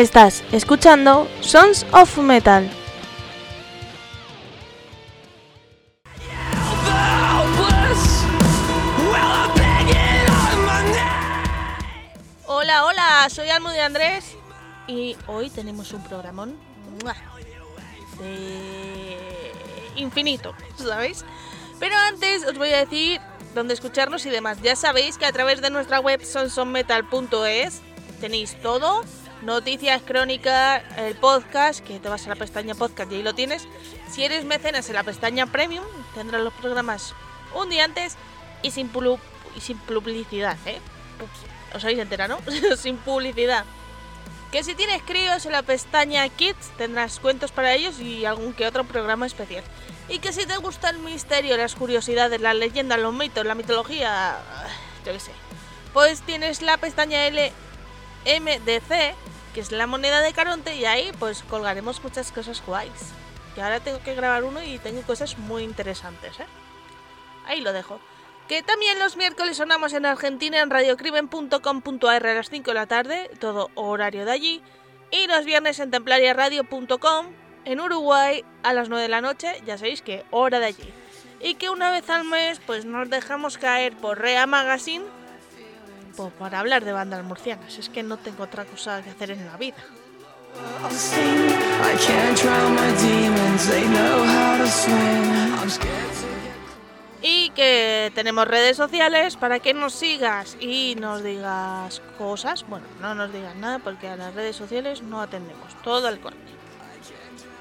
Estás 0.00 0.42
escuchando 0.50 1.28
Sons 1.42 1.84
of 1.92 2.16
Metal. 2.16 2.66
Hola, 12.46 12.86
hola, 12.86 13.28
soy 13.28 13.50
Almo 13.50 13.68
de 13.68 13.82
Andrés 13.82 14.38
y 14.86 15.18
hoy 15.26 15.50
tenemos 15.50 15.92
un 15.92 16.02
programón 16.04 16.56
de 18.20 19.52
infinito, 19.96 20.54
¿sabéis? 20.76 21.26
Pero 21.78 21.94
antes 22.08 22.46
os 22.46 22.56
voy 22.56 22.70
a 22.70 22.86
decir 22.86 23.20
dónde 23.54 23.74
escucharnos 23.74 24.24
y 24.24 24.30
demás. 24.30 24.62
Ya 24.62 24.76
sabéis 24.76 25.18
que 25.18 25.26
a 25.26 25.32
través 25.32 25.60
de 25.60 25.68
nuestra 25.68 26.00
web 26.00 26.24
sonsonmetal.es 26.24 27.82
tenéis 28.18 28.58
todo 28.62 29.04
noticias, 29.42 30.02
crónicas, 30.02 30.82
el 30.98 31.14
podcast, 31.16 31.80
que 31.80 31.98
te 31.98 32.08
vas 32.08 32.26
a 32.26 32.30
la 32.30 32.36
pestaña 32.36 32.74
podcast 32.74 33.10
y 33.12 33.16
ahí 33.16 33.22
lo 33.22 33.34
tienes. 33.34 33.66
Si 34.10 34.24
eres 34.24 34.44
mecenas 34.44 34.88
en 34.88 34.94
la 34.94 35.02
pestaña 35.02 35.46
premium, 35.46 35.84
tendrás 36.14 36.42
los 36.42 36.52
programas 36.54 37.14
un 37.54 37.70
día 37.70 37.84
antes 37.84 38.16
y 38.62 38.70
sin, 38.70 38.90
y 39.56 39.60
sin 39.60 39.78
publicidad, 39.78 40.56
¿eh? 40.66 40.78
¿Os 41.74 41.84
habéis 41.84 42.00
enterado, 42.00 42.38
no? 42.46 42.76
sin 42.76 42.96
publicidad. 42.96 43.64
Que 44.50 44.64
si 44.64 44.74
tienes 44.74 45.02
críos 45.02 45.46
en 45.46 45.52
la 45.52 45.62
pestaña 45.62 46.28
Kids 46.28 46.72
tendrás 46.76 47.20
cuentos 47.20 47.52
para 47.52 47.72
ellos 47.74 48.00
y 48.00 48.24
algún 48.24 48.52
que 48.52 48.66
otro 48.66 48.82
programa 48.84 49.26
especial. 49.26 49.62
Y 50.08 50.18
que 50.18 50.32
si 50.32 50.44
te 50.44 50.56
gusta 50.56 50.90
el 50.90 50.98
misterio, 50.98 51.56
las 51.56 51.76
curiosidades, 51.76 52.40
las 52.40 52.56
leyendas, 52.56 52.98
los 52.98 53.14
mitos, 53.14 53.46
la 53.46 53.54
mitología, 53.54 54.38
yo 55.06 55.12
qué 55.12 55.20
sé, 55.20 55.30
pues 55.92 56.22
tienes 56.22 56.62
la 56.62 56.78
pestaña 56.78 57.28
LMDC 58.24 59.14
que 59.52 59.60
es 59.60 59.72
la 59.72 59.86
moneda 59.86 60.20
de 60.20 60.32
Caronte, 60.32 60.76
y 60.76 60.84
ahí 60.84 61.10
pues 61.18 61.42
colgaremos 61.42 62.02
muchas 62.02 62.30
cosas 62.32 62.62
guays. 62.64 63.12
Y 63.56 63.60
ahora 63.60 63.80
tengo 63.80 64.00
que 64.02 64.14
grabar 64.14 64.44
uno 64.44 64.62
y 64.62 64.78
tengo 64.78 65.02
cosas 65.02 65.38
muy 65.38 65.64
interesantes, 65.64 66.38
¿eh? 66.38 66.46
Ahí 67.46 67.60
lo 67.60 67.72
dejo. 67.72 68.00
Que 68.48 68.62
también 68.62 68.98
los 68.98 69.16
miércoles 69.16 69.56
sonamos 69.56 69.92
en 69.92 70.06
Argentina 70.06 70.60
en 70.60 70.70
radiocrimen.com.ar 70.70 72.26
a 72.26 72.34
las 72.34 72.50
5 72.50 72.70
de 72.70 72.74
la 72.74 72.86
tarde, 72.86 73.30
todo 73.38 73.70
horario 73.74 74.24
de 74.24 74.32
allí. 74.32 74.62
Y 75.10 75.26
los 75.26 75.44
viernes 75.44 75.80
en 75.80 75.90
templariaradio.com 75.90 77.26
en 77.64 77.80
Uruguay 77.80 78.44
a 78.62 78.72
las 78.72 78.88
9 78.88 79.02
de 79.02 79.08
la 79.08 79.20
noche, 79.20 79.60
ya 79.66 79.78
sabéis 79.78 80.02
que 80.02 80.24
hora 80.30 80.60
de 80.60 80.66
allí. 80.66 80.94
Y 81.40 81.54
que 81.54 81.70
una 81.70 81.90
vez 81.90 82.08
al 82.10 82.24
mes 82.24 82.60
pues 82.64 82.84
nos 82.84 83.10
dejamos 83.10 83.58
caer 83.58 83.96
por 83.96 84.18
Rea 84.18 84.46
Magazine 84.46 85.04
para 86.38 86.60
hablar 86.60 86.84
de 86.84 86.92
bandas 86.92 87.24
murcianas. 87.24 87.78
Es 87.78 87.88
que 87.88 88.02
no 88.02 88.16
tengo 88.16 88.44
otra 88.44 88.64
cosa 88.64 89.02
que 89.02 89.10
hacer 89.10 89.30
en 89.30 89.46
la 89.46 89.56
vida. 89.56 89.76
Y 97.22 97.50
que 97.50 98.10
tenemos 98.14 98.48
redes 98.48 98.76
sociales 98.76 99.36
para 99.36 99.58
que 99.60 99.74
nos 99.74 99.92
sigas 99.94 100.56
y 100.58 100.96
nos 100.98 101.22
digas 101.22 102.00
cosas. 102.18 102.66
Bueno, 102.66 102.86
no 103.00 103.14
nos 103.14 103.32
digas 103.32 103.54
nada 103.56 103.78
porque 103.78 104.08
a 104.08 104.16
las 104.16 104.34
redes 104.34 104.56
sociales 104.56 105.02
no 105.02 105.20
atendemos 105.20 105.74
todo 105.82 106.08
el 106.08 106.18
corte. 106.20 106.38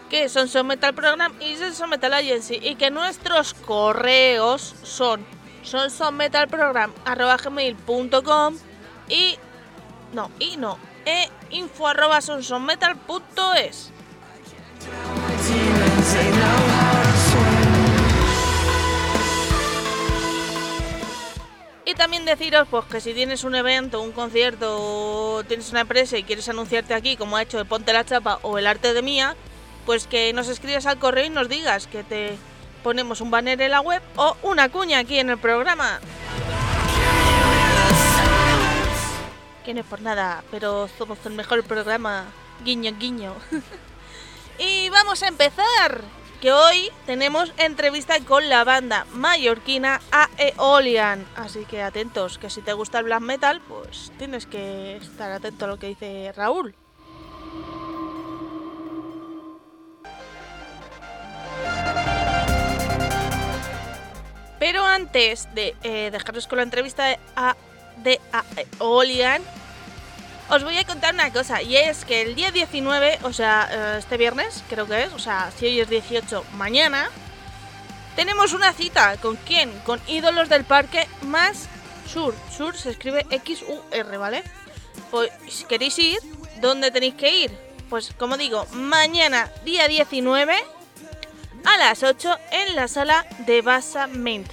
Que 0.10 0.28
son 0.28 0.48
Son 0.48 0.66
Metal 0.66 0.96
Program 0.96 1.34
y 1.40 1.56
Son 1.74 1.90
Metal 1.90 2.14
Agency. 2.14 2.56
Y 2.56 2.76
que 2.76 2.90
nuestros 2.90 3.54
correos 3.54 4.76
son 4.82 5.24
sonsonmetalprogram.com 5.64 8.56
y 9.10 9.38
no, 10.14 10.32
y 10.40 10.58
no, 10.58 10.78
e 11.06 11.30
info. 11.52 11.86
Y 21.86 21.96
también 21.96 22.24
deciros 22.24 22.68
pues 22.70 22.86
que 22.86 23.02
si 23.02 23.14
tienes 23.14 23.44
un 23.44 23.56
evento, 23.56 24.02
un 24.02 24.12
concierto, 24.12 24.78
o 24.80 25.44
tienes 25.44 25.72
una 25.72 25.82
empresa 25.82 26.18
y 26.18 26.24
quieres 26.24 26.48
anunciarte 26.48 26.94
aquí, 26.94 27.18
como 27.18 27.36
ha 27.36 27.42
hecho 27.42 27.58
de 27.58 27.66
Ponte 27.66 27.94
la 27.94 28.06
Chapa 28.06 28.40
o 28.44 28.60
el 28.60 28.68
Arte 28.68 28.94
de 28.94 29.02
Mía, 29.02 29.36
pues 29.88 30.06
que 30.06 30.32
nos 30.34 30.50
escribas 30.50 30.86
al 30.86 31.00
correo 31.00 31.26
y 31.26 31.30
nos 31.30 31.50
digas 31.50 31.88
que 31.88 32.04
te 32.04 32.38
ponemos 32.84 33.22
un 33.22 33.32
banner 33.32 33.62
en 33.62 33.72
la 33.72 33.82
web 33.82 34.02
o 34.16 34.36
una 34.44 34.70
cuña 34.70 35.00
aquí 35.00 35.20
en 35.20 35.30
el 35.30 35.38
programa. 35.38 36.00
Que 39.64 39.74
no 39.74 39.82
es 39.82 39.86
por 39.86 40.02
nada, 40.02 40.44
pero 40.52 40.88
somos 40.98 41.20
el 41.26 41.34
mejor 41.34 41.64
programa. 41.64 42.26
Guiño, 42.64 42.92
guiño. 42.98 43.36
y 44.60 44.90
vamos 44.90 45.22
a 45.24 45.28
empezar. 45.28 46.02
Que 46.42 46.54
hoy 46.54 46.90
tenemos 47.06 47.52
entrevista 47.58 48.18
con 48.22 48.48
la 48.48 48.64
banda 48.64 49.06
mallorquina 49.12 50.00
Aeolian. 50.10 51.26
Así 51.36 51.66
que 51.66 51.82
atentos, 51.82 52.38
que 52.38 52.50
si 52.50 52.62
te 52.62 52.72
gusta 52.72 53.00
el 53.00 53.06
black 53.06 53.20
metal, 53.20 53.62
pues 53.68 54.14
tienes 54.18 54.46
que 54.46 54.96
estar 54.96 55.32
atento 55.34 55.66
a 55.66 55.68
lo 55.68 55.78
que 55.78 55.88
dice 55.88 56.32
Raúl. 56.34 56.76
Pero 64.60 64.86
antes 64.86 65.48
de 65.56 65.76
eh, 65.84 66.10
dejaros 66.12 66.48
con 66.48 66.58
la 66.58 66.64
entrevista 66.64 67.08
de, 67.08 67.20
a, 67.36 67.56
de 68.04 68.20
Olian, 68.80 69.42
os 70.50 70.64
voy 70.64 70.78
a 70.78 70.86
contar 70.86 71.14
una 71.14 71.32
cosa. 71.32 71.62
Y 71.62 71.78
es 71.78 72.06
que 72.06 72.22
el 72.22 72.36
día 72.36 72.52
19, 72.52 73.20
o 73.24 73.34
sea, 73.34 73.70
eh, 73.72 74.00
este 74.00 74.18
viernes, 74.18 74.64
creo 74.70 74.88
que 74.88 75.04
es, 75.04 75.14
o 75.14 75.20
sea, 75.20 75.52
si 75.58 75.66
hoy 75.66 75.80
es 75.80 75.90
18, 75.90 76.44
mañana, 76.54 77.10
tenemos 78.16 78.54
una 78.54 78.74
cita. 78.74 79.18
¿Con 79.18 79.38
quién? 79.38 79.72
Con 79.86 80.02
ídolos 80.08 80.50
del 80.50 80.66
parque 80.66 81.08
más 81.22 81.70
Sur. 82.12 82.34
Sur 82.56 82.76
se 82.76 82.90
escribe 82.90 83.26
X-U-R, 83.30 84.18
¿vale? 84.18 84.44
Pues 85.12 85.32
si 85.48 85.66
queréis 85.66 85.98
ir, 86.00 86.18
¿dónde 86.60 86.90
tenéis 86.92 87.14
que 87.14 87.38
ir? 87.44 87.52
Pues 87.90 88.14
como 88.18 88.36
digo, 88.36 88.66
mañana, 88.72 89.52
día 89.64 89.88
19 89.88 90.56
a 91.66 91.78
las 91.78 92.04
8 92.04 92.38
en 92.52 92.76
la 92.76 92.88
sala 92.88 93.26
de 93.46 93.62
Basement. 93.62 94.48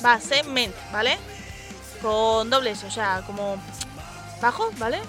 Basement, 0.00 0.74
¿vale? 0.92 1.18
Con 2.02 2.50
dobles, 2.50 2.84
o 2.84 2.90
sea, 2.90 3.22
como 3.26 3.56
bajo, 4.40 4.70
¿vale? 4.78 5.00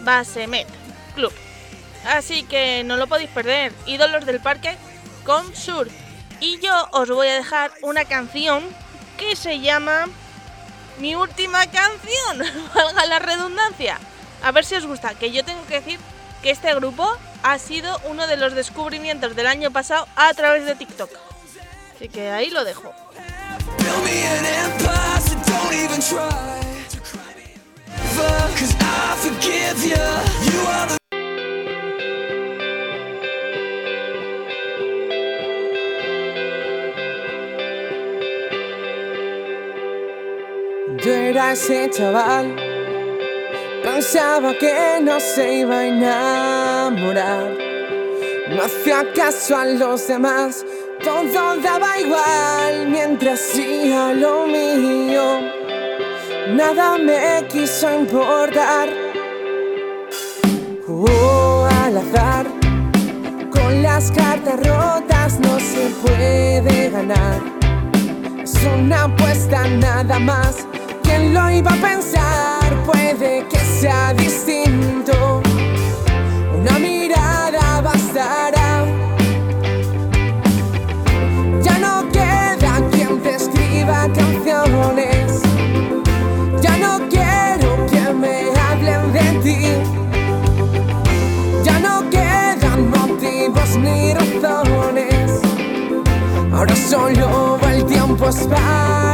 Basement 0.00 0.68
Club. 1.14 1.32
Así 2.04 2.42
que 2.42 2.82
no 2.84 2.96
lo 2.96 3.06
podéis 3.06 3.30
perder. 3.30 3.72
Ídolos 3.86 4.26
del 4.26 4.40
parque 4.40 4.76
con 5.24 5.54
Sur. 5.54 5.88
Y 6.40 6.58
yo 6.58 6.88
os 6.92 7.08
voy 7.08 7.28
a 7.28 7.34
dejar 7.34 7.70
una 7.82 8.04
canción 8.04 8.64
que 9.16 9.36
se 9.36 9.60
llama 9.60 10.06
Mi 10.98 11.14
última 11.14 11.64
canción, 11.66 12.38
valga 12.74 13.06
la 13.06 13.18
redundancia. 13.20 13.98
A 14.42 14.50
ver 14.50 14.64
si 14.64 14.74
os 14.74 14.86
gusta, 14.86 15.14
que 15.14 15.30
yo 15.30 15.44
tengo 15.44 15.64
que 15.66 15.80
decir 15.80 16.00
que 16.42 16.50
este 16.50 16.74
grupo 16.74 17.16
ha 17.42 17.58
sido 17.58 18.00
uno 18.08 18.26
de 18.26 18.36
los 18.36 18.54
descubrimientos 18.54 19.34
del 19.36 19.46
año 19.46 19.70
pasado 19.70 20.06
a 20.16 20.32
través 20.34 20.64
de 20.64 20.74
TikTok. 20.74 21.10
Así 21.94 22.08
que 22.08 22.30
ahí 22.30 22.50
lo 22.50 22.64
dejo. 22.64 22.92
Yo 41.04 41.12
era 41.12 41.52
ese 41.52 41.90
chaval 41.90 42.61
Pensaba 43.82 44.54
que 44.58 45.00
no 45.02 45.18
se 45.18 45.54
iba 45.54 45.78
a 45.78 45.86
enamorar. 45.86 47.50
No 48.48 48.62
hacía 48.62 49.12
caso 49.12 49.56
a 49.56 49.64
los 49.64 50.06
demás, 50.06 50.64
todo 51.02 51.56
daba 51.60 51.98
igual 51.98 52.88
mientras 52.88 53.40
hacía 53.40 54.14
lo 54.14 54.46
mío. 54.46 55.40
Nada 56.50 56.96
me 56.96 57.44
quiso 57.48 57.92
importar. 57.92 58.88
Oh, 60.86 61.66
al 61.84 61.96
azar, 61.96 62.46
con 63.50 63.82
las 63.82 64.12
cartas 64.12 64.64
rotas 64.64 65.40
no 65.40 65.58
se 65.58 65.90
puede 66.06 66.88
ganar. 66.90 67.40
Es 68.40 68.54
una 68.76 69.04
apuesta 69.04 69.66
nada 69.66 70.20
más. 70.20 70.66
¿Quién 71.14 71.34
lo 71.34 71.50
iba 71.50 71.70
a 71.70 71.76
pensar? 71.76 72.84
Puede 72.86 73.46
que 73.46 73.58
sea 73.58 74.14
distinto. 74.14 75.42
Una 76.58 76.78
mirada 76.78 77.82
bastará. 77.82 78.86
Ya 81.60 81.78
no 81.78 82.08
queda 82.10 82.72
quien 82.92 83.20
te 83.20 83.34
escriba 83.34 84.08
canciones. 84.14 85.42
Ya 86.62 86.78
no 86.78 87.06
quiero 87.10 87.86
que 87.90 88.14
me 88.14 88.36
hablen 88.66 89.12
de 89.12 89.26
ti. 89.44 89.60
Ya 91.62 91.78
no 91.78 92.08
quedan 92.08 92.88
motivos 92.88 93.76
ni 93.76 94.14
razones. 94.14 95.42
Ahora 96.54 96.74
solo 96.74 97.58
el 97.70 97.84
tiempo 97.84 98.30
es 98.30 98.46
para. 98.46 99.11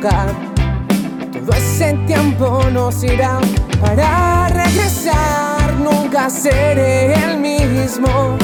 Todo 0.00 1.56
ese 1.56 1.92
tiempo 2.06 2.62
nos 2.72 3.02
irá 3.02 3.40
para 3.80 4.46
regresar. 4.46 5.74
Nunca 5.82 6.30
seré 6.30 7.14
el 7.14 7.38
mismo. 7.38 8.36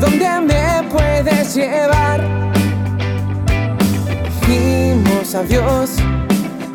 ¿Dónde 0.00 0.28
me 0.40 0.88
puedes 0.90 1.56
llevar? 1.56 2.24
Dijimos 4.46 5.34
adiós, 5.34 5.90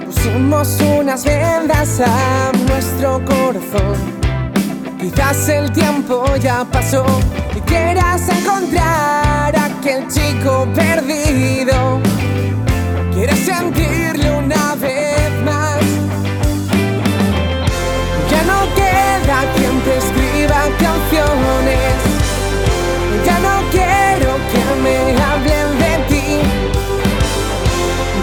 pusimos 0.05 0.81
unas 0.81 1.23
vendas 1.23 2.01
a 2.01 2.51
nuestro 2.67 3.23
corazón. 3.23 3.95
Quizás 4.99 5.47
el 5.47 5.71
tiempo 5.71 6.25
ya 6.35 6.65
pasó 6.65 7.05
y 7.55 7.61
quieras 7.61 8.27
encontrar 8.27 9.55
a 9.55 9.65
aquel 9.65 10.05
chico 10.09 10.67
perdido. 10.75 12.12
Quieres 13.25 13.45
sentirle 13.45 14.31
una 14.31 14.75
vez 14.75 15.31
más. 15.45 15.79
Ya 18.29 18.43
no 18.43 18.59
queda 18.75 19.37
quien 19.55 19.79
te 19.79 19.97
escriba 19.97 20.59
canciones. 20.77 21.93
Ya 23.25 23.39
no 23.39 23.61
quiero 23.71 24.35
que 24.51 24.63
me 24.83 24.97
hablen 25.23 25.69
de 25.79 25.93
ti. 26.09 26.41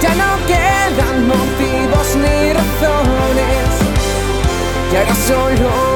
Ya 0.02 0.14
no 0.16 0.36
quedan 0.46 1.28
motivos 1.28 2.16
ni 2.16 2.52
razones. 2.52 3.68
Y 4.92 4.96
ahora 4.96 5.14
solo 5.14 5.89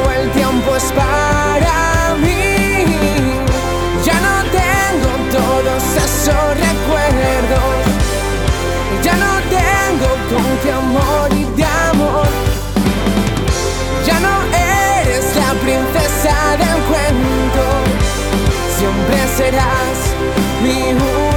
serás 19.45 19.99
mi 20.63 20.95
última 20.95 21.34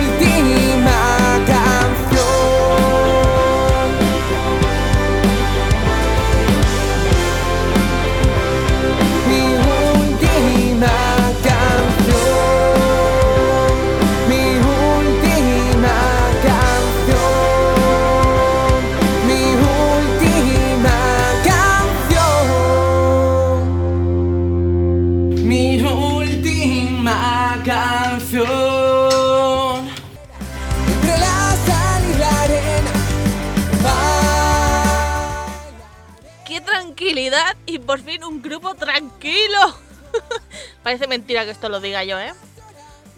Parece 40.88 41.08
mentira 41.08 41.44
que 41.44 41.52
esto 41.52 41.68
lo 41.68 41.82
diga 41.82 42.06
yo, 42.06 42.18
¿eh? 42.18 42.32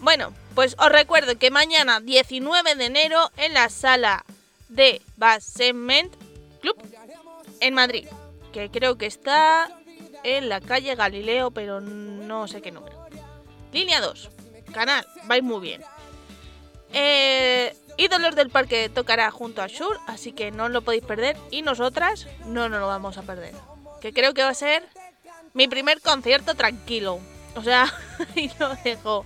Bueno, 0.00 0.34
pues 0.56 0.74
os 0.80 0.88
recuerdo 0.88 1.38
que 1.38 1.52
mañana 1.52 2.00
19 2.00 2.74
de 2.74 2.86
enero 2.86 3.30
en 3.36 3.54
la 3.54 3.68
sala 3.68 4.24
de 4.68 5.00
Basement 5.16 6.12
Club 6.60 6.76
en 7.60 7.74
Madrid, 7.74 8.08
que 8.52 8.72
creo 8.72 8.98
que 8.98 9.06
está 9.06 9.70
en 10.24 10.48
la 10.48 10.60
calle 10.60 10.96
Galileo, 10.96 11.52
pero 11.52 11.80
no 11.80 12.48
sé 12.48 12.60
qué 12.60 12.72
número. 12.72 13.06
Línea 13.72 14.00
2, 14.00 14.30
canal, 14.74 15.06
vais 15.26 15.44
muy 15.44 15.60
bien. 15.60 15.80
Eh, 16.92 17.72
Ídolos 17.96 18.34
del 18.34 18.50
Parque 18.50 18.88
tocará 18.88 19.30
junto 19.30 19.62
a 19.62 19.68
Shur, 19.68 19.96
así 20.08 20.32
que 20.32 20.50
no 20.50 20.68
lo 20.68 20.82
podéis 20.82 21.04
perder. 21.04 21.36
Y 21.52 21.62
nosotras 21.62 22.26
no 22.46 22.68
nos 22.68 22.80
lo 22.80 22.88
vamos 22.88 23.16
a 23.16 23.22
perder. 23.22 23.54
Que 24.00 24.12
creo 24.12 24.34
que 24.34 24.42
va 24.42 24.48
a 24.48 24.54
ser 24.54 24.82
mi 25.54 25.68
primer 25.68 26.00
concierto 26.00 26.56
tranquilo. 26.56 27.20
O 27.54 27.62
sea, 27.62 27.92
y 28.34 28.50
lo 28.58 28.74
dejo. 28.84 29.24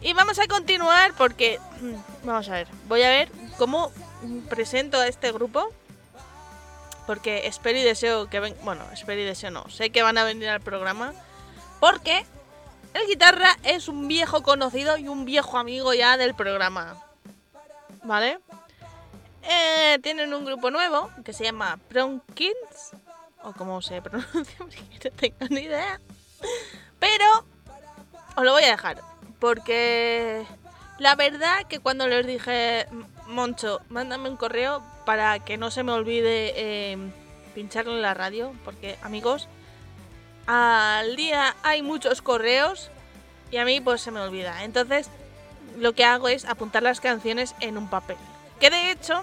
Y 0.00 0.12
vamos 0.14 0.38
a 0.38 0.46
continuar 0.46 1.12
porque... 1.16 1.58
mm, 1.80 2.26
Vamos 2.26 2.48
a 2.48 2.52
ver, 2.52 2.68
voy 2.88 3.02
a 3.02 3.08
ver 3.08 3.30
cómo 3.58 3.92
presento 4.48 4.98
a 4.98 5.08
este 5.08 5.32
grupo. 5.32 5.68
Porque 7.06 7.46
espero 7.46 7.78
y 7.78 7.82
deseo 7.82 8.28
que 8.28 8.40
ven... 8.40 8.54
Bueno, 8.62 8.84
espero 8.92 9.20
y 9.20 9.24
deseo 9.24 9.50
no. 9.50 9.68
Sé 9.68 9.90
que 9.90 10.02
van 10.02 10.16
a 10.16 10.24
venir 10.24 10.48
al 10.48 10.60
programa. 10.60 11.12
Porque 11.80 12.24
el 12.94 13.06
guitarra 13.06 13.56
es 13.64 13.88
un 13.88 14.06
viejo 14.06 14.42
conocido 14.42 14.96
y 14.96 15.08
un 15.08 15.24
viejo 15.24 15.58
amigo 15.58 15.92
ya 15.92 16.16
del 16.16 16.34
programa. 16.34 17.02
¿Vale? 18.04 18.38
Eh, 19.42 19.98
tienen 20.02 20.32
un 20.34 20.44
grupo 20.44 20.70
nuevo 20.70 21.10
que 21.24 21.32
se 21.32 21.44
llama 21.44 21.78
Pronkins. 21.88 22.92
O 23.42 23.52
como 23.52 23.80
se 23.82 24.02
pronuncia, 24.02 24.56
no 25.04 25.10
tengo 25.16 25.46
ni 25.48 25.62
idea. 25.62 26.00
Pero 27.00 27.44
os 28.36 28.44
lo 28.44 28.52
voy 28.52 28.62
a 28.64 28.70
dejar. 28.70 29.00
Porque 29.40 30.44
la 30.98 31.14
verdad 31.16 31.66
que 31.68 31.80
cuando 31.80 32.06
les 32.06 32.26
dije, 32.26 32.82
"M- 32.82 33.04
Moncho, 33.26 33.80
mándame 33.88 34.28
un 34.28 34.36
correo 34.36 34.82
para 35.06 35.38
que 35.40 35.56
no 35.56 35.70
se 35.70 35.82
me 35.82 35.92
olvide 35.92 36.52
eh, 36.56 36.98
en 37.94 38.02
la 38.02 38.14
radio. 38.14 38.52
Porque, 38.64 38.96
amigos, 39.02 39.48
al 40.46 41.16
día 41.16 41.56
hay 41.62 41.82
muchos 41.82 42.22
correos 42.22 42.90
y 43.50 43.56
a 43.58 43.64
mí 43.64 43.80
pues 43.80 44.00
se 44.02 44.10
me 44.10 44.20
olvida. 44.20 44.64
Entonces, 44.64 45.08
lo 45.78 45.92
que 45.94 46.04
hago 46.04 46.28
es 46.28 46.44
apuntar 46.44 46.82
las 46.82 47.00
canciones 47.00 47.54
en 47.60 47.78
un 47.78 47.88
papel. 47.88 48.16
Que 48.58 48.70
de 48.70 48.90
hecho, 48.90 49.22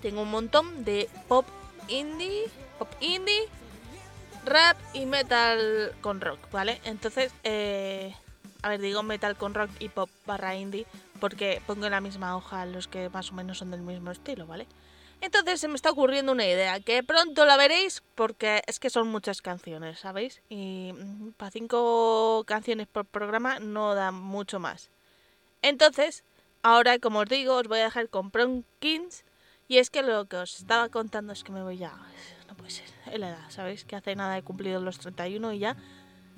tengo 0.00 0.22
un 0.22 0.30
montón 0.30 0.84
de 0.84 1.08
pop 1.28 1.46
indie, 1.88 2.44
pop 2.78 2.88
indie, 3.00 3.48
rap 4.44 4.76
y 4.92 5.06
metal 5.06 5.94
con 6.00 6.20
rock, 6.20 6.50
¿vale? 6.50 6.80
Entonces, 6.84 7.32
eh, 7.44 8.14
a 8.62 8.68
ver, 8.68 8.80
digo 8.80 9.02
metal 9.02 9.36
con 9.36 9.54
rock 9.54 9.70
y 9.78 9.88
pop 9.88 10.10
barra 10.26 10.54
indie 10.54 10.86
porque 11.20 11.62
pongo 11.66 11.86
en 11.86 11.92
la 11.92 12.00
misma 12.00 12.36
hoja 12.36 12.66
los 12.66 12.88
que 12.88 13.08
más 13.08 13.30
o 13.30 13.34
menos 13.34 13.58
son 13.58 13.70
del 13.70 13.82
mismo 13.82 14.10
estilo, 14.10 14.46
¿vale? 14.46 14.66
Entonces 15.20 15.60
se 15.60 15.68
me 15.68 15.76
está 15.76 15.90
ocurriendo 15.90 16.32
una 16.32 16.46
idea 16.46 16.80
que 16.80 17.04
pronto 17.04 17.44
la 17.44 17.56
veréis 17.56 18.02
porque 18.16 18.62
es 18.66 18.80
que 18.80 18.90
son 18.90 19.06
muchas 19.06 19.40
canciones, 19.40 20.00
¿sabéis? 20.00 20.42
Y 20.48 20.92
para 21.36 21.52
cinco 21.52 22.42
canciones 22.44 22.88
por 22.88 23.04
programa 23.04 23.60
no 23.60 23.94
da 23.94 24.10
mucho 24.10 24.58
más. 24.58 24.90
Entonces, 25.62 26.24
ahora 26.62 26.98
como 26.98 27.20
os 27.20 27.28
digo, 27.28 27.54
os 27.54 27.68
voy 27.68 27.78
a 27.78 27.84
dejar 27.84 28.08
con 28.08 28.32
Pronkins 28.32 29.24
y 29.68 29.78
es 29.78 29.90
que 29.90 30.02
lo 30.02 30.24
que 30.26 30.38
os 30.38 30.58
estaba 30.58 30.88
contando 30.88 31.32
es 31.32 31.44
que 31.44 31.52
me 31.52 31.62
voy 31.62 31.78
ya... 31.78 31.94
Ser, 32.68 32.86
es 33.10 33.18
la 33.18 33.30
edad, 33.30 33.50
¿sabéis? 33.50 33.84
Que 33.84 33.96
hace 33.96 34.14
nada 34.14 34.36
he 34.38 34.42
cumplido 34.42 34.80
los 34.80 34.98
31 34.98 35.52
y 35.52 35.58
ya 35.58 35.76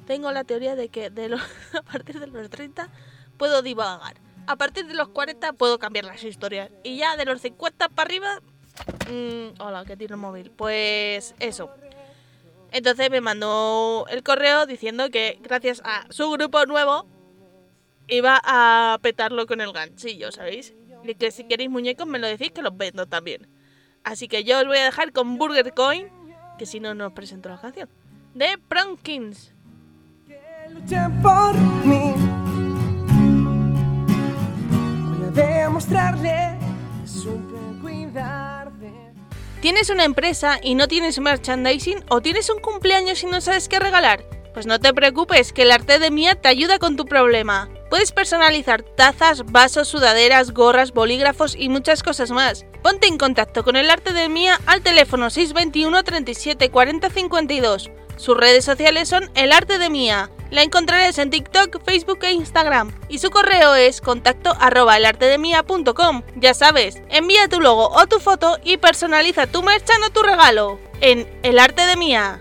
tengo 0.07 0.33
la 0.33 0.45
teoría 0.45 0.77
de 0.77 0.89
que 0.89 1.11
de 1.11 1.29
los, 1.29 1.41
a 1.75 1.83
partir 1.83 2.21
de 2.21 2.27
los 2.27 2.51
30 2.51 2.89
puedo 3.37 3.63
divagar. 3.63 4.17
A 4.47 4.57
partir 4.57 4.87
de 4.87 4.95
los 4.95 5.09
40 5.09 5.55
puedo 5.55 5.79
cambiar 5.79 6.05
las 6.05 6.23
historias. 6.23 6.71
Y 6.83 6.97
ya 6.97 7.17
de 7.17 7.25
los 7.25 7.41
50 7.41 7.89
para 7.89 8.07
arriba... 8.07 8.41
mm, 9.11 9.61
hola, 9.61 9.85
que 9.85 9.97
tiene 9.97 10.15
el 10.15 10.21
móvil. 10.21 10.51
Pues 10.51 11.35
eso. 11.41 11.71
Entonces 12.71 13.11
me 13.11 13.21
mandó 13.21 14.05
el 14.11 14.23
correo 14.23 14.67
diciendo 14.67 15.09
que 15.09 15.39
gracias 15.41 15.81
a 15.85 16.07
su 16.11 16.31
grupo 16.31 16.67
nuevo 16.67 17.07
iba 18.09 18.41
a 18.45 18.99
petarlo 19.01 19.47
con 19.47 19.61
el 19.61 19.73
ganchillo, 19.73 20.33
¿sabéis? 20.33 20.75
Y 21.05 21.15
que 21.15 21.31
si 21.31 21.45
queréis 21.45 21.71
muñecos 21.71 22.07
me 22.07 22.19
lo 22.19 22.27
decís 22.27 22.51
que 22.51 22.63
los 22.63 22.77
vendo 22.77 23.07
también. 23.07 23.47
Así 24.05 24.29
que 24.29 24.45
yo 24.45 24.61
os 24.61 24.67
voy 24.67 24.79
a 24.79 24.85
dejar 24.85 25.13
con 25.13 25.39
Burger 25.39 25.73
Coin 25.75 26.09
que 26.59 26.67
si 26.67 26.81
no, 26.81 26.95
no 26.95 27.15
presento 27.15 27.49
la 27.49 27.61
canción. 27.61 27.89
De 28.35 28.59
Pronkins. 28.69 29.53
Luchen 30.71 31.23
por 31.23 31.55
mí. 31.85 32.15
¿Tienes 39.61 39.91
una 39.91 40.05
empresa 40.05 40.59
y 40.63 40.75
no 40.75 40.89
tienes 40.89 41.19
merchandising 41.19 42.05
o 42.09 42.21
tienes 42.21 42.51
un 42.51 42.61
cumpleaños 42.61 43.23
y 43.23 43.27
no 43.27 43.41
sabes 43.41 43.69
qué 43.69 43.79
regalar? 43.79 44.23
Pues 44.53 44.67
no 44.67 44.79
te 44.79 44.93
preocupes, 44.93 45.53
que 45.53 45.63
el 45.63 45.73
arte 45.73 45.99
de 45.99 46.11
Mía 46.11 46.35
te 46.35 46.49
ayuda 46.49 46.79
con 46.79 46.97
tu 46.97 47.07
problema. 47.07 47.69
Puedes 47.95 48.11
personalizar 48.11 48.83
tazas, 48.83 49.45
vasos, 49.53 49.87
sudaderas, 49.87 50.53
gorras, 50.53 50.93
bolígrafos 50.93 51.55
y 51.57 51.69
muchas 51.69 52.03
cosas 52.03 52.33
más. 52.33 52.67
Ponte 52.83 53.07
en 53.07 53.19
contacto 53.19 53.63
con 53.63 53.77
el 53.77 53.89
arte 53.89 54.13
de 54.13 54.29
Mía 54.29 54.61
al 54.67 54.83
teléfono 54.83 55.31
621 55.31 56.03
37 56.03 56.73
40 56.73 57.09
52. 57.09 57.91
Sus 58.17 58.37
redes 58.37 58.65
sociales 58.65 59.09
son 59.09 59.31
El 59.37 59.53
Arte 59.53 59.79
de 59.79 59.91
Mía. 59.91 60.29
La 60.51 60.65
encontrarás 60.65 61.19
en 61.19 61.31
TikTok, 61.31 61.85
Facebook 61.85 62.19
e 62.23 62.33
Instagram. 62.33 62.91
Y 63.09 63.19
su 63.19 63.31
correo 63.31 63.77
es 63.77 64.01
contacto 64.01 64.57
arroba. 64.59 64.99
Ya 64.99 66.55
sabes, 66.55 67.01
envía 67.11 67.49
tu 67.49 67.61
logo 67.61 67.91
o 67.91 68.07
tu 68.09 68.19
foto 68.19 68.59
y 68.65 68.77
personaliza 68.77 69.47
tu 69.47 69.63
merchan 69.63 70.03
o 70.03 70.11
tu 70.11 70.25
regalo. 70.25 70.81
En 71.01 71.29
El 71.45 71.61
Arte 71.61 71.87
de 71.87 71.95
Mía. 71.95 72.41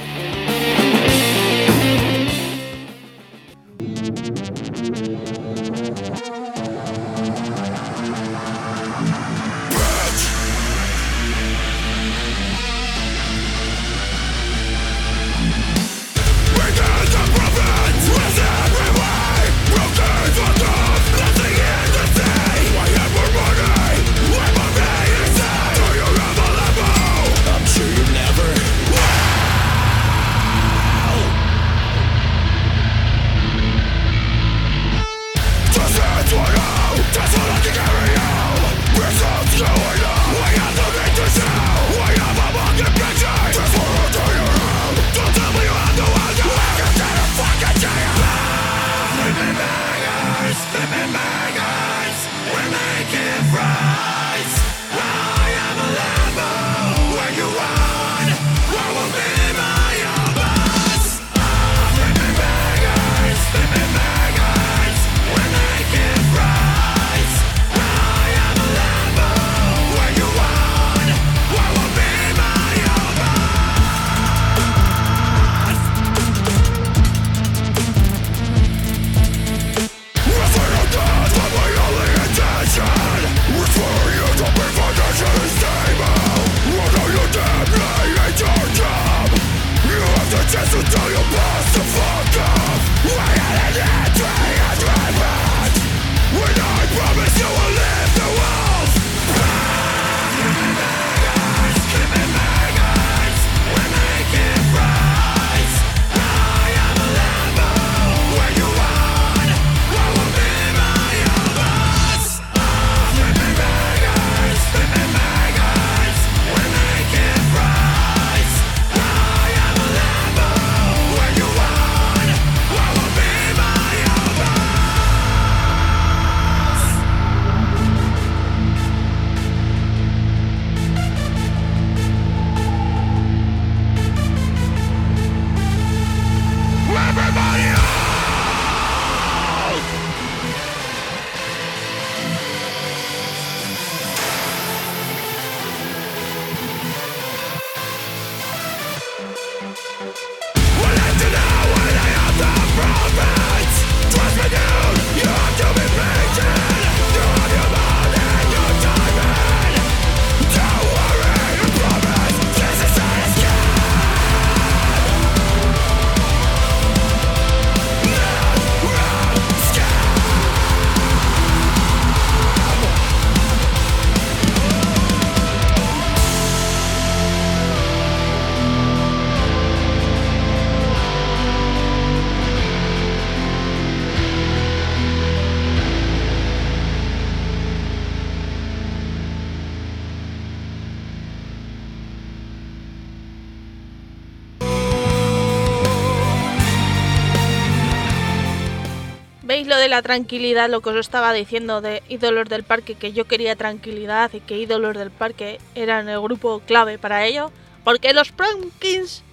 La 199.91 200.01
tranquilidad? 200.01 200.69
Lo 200.69 200.81
que 200.81 200.89
os 200.89 200.95
estaba 200.95 201.33
diciendo 201.33 201.81
de 201.81 202.01
Ídolos 202.09 202.49
del 202.49 202.63
Parque, 202.63 202.95
que 202.95 203.11
yo 203.11 203.25
quería 203.25 203.55
tranquilidad 203.55 204.31
y 204.33 204.39
que 204.39 204.57
Ídolos 204.57 204.97
del 204.97 205.11
Parque 205.11 205.59
eran 205.75 206.09
el 206.09 206.19
grupo 206.19 206.61
clave 206.65 206.97
para 206.97 207.25
ello. 207.25 207.51
Porque 207.83 208.13
los 208.13 208.31
Pumpkins 208.31 209.23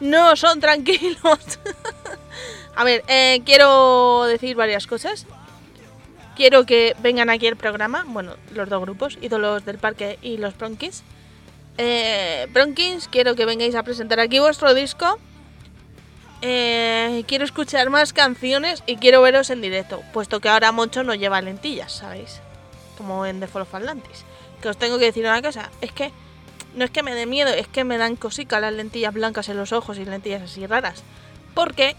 no 0.00 0.36
son 0.36 0.60
tranquilos. 0.60 1.38
A 2.76 2.84
ver, 2.84 3.02
eh, 3.08 3.40
quiero 3.46 4.24
decir 4.24 4.54
varias 4.56 4.86
cosas. 4.86 5.26
Quiero 6.36 6.66
que 6.66 6.94
vengan 7.00 7.30
aquí 7.30 7.46
al 7.46 7.56
programa, 7.56 8.04
bueno, 8.06 8.34
los 8.52 8.68
dos 8.68 8.80
grupos, 8.82 9.18
Ídolos 9.22 9.64
del 9.64 9.78
Parque 9.78 10.18
y 10.20 10.36
los 10.36 10.52
Pronkins. 10.54 11.02
Eh, 11.78 12.48
Pronkins, 12.52 13.08
quiero 13.08 13.34
que 13.36 13.46
vengáis 13.46 13.74
a 13.74 13.84
presentar 13.84 14.20
aquí 14.20 14.38
vuestro 14.38 14.74
disco. 14.74 15.18
Eh, 16.46 17.24
quiero 17.26 17.46
escuchar 17.46 17.88
más 17.88 18.12
canciones 18.12 18.82
y 18.86 18.96
quiero 18.96 19.22
veros 19.22 19.48
en 19.48 19.62
directo, 19.62 20.02
puesto 20.12 20.40
que 20.40 20.50
ahora 20.50 20.72
Moncho 20.72 21.02
no 21.02 21.14
lleva 21.14 21.40
lentillas, 21.40 21.90
¿sabéis? 21.90 22.42
Como 22.98 23.24
en 23.24 23.40
The 23.40 23.46
Fall 23.46 23.62
of 23.62 23.74
Atlantis. 23.74 24.26
Que 24.60 24.68
os 24.68 24.76
tengo 24.76 24.98
que 24.98 25.06
decir 25.06 25.24
una 25.24 25.40
cosa, 25.40 25.70
es 25.80 25.90
que 25.92 26.12
no 26.74 26.84
es 26.84 26.90
que 26.90 27.02
me 27.02 27.14
dé 27.14 27.24
miedo, 27.24 27.50
es 27.50 27.66
que 27.66 27.84
me 27.84 27.96
dan 27.96 28.16
cosica 28.16 28.60
las 28.60 28.74
lentillas 28.74 29.14
blancas 29.14 29.48
en 29.48 29.56
los 29.56 29.72
ojos 29.72 29.96
y 29.96 30.04
lentillas 30.04 30.42
así 30.42 30.66
raras. 30.66 31.02
Porque 31.54 31.96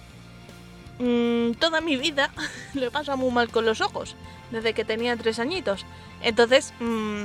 mmm, 1.00 1.54
toda 1.54 1.82
mi 1.82 1.98
vida 1.98 2.30
le 2.76 2.92
pasa 2.92 3.16
muy 3.16 3.32
mal 3.32 3.50
con 3.50 3.66
los 3.66 3.82
ojos, 3.82 4.16
desde 4.52 4.76
que 4.76 4.86
tenía 4.86 5.18
tres 5.18 5.40
añitos. 5.40 5.88
Entonces, 6.22 6.72
mmm, 6.80 7.24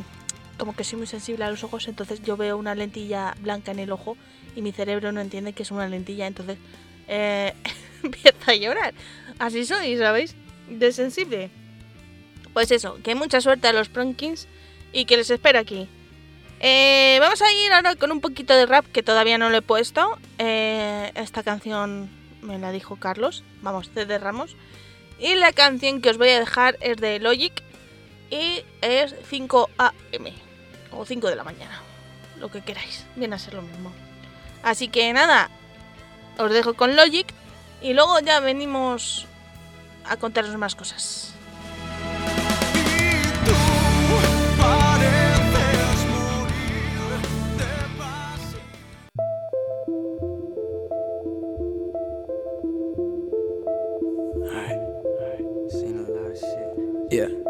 como 0.57 0.75
que 0.75 0.85
soy 0.85 0.97
muy 0.97 1.07
sensible 1.07 1.45
a 1.45 1.51
los 1.51 1.65
ojos, 1.65 1.87
entonces 1.87 2.23
yo 2.23 2.39
veo 2.39 2.57
una 2.57 2.75
lentilla 2.75 3.35
blanca 3.41 3.73
en 3.73 3.79
el 3.79 3.93
ojo 3.93 4.17
y 4.57 4.63
mi 4.63 4.73
cerebro 4.73 5.13
no 5.13 5.21
entiende 5.21 5.53
que 5.53 5.65
es 5.65 5.71
una 5.71 5.87
lentilla, 5.87 6.27
entonces 6.27 6.57
eh, 7.11 7.53
empieza 8.03 8.53
a 8.53 8.55
llorar. 8.55 8.95
Así 9.39 9.67
soy, 9.67 9.99
¿sabéis? 9.99 10.35
De 10.69 10.93
sensible. 10.93 11.51
Pues 12.55 12.71
eso, 12.71 12.99
que 13.03 13.15
mucha 13.15 13.41
suerte 13.41 13.69
a 13.69 13.73
los 13.73 13.89
Pronkins 13.89 14.49
y 14.93 15.05
que 15.05 15.17
les 15.17 15.31
espera 15.31 15.61
aquí. 15.61 15.89
Eh, 16.61 17.17
vamos 17.21 17.41
a 17.43 17.53
ir 17.53 17.73
ahora 17.73 17.97
con 17.97 18.13
un 18.13 18.21
poquito 18.21 18.55
de 18.55 18.67
rap 18.67 18.85
que 18.93 19.03
todavía 19.03 19.39
no 19.39 19.51
lo 19.51 19.59
he 19.59 19.63
puesto. 19.63 20.19
Eh, 20.39 21.11
esta 21.15 21.43
canción 21.43 22.09
me 22.43 22.59
la 22.59 22.71
dijo 22.71 22.97
Carlos. 22.97 23.43
Vamos, 23.63 23.93
de 23.95 24.19
Ramos. 24.19 24.57
Y 25.19 25.35
la 25.35 25.53
canción 25.53 26.01
que 26.01 26.11
os 26.11 26.19
voy 26.19 26.31
a 26.31 26.39
dejar 26.39 26.77
es 26.81 26.97
de 26.97 27.19
Logic 27.19 27.63
y 28.31 28.65
es 28.81 29.15
5 29.29 29.71
AM 29.79 30.27
o 30.93 31.05
5 31.05 31.29
de 31.29 31.37
la 31.37 31.45
mañana. 31.45 31.83
Lo 32.39 32.51
que 32.51 32.63
queráis, 32.63 33.05
viene 33.17 33.35
a 33.35 33.39
ser 33.39 33.55
lo 33.55 33.63
mismo. 33.63 33.93
Así 34.63 34.89
que 34.89 35.13
nada, 35.13 35.51
os 36.41 36.51
dejo 36.51 36.75
con 36.75 36.97
Logic 36.97 37.27
y 37.83 37.93
luego 37.93 38.19
ya 38.21 38.41
venimos 38.41 39.27
a 40.05 40.17
contaros 40.17 40.57
más 40.57 40.75
cosas. 40.75 41.35
Yeah. 57.11 57.50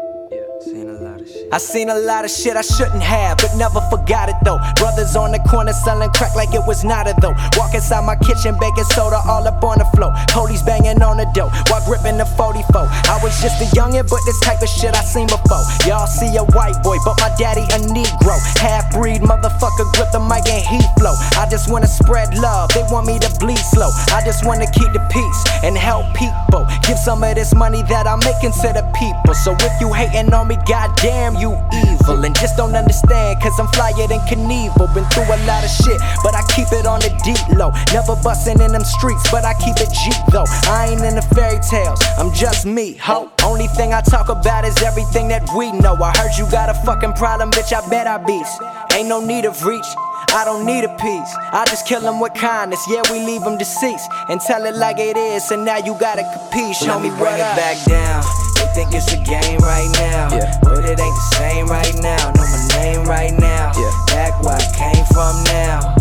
I 1.51 1.57
seen 1.57 1.89
a 1.89 1.99
lot 1.99 2.23
of 2.23 2.31
shit 2.31 2.55
I 2.55 2.61
shouldn't 2.61 3.03
have, 3.03 3.37
but 3.37 3.51
never 3.57 3.81
forgot 3.91 4.29
it 4.29 4.39
though. 4.47 4.59
Brothers 4.79 5.17
on 5.17 5.35
the 5.35 5.39
corner 5.51 5.73
selling 5.73 6.09
crack 6.15 6.33
like 6.33 6.55
it 6.55 6.63
was 6.65 6.85
not 6.85 7.11
a 7.11 7.13
though. 7.19 7.35
Walk 7.59 7.75
inside 7.75 8.05
my 8.07 8.15
kitchen, 8.15 8.55
baking 8.55 8.87
soda 8.95 9.19
all 9.27 9.43
up 9.45 9.61
on 9.63 9.79
the 9.79 9.87
floor. 9.91 10.15
Police 10.31 10.63
banging 10.63 11.03
on 11.03 11.17
the 11.17 11.27
door 11.35 11.51
while 11.67 11.83
gripping 11.83 12.15
the 12.15 12.25
44. 12.39 12.87
I 12.87 13.19
was 13.19 13.35
just 13.43 13.59
a 13.59 13.67
youngin', 13.75 14.07
but 14.07 14.23
this 14.23 14.39
type 14.39 14.63
of 14.63 14.69
shit 14.69 14.95
I 14.95 15.03
seen 15.03 15.27
before. 15.27 15.59
Y'all 15.83 16.07
see 16.07 16.31
a 16.39 16.45
white 16.55 16.79
boy, 16.87 16.95
but 17.03 17.19
my 17.19 17.27
daddy 17.35 17.67
a 17.75 17.83
Negro. 17.83 18.39
Half 18.55 18.95
breed 18.95 19.19
motherfucker 19.19 19.91
grip 19.91 20.07
the 20.15 20.23
mic 20.23 20.47
and 20.47 20.63
he 20.63 20.79
flow. 20.95 21.19
I 21.35 21.51
just 21.51 21.67
wanna 21.67 21.91
spread 21.91 22.31
love, 22.39 22.71
they 22.71 22.83
want 22.87 23.07
me 23.07 23.19
to 23.19 23.29
bleed 23.43 23.59
slow. 23.59 23.91
I 24.15 24.23
just 24.23 24.47
wanna 24.47 24.71
keep 24.71 24.87
the 24.95 25.03
peace 25.11 25.41
and 25.67 25.75
help 25.75 26.07
people. 26.15 26.63
Give 26.87 26.97
some 26.97 27.23
of 27.23 27.35
this 27.35 27.53
money 27.53 27.83
that 27.91 28.07
I'm 28.07 28.23
making 28.23 28.55
to 28.63 28.71
the 28.71 28.87
people. 28.95 29.35
So 29.35 29.51
if 29.59 29.73
you 29.81 29.91
hating 29.91 30.31
on 30.31 30.47
me, 30.47 30.55
goddamn 30.63 31.40
you 31.41 31.57
evil 31.89 32.23
and 32.23 32.37
just 32.37 32.55
don't 32.55 32.75
understand 32.75 33.41
cause 33.41 33.59
I'm 33.59 33.67
flyer 33.73 34.07
than 34.07 34.21
Knievel. 34.29 34.93
Been 34.93 35.05
through 35.09 35.25
a 35.25 35.39
lot 35.49 35.65
of 35.65 35.71
shit, 35.71 35.99
but 36.23 36.35
I 36.37 36.45
keep 36.53 36.71
it 36.71 36.85
on 36.85 37.01
the 37.01 37.09
deep 37.25 37.41
low. 37.57 37.73
Never 37.91 38.15
bustin' 38.21 38.61
in 38.61 38.71
them 38.71 38.85
streets, 38.85 39.25
but 39.31 39.43
I 39.43 39.53
keep 39.55 39.75
it 39.81 39.89
G 39.89 40.13
though. 40.31 40.45
I 40.69 40.93
ain't 40.93 41.01
in 41.01 41.15
the 41.15 41.25
fairy 41.33 41.59
tales, 41.65 41.99
I'm 42.17 42.31
just 42.33 42.65
me, 42.65 42.93
ho. 42.93 43.31
Only 43.43 43.67
thing 43.67 43.93
I 43.93 44.01
talk 44.01 44.29
about 44.29 44.63
is 44.63 44.77
everything 44.83 45.27
that 45.29 45.49
we 45.57 45.71
know. 45.71 45.95
I 45.95 46.15
heard 46.15 46.37
you 46.37 46.49
got 46.51 46.69
a 46.69 46.75
fucking 46.85 47.13
problem, 47.13 47.49
bitch, 47.51 47.73
I 47.73 47.81
bet 47.89 48.05
I 48.05 48.17
beast. 48.23 48.61
Ain't 48.93 49.09
no 49.09 49.19
need 49.19 49.45
of 49.45 49.65
reach. 49.65 49.87
I 50.33 50.45
don't 50.45 50.65
need 50.65 50.83
a 50.83 50.95
piece. 50.95 51.33
I 51.51 51.65
just 51.67 51.87
kill 51.87 52.01
them 52.01 52.19
with 52.21 52.33
kindness. 52.35 52.85
Yeah, 52.87 53.01
we 53.11 53.19
leave 53.19 53.41
them 53.41 53.57
deceased 53.57 54.09
and 54.29 54.39
tell 54.39 54.65
it 54.65 54.75
like 54.75 54.99
it 54.99 55.17
is. 55.17 55.51
And 55.51 55.65
now 55.65 55.77
you 55.77 55.97
gotta 55.99 56.21
capiche. 56.21 56.85
Show 56.85 56.99
me 56.99 57.09
bring 57.09 57.33
it 57.33 57.55
back 57.57 57.83
down. 57.85 58.50
They 58.71 58.83
think 58.85 58.95
it's 58.95 59.11
a 59.11 59.17
game 59.17 59.59
right 59.59 59.89
now, 59.95 60.29
yeah. 60.31 60.57
but 60.63 60.85
it 60.85 60.97
ain't 60.97 60.97
the 60.97 61.35
same 61.35 61.67
right 61.67 61.93
now. 61.95 62.31
Know 62.31 62.45
my 62.45 62.67
name 62.81 63.03
right 63.05 63.33
now. 63.37 63.73
Yeah. 63.75 64.05
Back 64.07 64.41
where 64.43 64.55
I 64.55 64.71
came 64.73 65.05
from 65.07 65.43
now. 65.43 65.93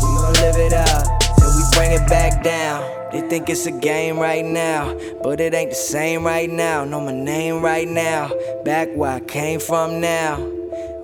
We 0.00 0.06
gon' 0.06 0.32
live 0.34 0.56
it 0.56 0.72
up 0.72 1.20
till 1.38 1.50
we 1.56 1.62
bring 1.72 1.90
it 1.90 2.08
back 2.08 2.44
down. 2.44 3.10
They 3.10 3.28
think 3.28 3.48
it's 3.48 3.66
a 3.66 3.72
game 3.72 4.20
right 4.20 4.44
now, 4.44 4.96
but 5.24 5.40
it 5.40 5.52
ain't 5.52 5.70
the 5.70 5.76
same 5.76 6.22
right 6.22 6.48
now. 6.48 6.84
Know 6.84 7.00
my 7.00 7.12
name 7.12 7.60
right 7.60 7.88
now. 7.88 8.30
Back 8.64 8.88
where 8.94 9.10
I 9.10 9.20
came 9.20 9.58
from 9.58 10.00
now. 10.00 10.38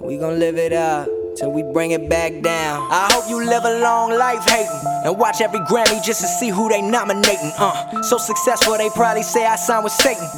We 0.01 0.19
gon' 0.19 0.39
live 0.39 0.57
it 0.57 0.73
up 0.73 1.09
till 1.37 1.51
we 1.51 1.65
bring 1.73 1.91
it 1.91 2.09
back 2.09 2.43
down. 2.43 2.87
I 2.93 3.09
hope 3.13 3.29
you 3.29 3.45
live 3.45 3.65
a 3.65 3.81
long 3.81 4.13
life 4.13 4.49
hating 4.49 4.71
and 5.05 5.19
watch 5.19 5.41
every 5.41 5.61
Grammy 5.61 6.01
just 6.01 6.21
to 6.21 6.29
see 6.29 6.51
who 6.51 6.69
they 6.69 6.81
nominating. 6.81 7.51
Uh, 7.59 8.03
so 8.03 8.19
successful 8.19 8.79
they 8.79 8.89
probably 8.91 9.25
say 9.25 9.45
I 9.45 9.57
signed 9.57 9.83
with 9.83 9.93
Satan. 9.95 10.29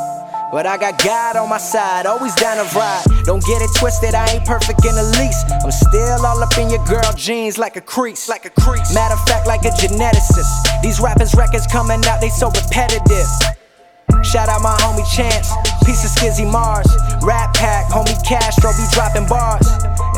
But 0.51 0.67
I 0.67 0.77
got 0.79 0.99
God 0.99 1.37
on 1.37 1.49
my 1.49 1.59
side, 1.59 2.07
always 2.07 2.35
down 2.35 2.59
to 2.59 2.67
ride. 2.77 3.05
Don't 3.23 3.45
get 3.45 3.63
it 3.63 3.71
twisted, 3.79 4.15
I 4.15 4.27
ain't 4.35 4.45
perfect 4.45 4.85
in 4.85 4.97
the 4.97 5.07
least. 5.23 5.47
I'm 5.63 5.71
still 5.71 6.27
all 6.27 6.43
up 6.43 6.59
in 6.59 6.69
your 6.71 6.85
girl 6.87 7.07
jeans 7.15 7.57
like 7.57 7.77
a 7.77 7.81
crease, 7.81 8.29
like 8.29 8.47
a 8.47 8.51
crease. 8.51 8.93
Matter 8.93 9.15
of 9.15 9.23
fact, 9.29 9.47
like 9.47 9.63
a 9.63 9.71
geneticist. 9.71 10.83
These 10.83 10.99
rappers' 10.99 11.37
records 11.37 11.69
coming 11.69 12.05
out, 12.07 12.21
they 12.21 12.31
so 12.31 12.51
repetitive. 12.51 13.31
Shout 14.27 14.49
out 14.49 14.61
my 14.61 14.75
homie 14.83 15.07
Chance, 15.15 15.55
piece 15.87 16.03
of 16.03 16.11
Skizzy 16.11 16.51
Mars. 16.51 16.91
Rap 17.23 17.55
pack, 17.55 17.87
homie 17.87 18.19
Castro 18.27 18.73
be 18.75 18.85
dropping 18.91 19.29
bars. 19.29 19.67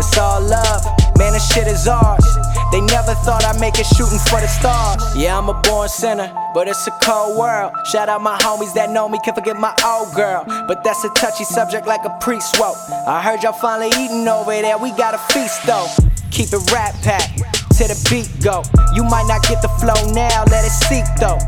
It's 0.01 0.17
all 0.17 0.41
love, 0.41 0.83
man, 1.19 1.35
this 1.35 1.45
shit 1.53 1.67
is 1.67 1.87
ours. 1.87 2.25
They 2.73 2.81
never 2.81 3.15
thought 3.21 3.45
I'd 3.45 3.61
make 3.61 3.79
it 3.79 3.85
shooting 3.85 4.19
for 4.33 4.41
the 4.41 4.49
stars. 4.49 5.05
Yeah, 5.15 5.37
I'm 5.37 5.51
a 5.51 5.61
born 5.61 5.91
sinner, 5.91 6.33
but 6.55 6.69
it's 6.69 6.87
a 6.87 6.91
cold 7.03 7.37
world. 7.37 7.73
Shout 7.85 8.09
out 8.09 8.23
my 8.23 8.39
homies 8.39 8.73
that 8.73 8.91
know 8.91 9.09
me, 9.11 9.19
can't 9.23 9.37
forget 9.37 9.57
my 9.57 9.77
old 9.85 10.15
girl. 10.15 10.45
But 10.67 10.83
that's 10.83 11.05
a 11.05 11.11
touchy 11.11 11.45
subject 11.45 11.87
like 11.87 12.05
a 12.07 12.17
priest 12.21 12.59
woke. 12.59 12.79
I 13.07 13.21
heard 13.21 13.43
y'all 13.43 13.53
finally 13.53 13.93
eating 14.01 14.27
over 14.27 14.51
there, 14.51 14.79
we 14.79 14.91
got 14.93 15.13
a 15.13 15.19
feast 15.33 15.67
though. 15.67 15.87
Keep 16.31 16.55
it 16.55 16.73
rap 16.73 16.95
pack 17.03 17.37
to 17.77 17.85
the 17.85 17.99
beat 18.09 18.33
go. 18.43 18.63
You 18.97 19.05
might 19.05 19.29
not 19.29 19.43
get 19.45 19.61
the 19.61 19.69
flow 19.77 20.01
now, 20.13 20.45
let 20.49 20.65
it 20.65 20.73
seep 20.89 21.05
though. 21.21 21.39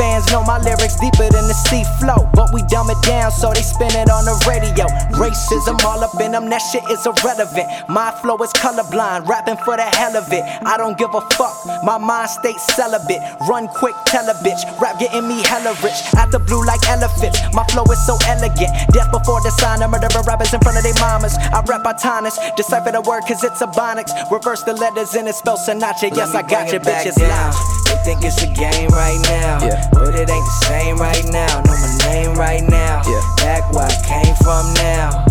Fans 0.00 0.32
know 0.32 0.40
my 0.42 0.56
lyrics 0.64 0.96
deeper 0.96 1.28
than 1.28 1.44
the 1.44 1.52
sea 1.68 1.84
flow, 2.00 2.24
but 2.32 2.48
we 2.56 2.64
dumb 2.72 2.88
it 2.88 2.96
down 3.04 3.30
so 3.30 3.52
they 3.52 3.60
spin 3.60 3.92
it 3.92 4.08
on 4.08 4.24
the 4.24 4.32
radio. 4.48 4.88
Racism 5.20 5.76
all 5.84 6.00
up 6.00 6.16
in 6.24 6.32
them, 6.32 6.48
that 6.48 6.64
shit 6.72 6.80
is 6.88 7.04
irrelevant. 7.04 7.68
My 7.92 8.08
flow 8.24 8.40
is 8.40 8.48
colorblind, 8.56 9.28
rapping 9.28 9.60
for 9.60 9.76
the 9.76 9.84
hell 9.84 10.16
of 10.16 10.24
it. 10.32 10.40
I 10.64 10.80
don't 10.80 10.96
give 10.96 11.12
a 11.12 11.20
fuck, 11.36 11.52
my 11.84 11.98
mind 11.98 12.30
state 12.32 12.56
celibate. 12.72 13.20
Run 13.44 13.68
quick, 13.68 13.92
tell 14.06 14.24
a 14.24 14.32
bitch, 14.40 14.64
rap 14.80 14.96
getting 14.98 15.28
me 15.28 15.44
hella 15.44 15.76
rich. 15.84 16.00
Out 16.16 16.32
the 16.32 16.40
blue 16.40 16.64
like 16.64 16.80
elephants, 16.88 17.36
my 17.52 17.64
flow 17.68 17.84
is 17.92 18.00
so 18.08 18.16
elegant. 18.24 18.72
Death 18.96 19.12
before 19.12 19.44
the 19.44 19.52
sign, 19.60 19.84
I'm 19.84 19.92
murdering 19.92 20.24
rappers 20.24 20.56
in 20.56 20.64
front 20.64 20.80
of 20.80 20.82
their 20.82 20.96
mamas. 20.96 21.36
I 21.36 21.60
rap 21.68 21.84
Botanist, 21.84 22.40
decipher 22.56 22.88
the 22.88 23.04
word 23.04 23.28
cause 23.28 23.44
it's 23.44 23.60
a 23.60 23.68
bonics. 23.68 24.16
Reverse 24.32 24.64
the 24.64 24.72
letters 24.72 25.12
and 25.12 25.28
it 25.28 25.36
spells 25.36 25.68
Sinatra. 25.68 26.08
Yes, 26.16 26.32
I 26.32 26.40
got 26.40 26.72
your 26.72 26.80
bitches 26.80 27.20
loud. 27.20 27.52
They 27.84 28.00
think 28.00 28.24
it's 28.24 28.40
a 28.40 28.48
game 28.56 28.88
right 28.96 29.20
now, 29.28 29.60
yeah. 29.60 29.89
But 29.92 30.14
it 30.14 30.28
ain't 30.30 30.44
the 30.44 30.64
same 30.66 30.96
right 30.96 31.24
now. 31.26 31.60
Know 31.62 31.76
my 31.76 31.98
name 32.04 32.36
right 32.36 32.62
now. 32.62 33.02
Yeah. 33.06 33.34
Back 33.36 33.72
where 33.72 33.86
I 33.86 33.96
came 34.04 34.34
from 34.36 34.74
now. 34.74 35.24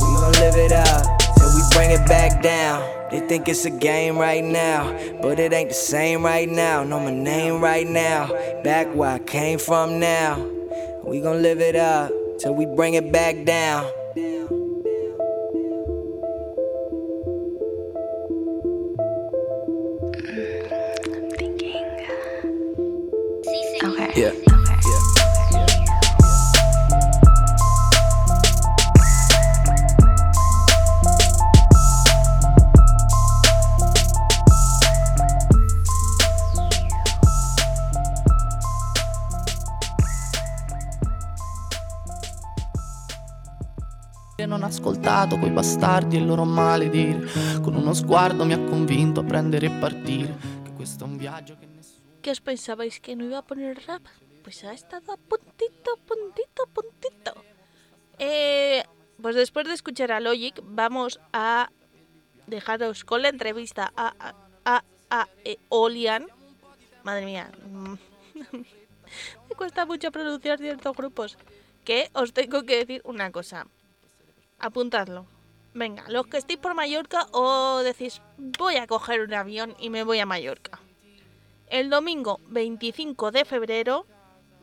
We 0.00 0.14
gon' 0.20 0.32
live 0.32 0.56
it 0.56 0.72
up 0.72 1.18
till 1.36 1.54
we 1.54 1.62
bring 1.72 1.90
it 1.90 2.06
back 2.08 2.42
down. 2.42 2.82
They 3.10 3.20
think 3.20 3.48
it's 3.48 3.64
a 3.64 3.70
game 3.70 4.18
right 4.18 4.44
now, 4.44 4.92
but 5.20 5.40
it 5.40 5.52
ain't 5.52 5.70
the 5.70 5.74
same 5.74 6.24
right 6.24 6.48
now. 6.48 6.84
Know 6.84 7.00
my 7.00 7.12
name 7.12 7.60
right 7.60 7.86
now. 7.86 8.28
Back 8.62 8.94
where 8.94 9.10
I 9.10 9.18
came 9.18 9.58
from 9.58 9.98
now. 9.98 10.38
We 11.04 11.20
gon' 11.20 11.42
live 11.42 11.60
it 11.60 11.76
up 11.76 12.12
till 12.38 12.54
we 12.54 12.66
bring 12.66 12.94
it 12.94 13.10
back 13.10 13.44
down. 13.44 13.90
Yeah. 24.20 24.50
Non 44.46 44.62
ho 44.64 44.66
ascoltato 44.66 45.38
quei 45.38 45.50
bastardi 45.50 46.16
e 46.16 46.18
il 46.18 46.26
loro 46.26 46.44
maledire. 46.44 47.24
Con 47.62 47.74
uno 47.74 47.94
sguardo 47.94 48.44
mi 48.44 48.52
ha 48.52 48.58
convinto 48.58 49.20
a 49.20 49.24
prendere 49.24 49.66
e 49.66 49.70
partire. 49.70 50.49
¿Qué 52.22 52.30
os 52.30 52.40
pensabais 52.40 53.00
que 53.00 53.16
no 53.16 53.24
iba 53.24 53.38
a 53.38 53.48
poner 53.48 53.80
rap? 53.86 54.04
Pues 54.44 54.64
ha 54.64 54.72
estado 54.72 55.12
a 55.12 55.16
puntito, 55.16 55.96
puntito, 56.04 56.66
puntito. 56.68 57.32
Eh, 58.18 58.84
pues 59.22 59.34
después 59.36 59.66
de 59.66 59.72
escuchar 59.72 60.12
a 60.12 60.20
Logic, 60.20 60.60
vamos 60.62 61.18
a 61.32 61.70
dejaros 62.46 63.04
con 63.04 63.22
la 63.22 63.28
entrevista 63.30 63.92
a, 63.96 64.14
a, 64.18 64.34
a, 64.64 64.84
a 65.10 65.28
Eolian. 65.44 66.26
Madre 67.04 67.24
mía, 67.24 67.50
me 68.52 69.54
cuesta 69.56 69.86
mucho 69.86 70.12
pronunciar 70.12 70.58
ciertos 70.58 70.94
grupos. 70.94 71.38
Que 71.84 72.10
os 72.12 72.34
tengo 72.34 72.64
que 72.64 72.76
decir 72.76 73.00
una 73.04 73.32
cosa. 73.32 73.66
Apuntadlo. 74.58 75.26
Venga, 75.72 76.04
los 76.08 76.26
que 76.26 76.36
estéis 76.36 76.58
por 76.58 76.74
Mallorca 76.74 77.26
o 77.32 77.78
decís, 77.78 78.20
voy 78.36 78.76
a 78.76 78.86
coger 78.86 79.22
un 79.22 79.32
avión 79.32 79.74
y 79.78 79.88
me 79.88 80.04
voy 80.04 80.18
a 80.18 80.26
Mallorca. 80.26 80.80
El 81.70 81.88
domingo 81.88 82.40
25 82.48 83.30
de 83.30 83.44
febrero 83.44 84.04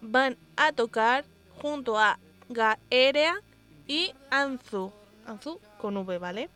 van 0.02 0.38
a 0.58 0.74
tocar 0.74 1.24
junto 1.62 1.98
a 1.98 2.20
Gaerea 2.50 3.42
y 3.88 4.14
Anzu. 4.30 4.92
Anzu 5.26 5.62
con 5.80 5.96
V, 5.96 6.18
¿vale? 6.18 6.50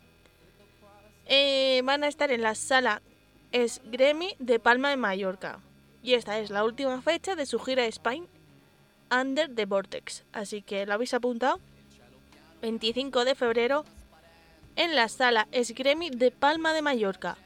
Eh, 1.24 1.80
van 1.84 2.04
a 2.04 2.08
estar 2.08 2.30
en 2.30 2.42
la 2.42 2.54
sala 2.54 3.00
es 3.50 3.80
Gremi 3.86 4.34
de 4.38 4.58
Palma 4.58 4.90
de 4.90 4.98
Mallorca. 4.98 5.60
Y 6.02 6.14
esta 6.14 6.38
es 6.38 6.50
la 6.50 6.64
última 6.64 7.00
fecha 7.00 7.34
de 7.34 7.46
su 7.46 7.58
gira 7.58 7.86
Spain 7.86 8.26
Under 9.10 9.54
the 9.54 9.64
Vortex. 9.64 10.24
Así 10.32 10.60
que 10.60 10.84
lo 10.84 10.92
habéis 10.92 11.14
apuntado. 11.14 11.60
25 12.60 13.24
de 13.24 13.34
febrero 13.34 13.84
en 14.76 14.94
la 14.96 15.08
sala 15.08 15.48
Esgremi 15.50 16.10
de 16.10 16.30
Palma 16.30 16.74
de 16.74 16.82
Mallorca. 16.82 17.38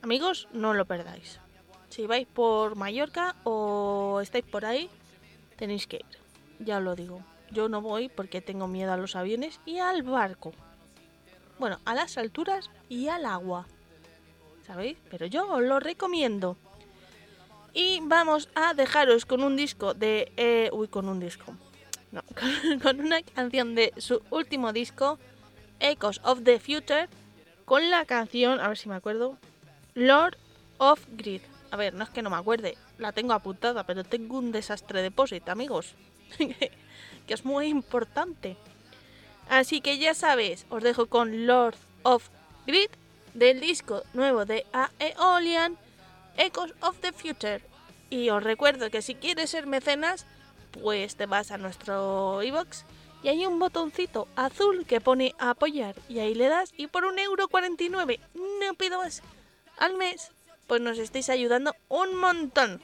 Amigos, 0.00 0.48
no 0.52 0.72
lo 0.72 0.86
perdáis. 0.86 1.43
Si 1.94 2.08
vais 2.08 2.26
por 2.26 2.74
Mallorca 2.74 3.36
o 3.44 4.18
estáis 4.20 4.44
por 4.44 4.64
ahí, 4.64 4.90
tenéis 5.54 5.86
que 5.86 5.98
ir. 5.98 6.18
Ya 6.58 6.78
os 6.78 6.82
lo 6.82 6.96
digo. 6.96 7.20
Yo 7.52 7.68
no 7.68 7.80
voy 7.82 8.08
porque 8.08 8.40
tengo 8.40 8.66
miedo 8.66 8.92
a 8.92 8.96
los 8.96 9.14
aviones 9.14 9.60
y 9.64 9.78
al 9.78 10.02
barco. 10.02 10.50
Bueno, 11.60 11.78
a 11.84 11.94
las 11.94 12.18
alturas 12.18 12.68
y 12.88 13.06
al 13.06 13.24
agua. 13.24 13.68
¿Sabéis? 14.66 14.98
Pero 15.08 15.26
yo 15.26 15.48
os 15.48 15.62
lo 15.62 15.78
recomiendo. 15.78 16.56
Y 17.72 18.00
vamos 18.02 18.48
a 18.56 18.74
dejaros 18.74 19.24
con 19.24 19.44
un 19.44 19.54
disco 19.54 19.94
de... 19.94 20.32
Eh, 20.36 20.70
uy, 20.72 20.88
con 20.88 21.08
un 21.08 21.20
disco. 21.20 21.54
No, 22.10 22.22
con, 22.34 22.80
con 22.80 23.06
una 23.06 23.22
canción 23.22 23.76
de 23.76 23.92
su 23.98 24.20
último 24.30 24.72
disco 24.72 25.20
Echoes 25.78 26.20
of 26.24 26.42
the 26.42 26.58
Future 26.58 27.08
con 27.64 27.88
la 27.88 28.04
canción, 28.04 28.58
a 28.58 28.66
ver 28.66 28.78
si 28.78 28.88
me 28.88 28.96
acuerdo, 28.96 29.38
Lord 29.94 30.36
of 30.78 31.00
Grid. 31.12 31.42
A 31.74 31.76
ver, 31.76 31.92
no 31.92 32.04
es 32.04 32.10
que 32.10 32.22
no 32.22 32.30
me 32.30 32.36
acuerde, 32.36 32.78
la 32.98 33.10
tengo 33.10 33.32
apuntada, 33.32 33.82
pero 33.82 34.04
tengo 34.04 34.38
un 34.38 34.52
desastre 34.52 35.02
de 35.02 35.10
posit, 35.10 35.48
amigos. 35.48 35.96
que 36.38 37.34
es 37.34 37.44
muy 37.44 37.66
importante. 37.66 38.56
Así 39.48 39.80
que 39.80 39.98
ya 39.98 40.14
sabéis, 40.14 40.66
os 40.70 40.84
dejo 40.84 41.06
con 41.06 41.48
Lord 41.48 41.74
of 42.04 42.28
Grid 42.68 42.90
del 43.34 43.58
disco 43.58 44.04
nuevo 44.12 44.44
de 44.44 44.64
Aeolian, 45.00 45.76
Echoes 46.36 46.72
of 46.80 47.00
the 47.00 47.10
Future. 47.10 47.60
Y 48.08 48.30
os 48.30 48.44
recuerdo 48.44 48.88
que 48.88 49.02
si 49.02 49.16
quieres 49.16 49.50
ser 49.50 49.66
mecenas, 49.66 50.26
pues 50.80 51.16
te 51.16 51.26
vas 51.26 51.50
a 51.50 51.58
nuestro 51.58 52.40
iBox 52.40 52.84
y 53.24 53.30
hay 53.30 53.46
un 53.46 53.58
botoncito 53.58 54.28
azul 54.36 54.86
que 54.86 55.00
pone 55.00 55.34
apoyar 55.40 55.96
y 56.08 56.20
ahí 56.20 56.36
le 56.36 56.46
das 56.46 56.72
y 56.76 56.86
por 56.86 57.04
un 57.04 57.18
euro 57.18 57.48
49, 57.48 58.20
no 58.34 58.74
pido 58.74 58.98
más, 58.98 59.24
al 59.76 59.96
mes, 59.96 60.30
pues 60.66 60.80
nos 60.80 60.98
estáis 60.98 61.28
ayudando 61.28 61.74
un 61.88 62.16
montón. 62.16 62.82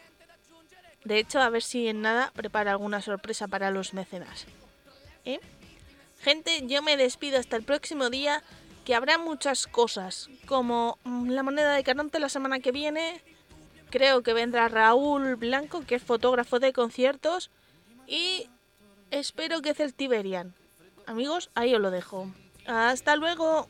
De 1.04 1.18
hecho, 1.18 1.40
a 1.40 1.48
ver 1.48 1.62
si 1.62 1.88
en 1.88 2.02
nada 2.02 2.30
prepara 2.34 2.72
alguna 2.72 3.00
sorpresa 3.00 3.48
para 3.48 3.70
los 3.70 3.94
mecenas. 3.94 4.46
¿Eh? 5.24 5.40
Gente, 6.20 6.66
yo 6.66 6.82
me 6.82 6.96
despido 6.96 7.38
hasta 7.38 7.56
el 7.56 7.62
próximo 7.62 8.10
día, 8.10 8.42
que 8.84 8.94
habrá 8.94 9.16
muchas 9.16 9.66
cosas, 9.66 10.28
como 10.46 10.98
mm, 11.04 11.30
la 11.30 11.42
moneda 11.42 11.74
de 11.74 11.84
Caronte 11.84 12.20
la 12.20 12.28
semana 12.28 12.60
que 12.60 12.72
viene. 12.72 13.22
Creo 13.90 14.22
que 14.22 14.34
vendrá 14.34 14.68
Raúl 14.68 15.36
Blanco, 15.36 15.84
que 15.86 15.96
es 15.96 16.02
fotógrafo 16.02 16.60
de 16.60 16.72
conciertos. 16.72 17.50
Y 18.06 18.48
espero 19.10 19.62
que 19.62 19.74
Celtiberian. 19.74 20.54
Amigos, 21.06 21.50
ahí 21.54 21.74
os 21.74 21.80
lo 21.80 21.90
dejo. 21.90 22.30
Hasta 22.66 23.16
luego. 23.16 23.68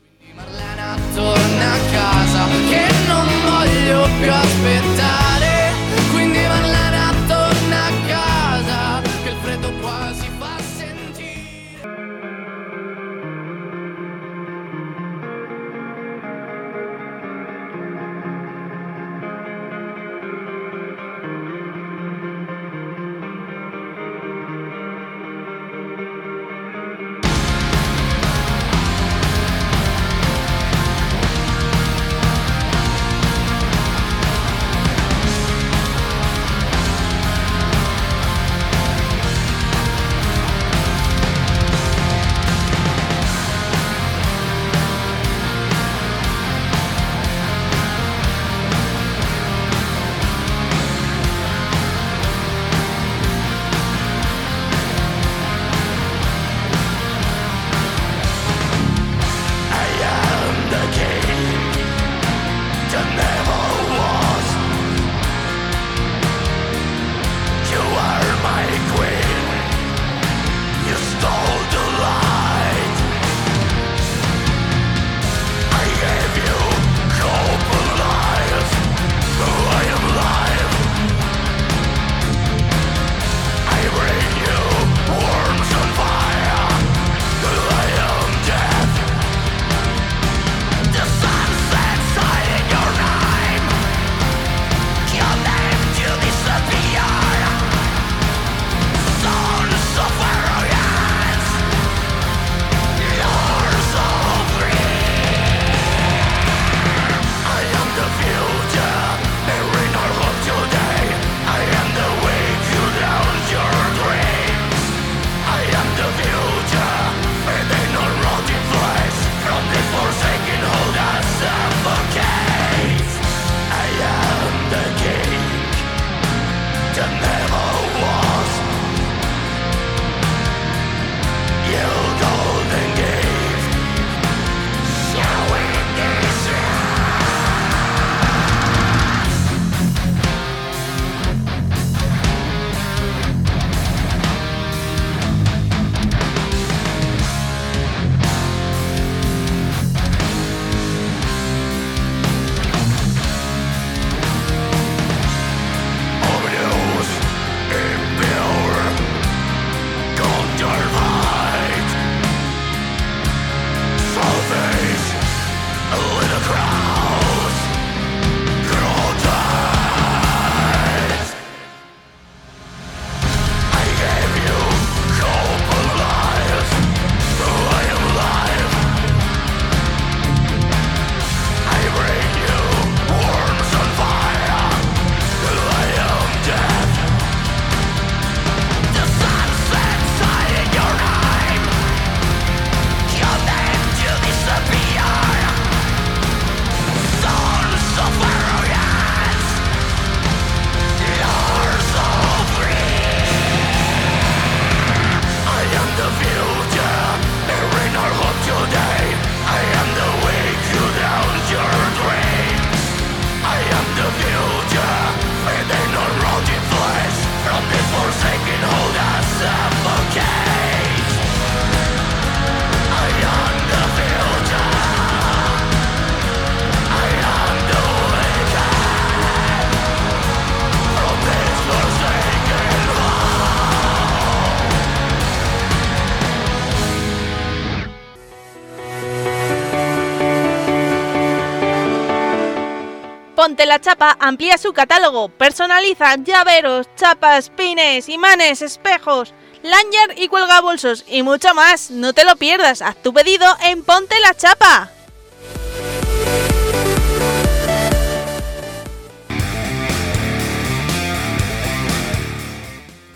Ponte 243.51 243.65
la 243.65 243.81
Chapa 243.81 244.15
amplía 244.21 244.57
su 244.57 244.71
catálogo, 244.71 245.27
personaliza 245.27 246.15
llaveros, 246.15 246.87
chapas, 246.95 247.49
pines, 247.49 248.07
imanes, 248.07 248.61
espejos, 248.61 249.33
lanyard 249.61 250.17
y 250.17 250.29
cuelgabolsos 250.29 251.03
y 251.05 251.21
mucho 251.21 251.53
más. 251.53 251.91
No 251.91 252.13
te 252.13 252.23
lo 252.23 252.37
pierdas, 252.37 252.81
haz 252.81 252.95
tu 253.03 253.13
pedido 253.13 253.45
en 253.65 253.83
Ponte 253.83 254.15
la 254.21 254.33
Chapa. 254.35 254.89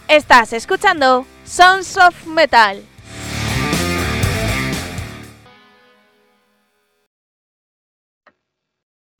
Estás 0.09 0.51
escuchando 0.51 1.25
Sons 1.45 1.95
of 1.95 2.25
Metal. 2.25 2.83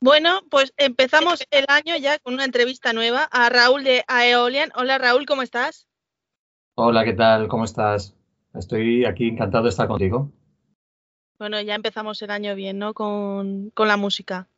Bueno, 0.00 0.40
pues 0.50 0.72
empezamos 0.76 1.44
el 1.50 1.64
año 1.68 1.96
ya 1.96 2.18
con 2.18 2.34
una 2.34 2.44
entrevista 2.44 2.92
nueva 2.92 3.24
a 3.24 3.48
Raúl 3.48 3.82
de 3.84 4.04
Aeolian. 4.08 4.70
Hola 4.74 4.98
Raúl, 4.98 5.26
¿cómo 5.26 5.42
estás? 5.42 5.86
Hola, 6.74 7.04
¿qué 7.04 7.14
tal? 7.14 7.48
¿Cómo 7.48 7.64
estás? 7.64 8.14
Estoy 8.54 9.04
aquí 9.04 9.28
encantado 9.28 9.64
de 9.64 9.70
estar 9.70 9.88
contigo. 9.88 10.30
Bueno, 11.38 11.60
ya 11.60 11.74
empezamos 11.74 12.20
el 12.22 12.30
año 12.30 12.54
bien, 12.54 12.78
¿no? 12.78 12.94
Con, 12.94 13.70
con 13.70 13.88
la 13.88 13.96
música. 13.96 14.48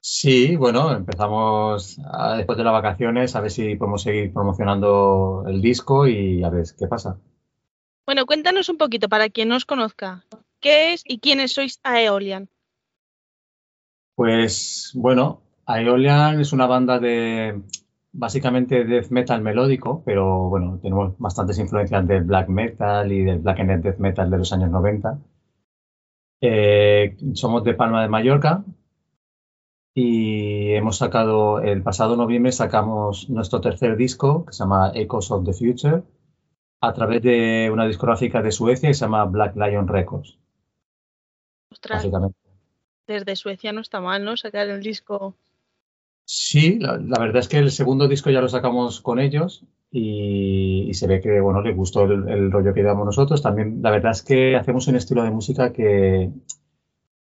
Sí, 0.00 0.56
bueno, 0.56 0.92
empezamos 0.92 1.98
a- 2.04 2.36
después 2.36 2.58
de 2.58 2.64
las 2.64 2.72
vacaciones 2.72 3.36
a 3.36 3.40
ver 3.40 3.50
si 3.50 3.76
podemos 3.76 4.02
seguir 4.02 4.32
promocionando 4.32 5.44
el 5.46 5.62
disco 5.62 6.06
y 6.08 6.42
a 6.42 6.50
ver 6.50 6.64
qué 6.78 6.86
pasa. 6.86 7.18
Bueno, 8.06 8.26
cuéntanos 8.26 8.68
un 8.68 8.78
poquito 8.78 9.08
para 9.08 9.30
quien 9.30 9.48
no 9.48 9.56
os 9.56 9.64
conozca. 9.64 10.24
¿Qué 10.60 10.92
es 10.92 11.02
y 11.06 11.18
quiénes 11.20 11.52
sois 11.52 11.80
Aeolian? 11.82 12.48
Pues 14.14 14.92
bueno, 14.94 15.42
Aeolian 15.66 16.40
es 16.40 16.52
una 16.52 16.66
banda 16.66 16.98
de 16.98 17.62
básicamente 18.12 18.84
death 18.84 19.10
metal 19.10 19.40
melódico, 19.40 20.02
pero 20.04 20.48
bueno, 20.48 20.78
tenemos 20.82 21.18
bastantes 21.18 21.58
influencias 21.58 22.06
del 22.06 22.24
black 22.24 22.48
metal 22.48 23.10
y 23.10 23.24
del 23.24 23.38
black 23.38 23.60
and 23.60 23.82
death 23.82 23.98
metal 23.98 24.30
de 24.30 24.38
los 24.38 24.52
años 24.52 24.70
90. 24.70 25.18
Eh, 26.42 27.16
somos 27.34 27.64
de 27.64 27.74
Palma 27.74 28.02
de 28.02 28.08
Mallorca 28.08 28.64
y 29.94 30.72
hemos 30.72 30.98
sacado, 30.98 31.60
el 31.60 31.82
pasado 31.82 32.16
noviembre 32.16 32.52
sacamos 32.52 33.30
nuestro 33.30 33.60
tercer 33.60 33.96
disco 33.96 34.44
que 34.46 34.52
se 34.52 34.64
llama 34.64 34.92
Echoes 34.94 35.30
of 35.30 35.44
the 35.44 35.52
Future 35.52 36.02
a 36.80 36.92
través 36.92 37.22
de 37.22 37.70
una 37.72 37.86
discográfica 37.86 38.42
de 38.42 38.50
Suecia 38.50 38.88
que 38.88 38.94
se 38.94 39.04
llama 39.04 39.24
Black 39.26 39.54
Lion 39.56 39.86
Records, 39.86 40.38
Ostras, 41.70 41.98
básicamente. 41.98 42.41
Desde 43.06 43.36
Suecia 43.36 43.72
no 43.72 43.80
está 43.80 44.00
mal, 44.00 44.24
¿no? 44.24 44.36
Sacar 44.36 44.68
el 44.68 44.82
disco. 44.82 45.34
Sí, 46.24 46.78
la, 46.78 46.96
verdad 46.96 47.38
es 47.38 47.48
que 47.48 47.58
el 47.58 47.70
segundo 47.70 48.08
disco 48.08 48.30
ya 48.30 48.40
lo 48.40 48.48
sacamos 48.48 49.00
con 49.00 49.18
ellos 49.18 49.64
y, 49.90 50.90
se 50.94 51.06
ve 51.06 51.20
que, 51.20 51.40
bueno, 51.40 51.60
les 51.62 51.76
gustó 51.76 52.04
el, 52.04 52.50
rollo 52.50 52.72
que 52.72 52.80
llevamos 52.80 53.06
nosotros. 53.06 53.42
También, 53.42 53.80
la 53.82 53.90
verdad 53.90 54.12
es 54.12 54.22
que 54.22 54.56
hacemos 54.56 54.86
un 54.88 54.96
estilo 54.96 55.24
de 55.24 55.30
música 55.30 55.72
que, 55.72 56.30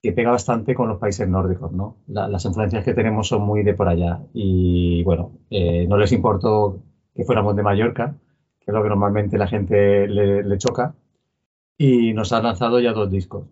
que 0.01 0.11
pega 0.13 0.31
bastante 0.31 0.75
con 0.75 0.89
los 0.89 0.99
países 0.99 1.27
nórdicos, 1.27 1.71
¿no? 1.71 1.97
La- 2.07 2.27
las 2.27 2.45
influencias 2.45 2.83
que 2.83 2.93
tenemos 2.93 3.27
son 3.27 3.43
muy 3.43 3.63
de 3.63 3.73
por 3.73 3.87
allá 3.87 4.21
y, 4.33 5.03
bueno, 5.03 5.31
eh, 5.49 5.85
no 5.87 5.97
les 5.97 6.11
importó 6.11 6.81
que 7.15 7.23
fuéramos 7.25 7.55
de 7.55 7.63
Mallorca, 7.63 8.15
que 8.59 8.71
es 8.71 8.73
lo 8.73 8.83
que 8.83 8.89
normalmente 8.89 9.37
la 9.37 9.47
gente 9.47 10.07
le, 10.07 10.43
le 10.43 10.57
choca, 10.57 10.95
y 11.77 12.13
nos 12.13 12.33
han 12.33 12.43
lanzado 12.43 12.79
ya 12.79 12.93
dos 12.93 13.09
discos. 13.11 13.45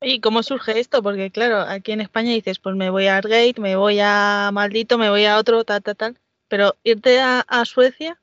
¿Y 0.00 0.20
cómo 0.20 0.42
surge 0.42 0.78
esto? 0.78 1.02
Porque 1.02 1.30
claro, 1.30 1.60
aquí 1.60 1.92
en 1.92 2.00
España 2.00 2.32
dices, 2.32 2.58
pues 2.58 2.76
me 2.76 2.90
voy 2.90 3.06
a 3.06 3.16
Argate, 3.16 3.60
me 3.60 3.76
voy 3.76 3.98
a 4.00 4.50
Maldito, 4.52 4.98
me 4.98 5.10
voy 5.10 5.24
a 5.24 5.38
otro, 5.38 5.64
tal, 5.64 5.82
tal, 5.82 5.96
tal. 5.96 6.18
Pero 6.48 6.74
irte 6.84 7.20
a, 7.20 7.40
a 7.40 7.64
Suecia, 7.64 8.18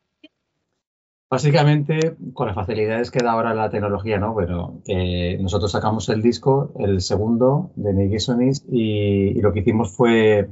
Básicamente, 1.28 2.16
con 2.34 2.48
las 2.48 2.56
facilidades 2.56 3.10
que 3.10 3.24
da 3.24 3.32
ahora 3.32 3.56
la 3.56 3.70
tecnología, 3.70 4.20
¿no? 4.20 4.36
Pero 4.36 4.82
que 4.86 5.38
nosotros 5.42 5.72
sacamos 5.72 6.08
el 6.10 6.22
disco, 6.22 6.72
el 6.80 7.02
segundo 7.02 7.72
de 7.76 7.94
Negation 7.94 8.42
y, 8.42 9.38
y 9.38 9.42
lo 9.42 9.52
que 9.52 9.62
hicimos 9.62 9.92
fue 9.92 10.50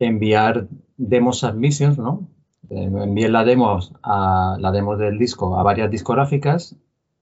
enviar 0.00 0.66
demos 0.96 1.38
submissions, 1.38 1.98
¿no? 1.98 2.28
Eh, 2.68 2.84
Envié 2.84 3.28
la 3.28 3.44
demos 3.44 3.92
a 4.02 4.56
la 4.58 4.72
demo 4.72 4.96
del 4.96 5.18
disco 5.18 5.58
a 5.58 5.62
varias 5.62 5.90
discográficas, 5.90 6.76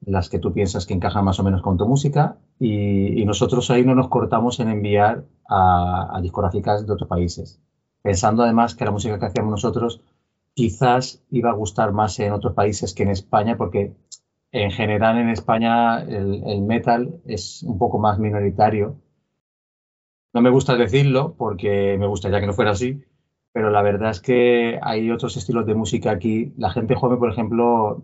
las 0.05 0.29
que 0.29 0.39
tú 0.39 0.53
piensas 0.53 0.85
que 0.85 0.93
encajan 0.93 1.23
más 1.23 1.39
o 1.39 1.43
menos 1.43 1.61
con 1.61 1.77
tu 1.77 1.87
música, 1.87 2.37
y, 2.67 3.21
y 3.21 3.25
nosotros 3.25 3.69
ahí 3.71 3.83
no 3.85 3.95
nos 3.95 4.07
cortamos 4.09 4.59
en 4.59 4.69
enviar 4.69 5.23
a, 5.49 6.15
a 6.17 6.21
discográficas 6.21 6.85
de 6.85 6.93
otros 6.93 7.09
países, 7.09 7.59
pensando 8.01 8.43
además 8.43 8.75
que 8.75 8.85
la 8.85 8.91
música 8.91 9.19
que 9.19 9.25
hacíamos 9.25 9.51
nosotros 9.51 10.01
quizás 10.55 11.23
iba 11.31 11.49
a 11.51 11.53
gustar 11.61 11.91
más 11.93 12.19
en 12.19 12.31
otros 12.33 12.53
países 12.53 12.93
que 12.93 13.03
en 13.03 13.09
España, 13.09 13.57
porque 13.57 13.93
en 14.51 14.71
general 14.71 15.17
en 15.19 15.29
España 15.29 16.01
el, 16.03 16.43
el 16.45 16.61
metal 16.61 17.19
es 17.25 17.63
un 17.63 17.77
poco 17.79 17.99
más 17.99 18.19
minoritario. 18.19 18.97
No 20.33 20.41
me 20.41 20.49
gusta 20.49 20.75
decirlo 20.75 21.33
porque 21.37 21.95
me 21.99 22.07
gustaría 22.07 22.39
que 22.41 22.45
no 22.47 22.53
fuera 22.53 22.71
así, 22.71 23.01
pero 23.53 23.69
la 23.69 23.81
verdad 23.81 24.09
es 24.11 24.19
que 24.19 24.77
hay 24.81 25.09
otros 25.11 25.37
estilos 25.37 25.65
de 25.65 25.75
música 25.75 26.11
aquí. 26.11 26.53
La 26.57 26.71
gente 26.71 26.95
joven, 26.95 27.19
por 27.19 27.29
ejemplo, 27.31 28.03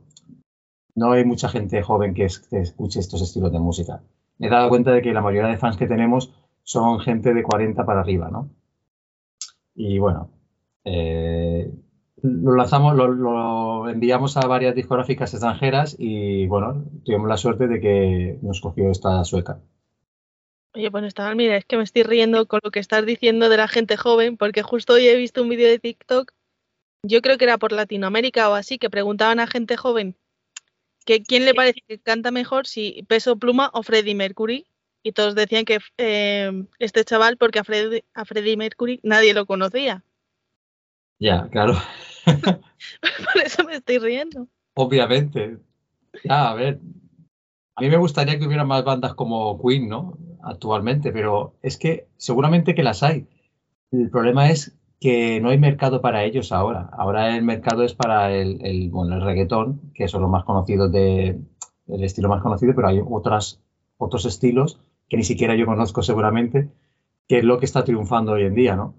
no 0.95 1.11
hay 1.13 1.25
mucha 1.25 1.49
gente 1.49 1.81
joven 1.83 2.13
que, 2.13 2.25
es- 2.25 2.39
que 2.39 2.59
escuche 2.61 2.99
estos 2.99 3.21
estilos 3.21 3.51
de 3.51 3.59
música. 3.59 4.03
Me 4.39 4.47
he 4.47 4.49
dado 4.49 4.69
cuenta 4.69 4.91
de 4.91 5.01
que 5.01 5.13
la 5.13 5.21
mayoría 5.21 5.49
de 5.49 5.57
fans 5.57 5.77
que 5.77 5.87
tenemos 5.87 6.33
son 6.63 6.99
gente 6.99 7.33
de 7.33 7.43
40 7.43 7.85
para 7.85 7.99
arriba, 7.99 8.29
¿no? 8.31 8.49
Y 9.75 9.99
bueno, 9.99 10.31
eh, 10.85 11.71
lo 12.21 12.55
lanzamos, 12.55 12.95
lo, 12.95 13.89
enviamos 13.89 14.37
a 14.37 14.47
varias 14.47 14.75
discográficas 14.75 15.33
extranjeras 15.33 15.95
y 15.99 16.47
bueno, 16.47 16.85
tuvimos 17.03 17.27
la 17.27 17.37
suerte 17.37 17.67
de 17.67 17.79
que 17.79 18.39
nos 18.41 18.61
cogió 18.61 18.89
esta 18.91 19.23
sueca. 19.25 19.59
oye, 20.73 20.89
pues 20.89 21.03
está 21.03 21.33
mira, 21.35 21.57
es 21.57 21.65
que 21.65 21.77
me 21.77 21.83
estoy 21.83 22.03
riendo 22.03 22.47
con 22.47 22.61
lo 22.63 22.71
que 22.71 22.79
estás 22.79 23.05
diciendo 23.05 23.49
de 23.49 23.57
la 23.57 23.67
gente 23.67 23.97
joven, 23.97 24.37
porque 24.37 24.63
justo 24.63 24.93
hoy 24.93 25.07
he 25.07 25.15
visto 25.15 25.41
un 25.41 25.49
vídeo 25.49 25.67
de 25.67 25.79
TikTok, 25.79 26.31
yo 27.03 27.21
creo 27.21 27.37
que 27.37 27.45
era 27.45 27.57
por 27.57 27.71
Latinoamérica 27.71 28.49
o 28.49 28.53
así, 28.53 28.77
que 28.77 28.89
preguntaban 28.89 29.39
a 29.39 29.47
gente 29.47 29.77
joven 29.77 30.15
que 31.09 31.23
quién 31.23 31.43
le 31.43 31.55
parece 31.55 31.81
que 31.87 31.97
canta 31.97 32.29
mejor, 32.29 32.67
si 32.67 33.03
Peso 33.07 33.35
Pluma 33.35 33.71
o 33.73 33.81
Freddie 33.81 34.13
Mercury, 34.13 34.67
y 35.01 35.11
todos 35.11 35.33
decían 35.33 35.65
que 35.65 35.79
eh, 35.97 36.51
este 36.77 37.03
chaval, 37.03 37.35
porque 37.37 37.57
a 37.57 37.63
Freddie, 37.63 38.05
a 38.13 38.25
Freddie 38.25 38.57
Mercury 38.57 38.99
nadie 39.01 39.33
lo 39.33 39.47
conocía. 39.47 40.03
Ya, 41.17 41.49
claro, 41.49 41.73
Por 42.25 43.41
eso 43.43 43.63
me 43.63 43.77
estoy 43.77 43.97
riendo. 43.97 44.47
obviamente. 44.75 45.57
Ya, 46.23 46.51
a 46.51 46.53
ver, 46.53 46.79
a 47.75 47.81
mí 47.81 47.89
me 47.89 47.97
gustaría 47.97 48.37
que 48.37 48.45
hubiera 48.45 48.63
más 48.63 48.83
bandas 48.83 49.15
como 49.15 49.59
Queen, 49.59 49.89
¿no? 49.89 50.15
Actualmente, 50.43 51.11
pero 51.11 51.55
es 51.63 51.77
que 51.77 52.05
seguramente 52.17 52.75
que 52.75 52.83
las 52.83 53.01
hay. 53.01 53.25
El 53.91 54.11
problema 54.11 54.51
es 54.51 54.77
que 54.99 55.39
no 55.41 55.49
hay 55.49 55.57
mercado 55.57 56.01
para 56.01 56.23
ellos 56.23 56.51
ahora. 56.51 56.89
Ahora 56.91 57.35
el 57.35 57.43
mercado 57.43 57.83
es 57.83 57.93
para 57.93 58.33
el, 58.33 58.65
el, 58.65 58.89
bueno, 58.89 59.15
el 59.15 59.21
reggaetón, 59.21 59.91
que 59.93 60.07
son 60.07 60.21
los 60.21 60.29
más 60.29 60.43
conocidos 60.43 60.91
de, 60.91 61.39
el 61.89 62.03
estilo 62.03 62.29
más 62.29 62.41
conocido, 62.41 62.73
pero 62.75 62.87
hay 62.87 63.01
otras, 63.07 63.59
otros 63.97 64.25
estilos 64.25 64.79
que 65.07 65.17
ni 65.17 65.23
siquiera 65.23 65.55
yo 65.55 65.65
conozco 65.65 66.03
seguramente, 66.03 66.69
que 67.27 67.39
es 67.39 67.43
lo 67.43 67.59
que 67.59 67.65
está 67.65 67.83
triunfando 67.83 68.33
hoy 68.33 68.43
en 68.43 68.55
día, 68.55 68.75
¿no? 68.75 68.93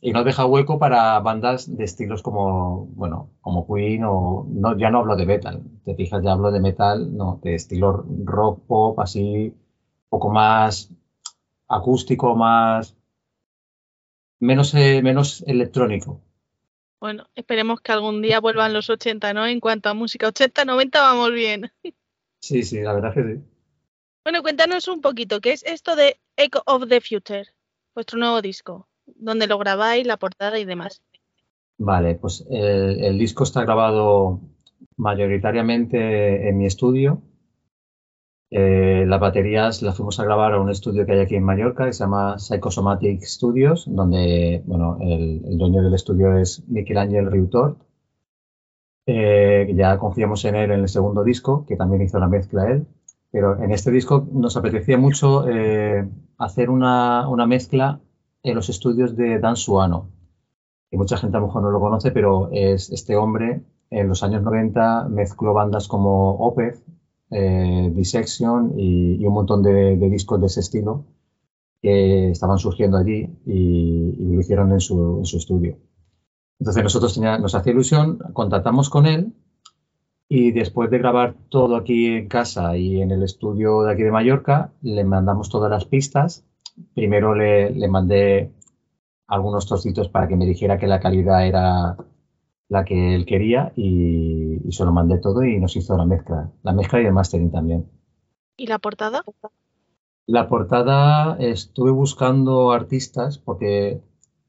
Y 0.00 0.12
no 0.12 0.24
deja 0.24 0.44
hueco 0.44 0.78
para 0.78 1.18
bandas 1.20 1.76
de 1.76 1.84
estilos 1.84 2.22
como, 2.22 2.86
bueno, 2.94 3.30
como 3.40 3.66
Queen 3.66 4.04
o, 4.04 4.46
no, 4.50 4.76
ya 4.76 4.90
no 4.90 4.98
hablo 4.98 5.16
de 5.16 5.26
metal, 5.26 5.62
te 5.84 5.94
fijas, 5.94 6.22
ya 6.22 6.32
hablo 6.32 6.50
de 6.50 6.60
metal, 6.60 7.16
no, 7.16 7.40
de 7.42 7.54
estilo 7.54 8.04
rock, 8.24 8.60
pop, 8.66 9.00
así, 9.00 9.48
un 9.48 10.08
poco 10.08 10.30
más 10.30 10.90
acústico, 11.68 12.34
más, 12.34 12.93
menos, 14.44 14.74
eh, 14.74 15.02
menos 15.02 15.42
electrónico. 15.46 16.20
Bueno, 17.00 17.26
esperemos 17.34 17.80
que 17.80 17.92
algún 17.92 18.22
día 18.22 18.40
vuelvan 18.40 18.72
los 18.72 18.88
80, 18.88 19.34
¿no? 19.34 19.46
En 19.46 19.60
cuanto 19.60 19.88
a 19.88 19.94
música 19.94 20.28
80, 20.28 20.64
90 20.64 21.00
vamos 21.00 21.32
bien. 21.32 21.70
Sí, 22.40 22.62
sí, 22.62 22.78
la 22.82 22.92
verdad 22.92 23.14
que 23.14 23.22
sí. 23.22 23.40
Bueno, 24.22 24.42
cuéntanos 24.42 24.86
un 24.88 25.00
poquito, 25.00 25.40
¿qué 25.40 25.52
es 25.52 25.64
esto 25.64 25.96
de 25.96 26.18
Echo 26.36 26.62
of 26.66 26.86
the 26.90 27.00
Future? 27.00 27.46
Vuestro 27.94 28.18
nuevo 28.18 28.42
disco, 28.42 28.86
donde 29.06 29.46
lo 29.46 29.56
grabáis, 29.56 30.06
la 30.06 30.18
portada 30.18 30.58
y 30.58 30.66
demás. 30.66 31.00
Vale, 31.78 32.16
pues 32.16 32.46
el, 32.50 33.02
el 33.02 33.18
disco 33.18 33.44
está 33.44 33.62
grabado 33.62 34.40
mayoritariamente 34.96 36.46
en 36.46 36.58
mi 36.58 36.66
estudio. 36.66 37.22
Eh, 38.56 39.04
las 39.08 39.18
baterías 39.18 39.82
las 39.82 39.96
fuimos 39.96 40.20
a 40.20 40.24
grabar 40.24 40.52
a 40.54 40.60
un 40.60 40.70
estudio 40.70 41.04
que 41.04 41.10
hay 41.10 41.18
aquí 41.18 41.34
en 41.34 41.42
Mallorca 41.42 41.86
que 41.86 41.92
se 41.92 42.04
llama 42.04 42.38
Psychosomatic 42.38 43.20
Studios, 43.22 43.84
donde 43.88 44.62
bueno, 44.64 44.96
el, 45.00 45.58
dueño 45.58 45.82
del 45.82 45.92
estudio 45.92 46.36
es 46.38 46.62
Miquel 46.68 46.98
Ángel 46.98 47.32
Riutort. 47.32 47.80
Eh, 49.06 49.74
ya 49.74 49.98
confiamos 49.98 50.44
en 50.44 50.54
él 50.54 50.70
en 50.70 50.82
el 50.82 50.88
segundo 50.88 51.24
disco, 51.24 51.66
que 51.66 51.74
también 51.74 52.02
hizo 52.02 52.20
la 52.20 52.28
mezcla 52.28 52.70
él. 52.70 52.86
Pero 53.32 53.60
en 53.60 53.72
este 53.72 53.90
disco 53.90 54.24
nos 54.30 54.56
apetecía 54.56 54.98
mucho 54.98 55.48
eh, 55.48 56.08
hacer 56.38 56.70
una, 56.70 57.28
una 57.28 57.46
mezcla 57.46 57.98
en 58.44 58.54
los 58.54 58.68
estudios 58.68 59.16
de 59.16 59.40
Dan 59.40 59.56
Suano. 59.56 60.10
Y 60.92 60.96
mucha 60.96 61.16
gente 61.16 61.36
a 61.36 61.40
lo 61.40 61.48
mejor 61.48 61.62
no 61.62 61.72
lo 61.72 61.80
conoce, 61.80 62.12
pero 62.12 62.50
es 62.52 62.92
este 62.92 63.16
hombre 63.16 63.62
en 63.90 64.06
los 64.06 64.22
años 64.22 64.42
90 64.42 65.08
mezcló 65.08 65.54
bandas 65.54 65.88
como 65.88 66.36
Opeth, 66.36 66.84
eh, 67.34 67.90
Dissection 67.92 68.78
y, 68.78 69.16
y, 69.20 69.26
un 69.26 69.34
montón 69.34 69.62
de, 69.62 69.96
de, 69.96 70.08
discos 70.08 70.40
de 70.40 70.46
ese 70.46 70.60
estilo 70.60 71.04
que 71.82 72.30
estaban 72.30 72.58
surgiendo 72.58 72.96
allí 72.96 73.28
y, 73.44 74.14
y 74.18 74.34
lo 74.34 74.40
hicieron 74.40 74.72
en 74.72 74.80
su, 74.80 75.18
en 75.18 75.24
su, 75.24 75.38
estudio. 75.38 75.76
Entonces 76.60 76.82
nosotros 76.84 77.12
tenía, 77.14 77.36
nos 77.38 77.56
hacía 77.56 77.72
ilusión, 77.72 78.18
contactamos 78.32 78.88
con 78.88 79.06
él 79.06 79.34
y 80.28 80.52
después 80.52 80.90
de 80.90 80.98
grabar 80.98 81.34
todo 81.48 81.74
aquí 81.74 82.06
en 82.06 82.28
casa 82.28 82.76
y 82.76 83.02
en 83.02 83.10
el 83.10 83.24
estudio 83.24 83.82
de 83.82 83.92
aquí 83.92 84.04
de 84.04 84.12
Mallorca, 84.12 84.72
le 84.80 85.02
mandamos 85.02 85.48
todas 85.48 85.70
las 85.70 85.86
pistas. 85.86 86.44
Primero 86.94 87.34
le, 87.34 87.70
le 87.70 87.88
mandé 87.88 88.52
algunos 89.26 89.66
trocitos 89.66 90.08
para 90.08 90.28
que 90.28 90.36
me 90.36 90.46
dijera 90.46 90.78
que 90.78 90.86
la 90.86 91.00
calidad 91.00 91.46
era 91.46 91.96
la 92.68 92.84
que 92.84 93.14
él 93.14 93.26
quería 93.26 93.72
y, 93.76 94.66
y, 94.66 94.72
se 94.72 94.84
lo 94.84 94.92
mandé 94.92 95.18
todo 95.18 95.44
y 95.44 95.58
nos 95.58 95.76
hizo 95.76 95.96
la 95.96 96.06
mezcla, 96.06 96.50
la 96.62 96.72
mezcla 96.72 97.00
y 97.00 97.06
el 97.06 97.12
mastering 97.12 97.50
también. 97.50 97.86
¿Y 98.56 98.66
la 98.66 98.78
portada? 98.78 99.24
La 100.26 100.48
portada 100.48 101.36
estuve 101.38 101.90
buscando 101.90 102.72
artistas 102.72 103.38
porque 103.38 104.00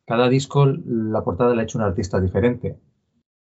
cada 0.06 0.30
disco 0.30 0.66
la 0.66 1.24
portada 1.24 1.54
la 1.54 1.62
ha 1.62 1.64
hecho 1.64 1.78
un 1.78 1.84
artista 1.84 2.22
diferente. 2.22 2.80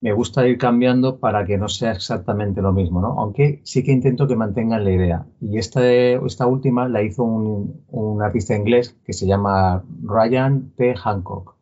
Me 0.01 0.13
gusta 0.13 0.47
ir 0.47 0.59
cambiando 0.59 1.19
para 1.19 1.45
que 1.45 1.57
no 1.57 1.69
sea 1.69 1.93
exactamente 1.93 2.63
lo 2.63 2.73
mismo, 2.73 3.01
¿no? 3.01 3.19
Aunque 3.19 3.61
sí 3.65 3.83
que 3.83 3.93
intento 3.93 4.27
que 4.27 4.37
mantengan 4.37 4.85
la 4.85 4.91
idea. 4.91 5.27
Y 5.41 5.59
esta, 5.59 5.83
esta 5.87 6.47
última 6.47 6.89
la 6.89 7.03
hizo 7.03 7.25
un, 7.25 7.85
un 7.89 8.23
artista 8.23 8.55
inglés 8.55 8.99
que 9.05 9.13
se 9.13 9.27
llama 9.27 9.83
Ryan 10.03 10.73
T. 10.77 10.95
Hancock 10.95 11.54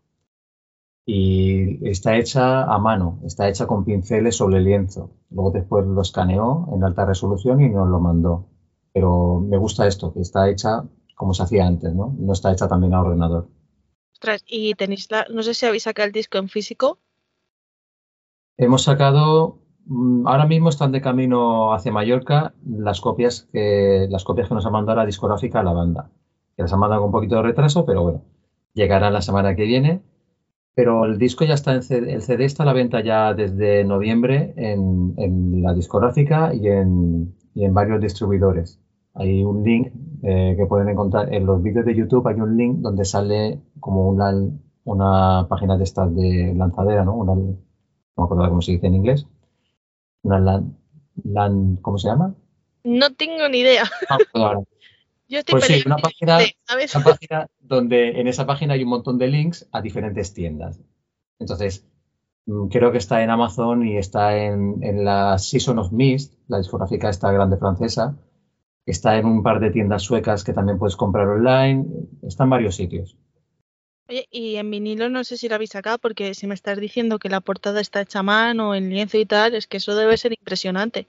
y 1.05 1.89
está 1.89 2.17
hecha 2.17 2.63
a 2.63 2.79
mano, 2.79 3.21
está 3.25 3.49
hecha 3.49 3.67
con 3.67 3.85
pinceles 3.85 4.37
sobre 4.37 4.59
el 4.59 4.65
lienzo. 4.65 5.11
Luego 5.31 5.51
después 5.51 5.87
lo 5.87 6.01
escaneó 6.01 6.69
en 6.73 6.85
alta 6.85 7.05
resolución 7.05 7.61
y 7.61 7.69
nos 7.69 7.89
lo 7.89 8.01
mandó. 8.01 8.47
Pero 8.93 9.41
me 9.41 9.57
gusta 9.57 9.87
esto, 9.87 10.13
que 10.13 10.21
está 10.21 10.49
hecha 10.49 10.85
como 11.17 11.35
se 11.35 11.43
hacía 11.43 11.67
antes, 11.67 11.95
¿no? 11.95 12.15
No 12.19 12.33
está 12.33 12.53
hecha 12.53 12.69
también 12.69 12.95
a 12.95 13.01
ordenador. 13.01 13.49
Ostras, 14.13 14.45
y 14.47 14.75
tenéis 14.75 15.11
la, 15.11 15.27
no 15.31 15.43
sé 15.43 15.55
si 15.55 15.67
habéis 15.67 15.85
sacado 15.85 16.07
el 16.07 16.13
disco 16.13 16.39
en 16.39 16.49
físico. 16.49 16.99
Hemos 18.57 18.83
sacado, 18.83 19.59
mm, 19.87 20.27
ahora 20.27 20.47
mismo 20.47 20.69
están 20.69 20.93
de 20.93 21.01
camino 21.01 21.75
hacia 21.75 21.93
Mallorca 21.93 22.55
las 22.65 23.01
copias 23.01 23.49
que, 23.53 24.07
las 24.11 24.25
copias 24.25 24.49
que 24.49 24.55
nos 24.55 24.67
ha 24.67 24.71
mandado 24.71 24.99
la 24.99 25.07
discográfica 25.07 25.61
a 25.61 25.65
la 25.65 25.73
banda. 25.73 26.11
Que 26.57 26.63
las 26.63 26.73
ha 26.73 26.77
mandado 26.77 27.01
con 27.01 27.09
un 27.09 27.13
poquito 27.13 27.37
de 27.37 27.43
retraso, 27.43 27.87
pero 27.87 28.03
bueno, 28.03 28.23
llegará 28.75 29.11
la 29.11 29.23
semana 29.23 29.57
que 29.57 29.65
viene 29.65 30.03
pero 30.75 31.05
el 31.05 31.19
disco 31.19 31.45
ya 31.45 31.55
está 31.55 31.75
en 31.75 31.83
CD, 31.83 32.13
el 32.15 32.23
CD 32.23 32.45
está 32.45 32.63
a 32.63 32.67
la 32.67 32.73
venta 32.73 33.03
ya 33.03 33.35
desde 33.35 33.85
noviembre 33.85 34.55
en, 34.57 35.15
en 35.19 35.63
la 35.63 35.75
discográfica 35.75 36.55
y 36.55 36.69
en, 36.69 37.35
y 37.55 37.65
en, 37.65 37.75
varios 37.75 38.01
distribuidores. 38.01 38.81
Hay 39.15 39.45
un 39.45 39.63
link 39.63 39.93
eh, 40.23 40.55
que 40.57 40.67
pueden 40.67 40.89
encontrar 40.89 41.33
en 41.35 41.45
los 41.45 41.63
vídeos 41.63 41.85
de 41.85 41.95
YouTube, 41.95 42.27
hay 42.27 42.41
un 42.41 42.57
link 42.57 42.79
donde 42.79 43.05
sale 43.05 43.61
como 43.81 44.09
una, 44.09 44.33
una 44.85 45.47
página 45.49 45.77
de 45.77 45.85
estas 45.85 46.15
de 46.15 46.55
lanzadera, 46.57 47.05
¿no? 47.05 47.17
Una, 47.17 47.35
no 47.35 47.59
me 48.17 48.25
acuerdo 48.25 48.49
cómo 48.49 48.63
se 48.63 48.73
dice 48.73 48.87
en 48.87 48.95
inglés. 48.95 49.27
Una 50.23 50.39
lan, 50.39 50.79
lan, 51.25 51.77
¿cómo 51.77 51.99
se 51.99 52.09
llama? 52.09 52.35
No 52.85 53.13
tengo 53.15 53.49
ni 53.51 53.59
idea. 53.59 53.85
Ah, 54.09 54.19
claro. 54.33 54.67
Yo 55.33 55.39
estoy 55.39 55.53
pues 55.53 55.65
sí, 55.65 55.83
una 55.87 55.97
página, 55.97 56.41
una 56.95 57.05
página 57.05 57.47
donde 57.59 58.21
en 58.21 58.29
esa 58.29 58.45
página 58.45 58.75
hay 58.75 58.83
un 58.83 58.91
montón 58.91 59.17
de 59.17 59.29
links 59.29 59.67
a 59.73 59.81
diferentes 59.81 60.35
tiendas. 60.35 60.79
Entonces, 61.39 61.87
mm, 62.45 62.69
creo 62.69 62.93
que 62.93 62.99
está 62.99 63.23
en 63.23 63.31
Amazon 63.31 63.83
y 63.87 63.97
está 63.97 64.37
en, 64.37 64.85
en 64.85 65.07
la 65.07 65.39
Season 65.39 65.79
of 65.79 65.91
Mist, 65.91 66.35
la 66.49 66.59
discográfica 66.59 67.09
esta 67.09 67.33
grande 67.33 67.57
francesa. 67.57 68.15
Está 68.85 69.17
en 69.17 69.25
un 69.25 69.43
par 69.43 69.59
de 69.61 69.71
tiendas 69.71 70.03
suecas 70.03 70.45
que 70.45 70.53
también 70.53 70.79
puedes 70.79 70.97
comprar 70.97 71.27
online. 71.27 71.87
Está 72.23 72.45
en 72.45 72.51
varios 72.51 72.77
sitios. 72.77 73.17
Oye, 74.11 74.29
y 74.31 74.57
en 74.57 74.71
vinilo 74.71 75.09
no 75.09 75.25
sé 75.25 75.39
si 75.39 75.49
la 75.49 75.55
habéis 75.55 75.71
sacado, 75.71 75.97
porque 75.97 76.35
si 76.35 76.47
me 76.47 76.53
estás 76.55 76.79
diciendo 76.79 77.19
que 77.19 77.31
la 77.31 77.41
portada 77.41 77.81
está 77.81 78.03
hecha 78.03 78.19
a 78.19 78.23
mano, 78.23 78.75
en 78.75 78.91
lienzo 78.91 79.17
y 79.17 79.25
tal, 79.25 79.55
es 79.55 79.67
que 79.67 79.79
eso 79.79 79.97
debe 79.97 80.19
ser 80.19 80.33
impresionante. 80.33 81.09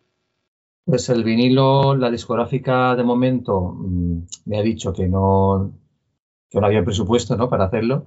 Pues 0.86 1.08
el 1.10 1.24
vinilo, 1.24 1.96
la 1.96 2.10
discográfica 2.12 2.96
de 2.96 3.04
momento 3.04 3.74
mmm, 3.74 4.26
me 4.46 4.58
ha 4.58 4.62
dicho 4.62 4.92
que 4.92 5.08
no, 5.08 5.72
que 6.50 6.60
no 6.60 6.68
había 6.68 6.84
presupuesto 6.84 7.38
¿no? 7.38 7.50
para 7.50 7.66
hacerlo, 7.66 8.06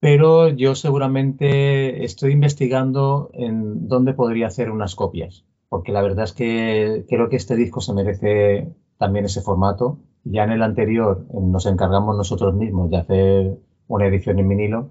pero 0.00 0.48
yo 0.48 0.74
seguramente 0.74 2.04
estoy 2.04 2.32
investigando 2.32 3.30
en 3.34 3.88
dónde 3.88 4.14
podría 4.14 4.48
hacer 4.48 4.70
unas 4.70 4.94
copias, 4.96 5.44
porque 5.68 5.92
la 5.92 6.02
verdad 6.02 6.24
es 6.24 6.32
que 6.32 7.04
creo 7.08 7.28
que 7.28 7.36
este 7.36 7.56
disco 7.56 7.80
se 7.80 7.94
merece 7.94 8.68
también 8.98 9.24
ese 9.26 9.40
formato. 9.40 9.98
Ya 10.24 10.44
en 10.44 10.52
el 10.52 10.62
anterior 10.62 11.26
nos 11.32 11.66
encargamos 11.66 12.16
nosotros 12.16 12.54
mismos 12.54 12.90
de 12.90 12.96
hacer 12.98 13.58
una 13.88 14.06
edición 14.06 14.38
en 14.40 14.48
vinilo 14.48 14.90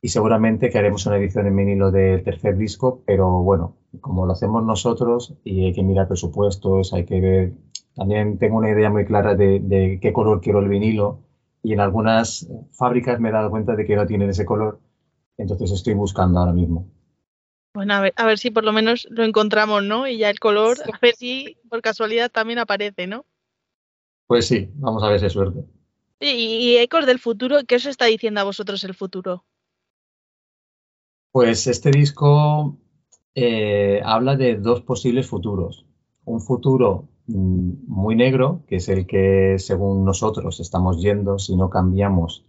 y 0.00 0.08
seguramente 0.08 0.70
que 0.70 0.78
haremos 0.78 1.06
una 1.06 1.16
edición 1.16 1.46
en 1.46 1.56
vinilo 1.56 1.90
del 1.90 2.22
tercer 2.22 2.56
disco, 2.56 3.02
pero 3.06 3.42
bueno, 3.42 3.76
como 4.00 4.26
lo 4.26 4.32
hacemos 4.32 4.64
nosotros 4.64 5.34
y 5.44 5.66
hay 5.66 5.72
que 5.72 5.82
mirar 5.82 6.06
presupuestos, 6.06 6.92
hay 6.92 7.04
que 7.04 7.20
ver, 7.20 7.52
también 7.94 8.38
tengo 8.38 8.58
una 8.58 8.70
idea 8.70 8.90
muy 8.90 9.04
clara 9.04 9.34
de, 9.34 9.60
de 9.60 9.98
qué 10.00 10.12
color 10.12 10.40
quiero 10.40 10.60
el 10.60 10.68
vinilo 10.68 11.20
y 11.62 11.72
en 11.72 11.80
algunas 11.80 12.48
fábricas 12.72 13.18
me 13.18 13.30
he 13.30 13.32
dado 13.32 13.50
cuenta 13.50 13.74
de 13.74 13.84
que 13.84 13.96
no 13.96 14.06
tienen 14.06 14.30
ese 14.30 14.44
color, 14.44 14.80
entonces 15.36 15.72
estoy 15.72 15.94
buscando 15.94 16.38
ahora 16.38 16.52
mismo. 16.52 16.88
Bueno, 17.74 17.94
a 17.94 18.00
ver, 18.00 18.12
a 18.16 18.26
ver 18.26 18.38
si 18.38 18.50
por 18.50 18.64
lo 18.64 18.72
menos 18.72 19.06
lo 19.10 19.24
encontramos, 19.24 19.84
¿no? 19.84 20.08
Y 20.08 20.18
ya 20.18 20.30
el 20.30 20.40
color, 20.40 20.78
a 20.92 20.98
ver 21.00 21.14
si 21.14 21.58
por 21.68 21.82
casualidad 21.82 22.30
también 22.30 22.58
aparece, 22.58 23.06
¿no? 23.06 23.24
Pues 24.26 24.46
sí, 24.46 24.70
vamos 24.74 25.02
a 25.02 25.08
ver 25.08 25.20
si 25.20 25.26
es 25.26 25.32
suerte. 25.32 25.64
Y, 26.20 26.26
y 26.28 26.78
Ecos 26.78 27.06
del 27.06 27.18
futuro, 27.18 27.58
¿qué 27.66 27.76
os 27.76 27.86
está 27.86 28.06
diciendo 28.06 28.40
a 28.40 28.44
vosotros 28.44 28.82
el 28.84 28.94
futuro? 28.94 29.44
Pues 31.30 31.66
este 31.66 31.90
disco 31.90 32.78
eh, 33.34 34.00
habla 34.04 34.36
de 34.36 34.56
dos 34.56 34.80
posibles 34.82 35.26
futuros. 35.26 35.86
Un 36.24 36.40
futuro 36.40 37.08
mmm, 37.26 37.72
muy 37.86 38.16
negro, 38.16 38.62
que 38.66 38.76
es 38.76 38.88
el 38.88 39.06
que 39.06 39.56
según 39.58 40.04
nosotros 40.04 40.60
estamos 40.60 41.00
yendo 41.02 41.38
si 41.38 41.56
no 41.56 41.68
cambiamos 41.70 42.46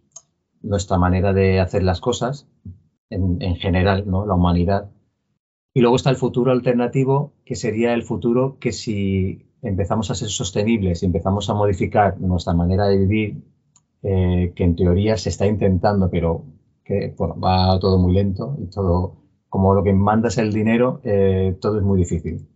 nuestra 0.61 0.97
manera 0.97 1.33
de 1.33 1.59
hacer 1.59 1.83
las 1.83 2.01
cosas, 2.01 2.47
en, 3.09 3.41
en 3.41 3.55
general, 3.55 4.05
¿no? 4.07 4.25
la 4.25 4.35
humanidad. 4.35 4.89
Y 5.73 5.81
luego 5.81 5.95
está 5.95 6.09
el 6.09 6.15
futuro 6.15 6.51
alternativo, 6.51 7.33
que 7.45 7.55
sería 7.55 7.93
el 7.93 8.03
futuro 8.03 8.57
que 8.59 8.71
si 8.71 9.45
empezamos 9.61 10.09
a 10.09 10.15
ser 10.15 10.29
sostenibles 10.29 11.03
y 11.03 11.05
empezamos 11.05 11.49
a 11.49 11.53
modificar 11.53 12.19
nuestra 12.19 12.53
manera 12.53 12.87
de 12.87 12.97
vivir, 12.97 13.43
eh, 14.03 14.53
que 14.55 14.63
en 14.63 14.75
teoría 14.75 15.17
se 15.17 15.29
está 15.29 15.45
intentando, 15.45 16.09
pero 16.09 16.45
que 16.89 17.13
bueno, 17.15 17.39
va 17.39 17.77
todo 17.79 17.99
muy 17.99 18.13
lento 18.13 18.55
y 18.59 18.65
todo, 18.65 19.13
como 19.47 19.75
lo 19.75 19.83
que 19.83 19.93
manda 19.93 20.29
es 20.29 20.39
el 20.39 20.51
dinero, 20.51 21.01
eh, 21.03 21.55
todo 21.61 21.77
es 21.77 21.83
muy 21.83 21.99
difícil. 21.99 22.47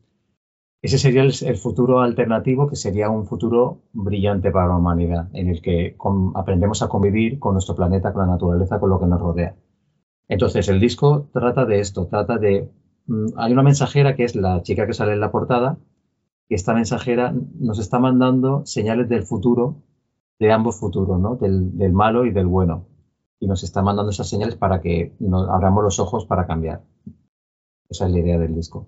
Ese 0.82 0.98
sería 0.98 1.22
el, 1.22 1.58
futuro 1.58 2.02
alternativo, 2.02 2.68
que 2.68 2.76
sería 2.76 3.10
un 3.10 3.28
futuro 3.28 3.84
brillante 3.94 4.52
para 4.52 4.68
la 4.68 4.78
humanidad, 4.78 5.30
en 5.34 5.50
el 5.50 5.62
que 5.62 5.96
aprendemos 6.34 6.82
a 6.82 6.90
convivir 6.90 7.38
con 7.40 7.54
nuestro 7.54 7.76
planeta, 7.76 8.12
con 8.12 8.26
la 8.26 8.34
naturaleza, 8.34 8.80
con 8.80 8.90
lo 8.90 9.00
que 9.00 9.06
nos 9.06 9.22
rodea. 9.22 9.56
Entonces, 10.28 10.68
el 10.68 10.80
disco 10.80 11.30
trata 11.32 11.66
de 11.66 11.80
esto, 11.80 12.08
trata 12.08 12.38
de... 12.38 12.70
Mmm, 13.06 13.28
hay 13.38 13.54
una 13.54 13.64
mensajera 13.64 14.16
que 14.16 14.24
es 14.24 14.36
la 14.36 14.64
chica 14.64 14.88
que 14.88 14.94
sale 14.94 15.14
en 15.14 15.20
la 15.20 15.32
portada, 15.32 15.78
y 16.50 16.56
esta 16.56 16.74
mensajera 16.74 17.34
nos 17.60 17.78
está 17.80 18.00
mandando 18.00 18.66
señales 18.66 19.08
del 19.10 19.24
futuro, 19.24 19.84
de 20.40 20.52
ambos 20.52 20.80
futuros, 20.80 21.20
¿no? 21.20 21.36
del 21.36 21.94
malo 21.94 22.26
y 22.26 22.32
del 22.32 22.48
bueno 22.48 22.93
y 23.44 23.48
nos 23.48 23.62
está 23.62 23.82
mandando 23.82 24.10
esas 24.10 24.30
señales 24.30 24.56
para 24.56 24.80
que 24.80 25.12
nos 25.20 25.50
abramos 25.50 25.84
los 25.84 26.00
ojos 26.00 26.26
para 26.26 26.48
cambiar. 26.48 26.82
Esa 27.90 28.06
es 28.06 28.14
la 28.14 28.20
idea 28.20 28.40
del 28.40 28.56
disco. 28.56 28.88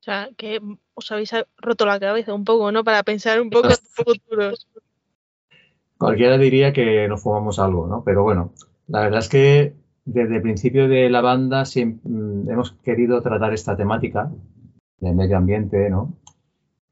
O 0.00 0.02
sea, 0.02 0.30
que 0.34 0.60
os 0.94 1.12
habéis 1.12 1.30
roto 1.58 1.84
la 1.84 2.00
cabeza 2.00 2.32
un 2.32 2.46
poco, 2.46 2.72
¿no? 2.72 2.84
Para 2.84 3.02
pensar 3.02 3.38
un 3.38 3.50
poco 3.50 3.68
en 3.68 3.76
futuros. 3.94 4.66
Cualquiera 5.98 6.38
diría 6.38 6.72
que 6.72 7.06
nos 7.06 7.22
fumamos 7.22 7.58
algo, 7.58 7.86
¿no? 7.86 8.02
Pero 8.02 8.22
bueno, 8.22 8.54
la 8.86 9.00
verdad 9.02 9.18
es 9.18 9.28
que 9.28 9.76
desde 10.06 10.36
el 10.36 10.42
principio 10.42 10.88
de 10.88 11.10
la 11.10 11.20
banda 11.20 11.66
siempre, 11.66 12.10
mm, 12.10 12.48
hemos 12.48 12.72
querido 12.82 13.20
tratar 13.20 13.52
esta 13.52 13.76
temática 13.76 14.32
del 15.00 15.14
medio 15.14 15.36
ambiente, 15.36 15.90
¿no? 15.90 16.14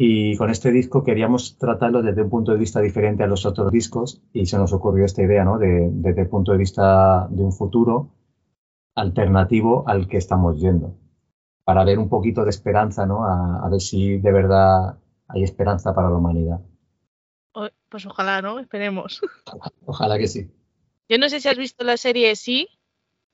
Y 0.02 0.34
con 0.38 0.48
este 0.48 0.72
disco 0.72 1.04
queríamos 1.04 1.58
tratarlo 1.58 2.00
desde 2.00 2.22
un 2.22 2.30
punto 2.30 2.52
de 2.52 2.58
vista 2.58 2.80
diferente 2.80 3.22
a 3.22 3.26
los 3.26 3.44
otros 3.44 3.70
discos 3.70 4.22
y 4.32 4.46
se 4.46 4.56
nos 4.56 4.72
ocurrió 4.72 5.04
esta 5.04 5.22
idea, 5.22 5.44
¿no? 5.44 5.58
De, 5.58 5.90
desde 5.92 6.22
el 6.22 6.28
punto 6.30 6.52
de 6.52 6.58
vista 6.58 7.28
de 7.28 7.42
un 7.44 7.52
futuro 7.52 8.08
alternativo 8.94 9.84
al 9.86 10.08
que 10.08 10.16
estamos 10.16 10.58
yendo, 10.58 10.96
para 11.64 11.84
ver 11.84 11.98
un 11.98 12.08
poquito 12.08 12.44
de 12.44 12.48
esperanza, 12.48 13.04
¿no? 13.04 13.26
A, 13.26 13.62
a 13.62 13.68
ver 13.68 13.82
si 13.82 14.16
de 14.16 14.32
verdad 14.32 14.98
hay 15.28 15.42
esperanza 15.42 15.94
para 15.94 16.08
la 16.08 16.16
humanidad. 16.16 16.62
Pues 17.90 18.06
ojalá, 18.06 18.40
¿no? 18.40 18.58
Esperemos. 18.58 19.20
Ojalá, 19.52 19.74
ojalá 19.84 20.18
que 20.18 20.28
sí. 20.28 20.50
Yo 21.10 21.18
no 21.18 21.28
sé 21.28 21.40
si 21.40 21.48
has 21.48 21.58
visto 21.58 21.84
la 21.84 21.98
serie 21.98 22.34
Sí, 22.36 22.68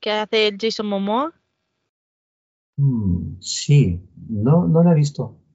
que 0.01 0.11
hace 0.11 0.49
el 0.49 0.57
Jason 0.59 0.87
Momoa. 0.87 1.33
Mm, 2.75 3.39
sí, 3.39 4.01
no, 4.27 4.67
no 4.67 4.83
la 4.83 4.91
he 4.91 4.95
visto. 4.95 5.46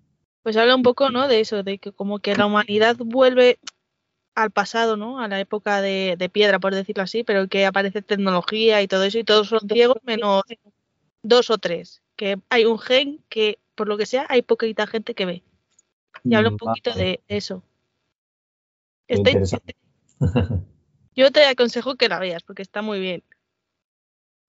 Pues 0.43 0.57
habla 0.57 0.75
un 0.75 0.83
poco, 0.83 1.11
¿no? 1.11 1.29
De 1.29 1.41
eso, 1.41 1.63
de 1.63 1.79
que 1.79 1.93
como 1.93 2.19
que 2.19 2.35
la 2.35 2.47
humanidad 2.47 2.97
vuelve 2.99 3.59
al 4.35 4.51
pasado, 4.51 4.97
¿no? 4.97 5.21
A 5.21 5.29
la 5.29 5.39
época 5.41 5.81
de, 5.81 6.17
de 6.19 6.29
piedra, 6.29 6.59
por 6.59 6.75
decirlo 6.75 7.03
así, 7.03 7.23
pero 7.23 7.49
que 7.49 7.67
aparece 7.67 8.03
tecnología 8.03 8.83
y 8.83 8.89
todo 8.89 9.05
eso, 9.05 9.19
y 9.19 9.25
todos 9.25 9.49
son 9.49 9.69
ciegos 9.69 9.99
menos 10.03 10.43
dos 11.23 11.51
o 11.51 11.59
tres. 11.59 12.03
Que 12.17 12.39
hay 12.49 12.65
un 12.65 12.79
gen 12.79 13.23
que, 13.29 13.59
por 13.75 13.89
lo 13.89 13.97
que 13.97 14.07
sea, 14.07 14.27
hay 14.29 14.43
poquita 14.43 14.87
gente 14.87 15.15
que 15.15 15.27
ve. 15.27 15.43
Y 16.25 16.35
habla 16.35 16.51
un 16.51 16.57
poquito 16.57 16.93
de 16.93 17.21
eso. 17.29 17.63
Está 19.09 19.31
interesante. 19.31 19.77
Yo 21.15 21.31
te 21.31 21.45
aconsejo 21.47 21.97
que 21.97 22.09
la 22.09 22.19
veas, 22.19 22.43
porque 22.43 22.63
está 22.63 22.81
muy 22.81 22.99
bien. 22.99 23.23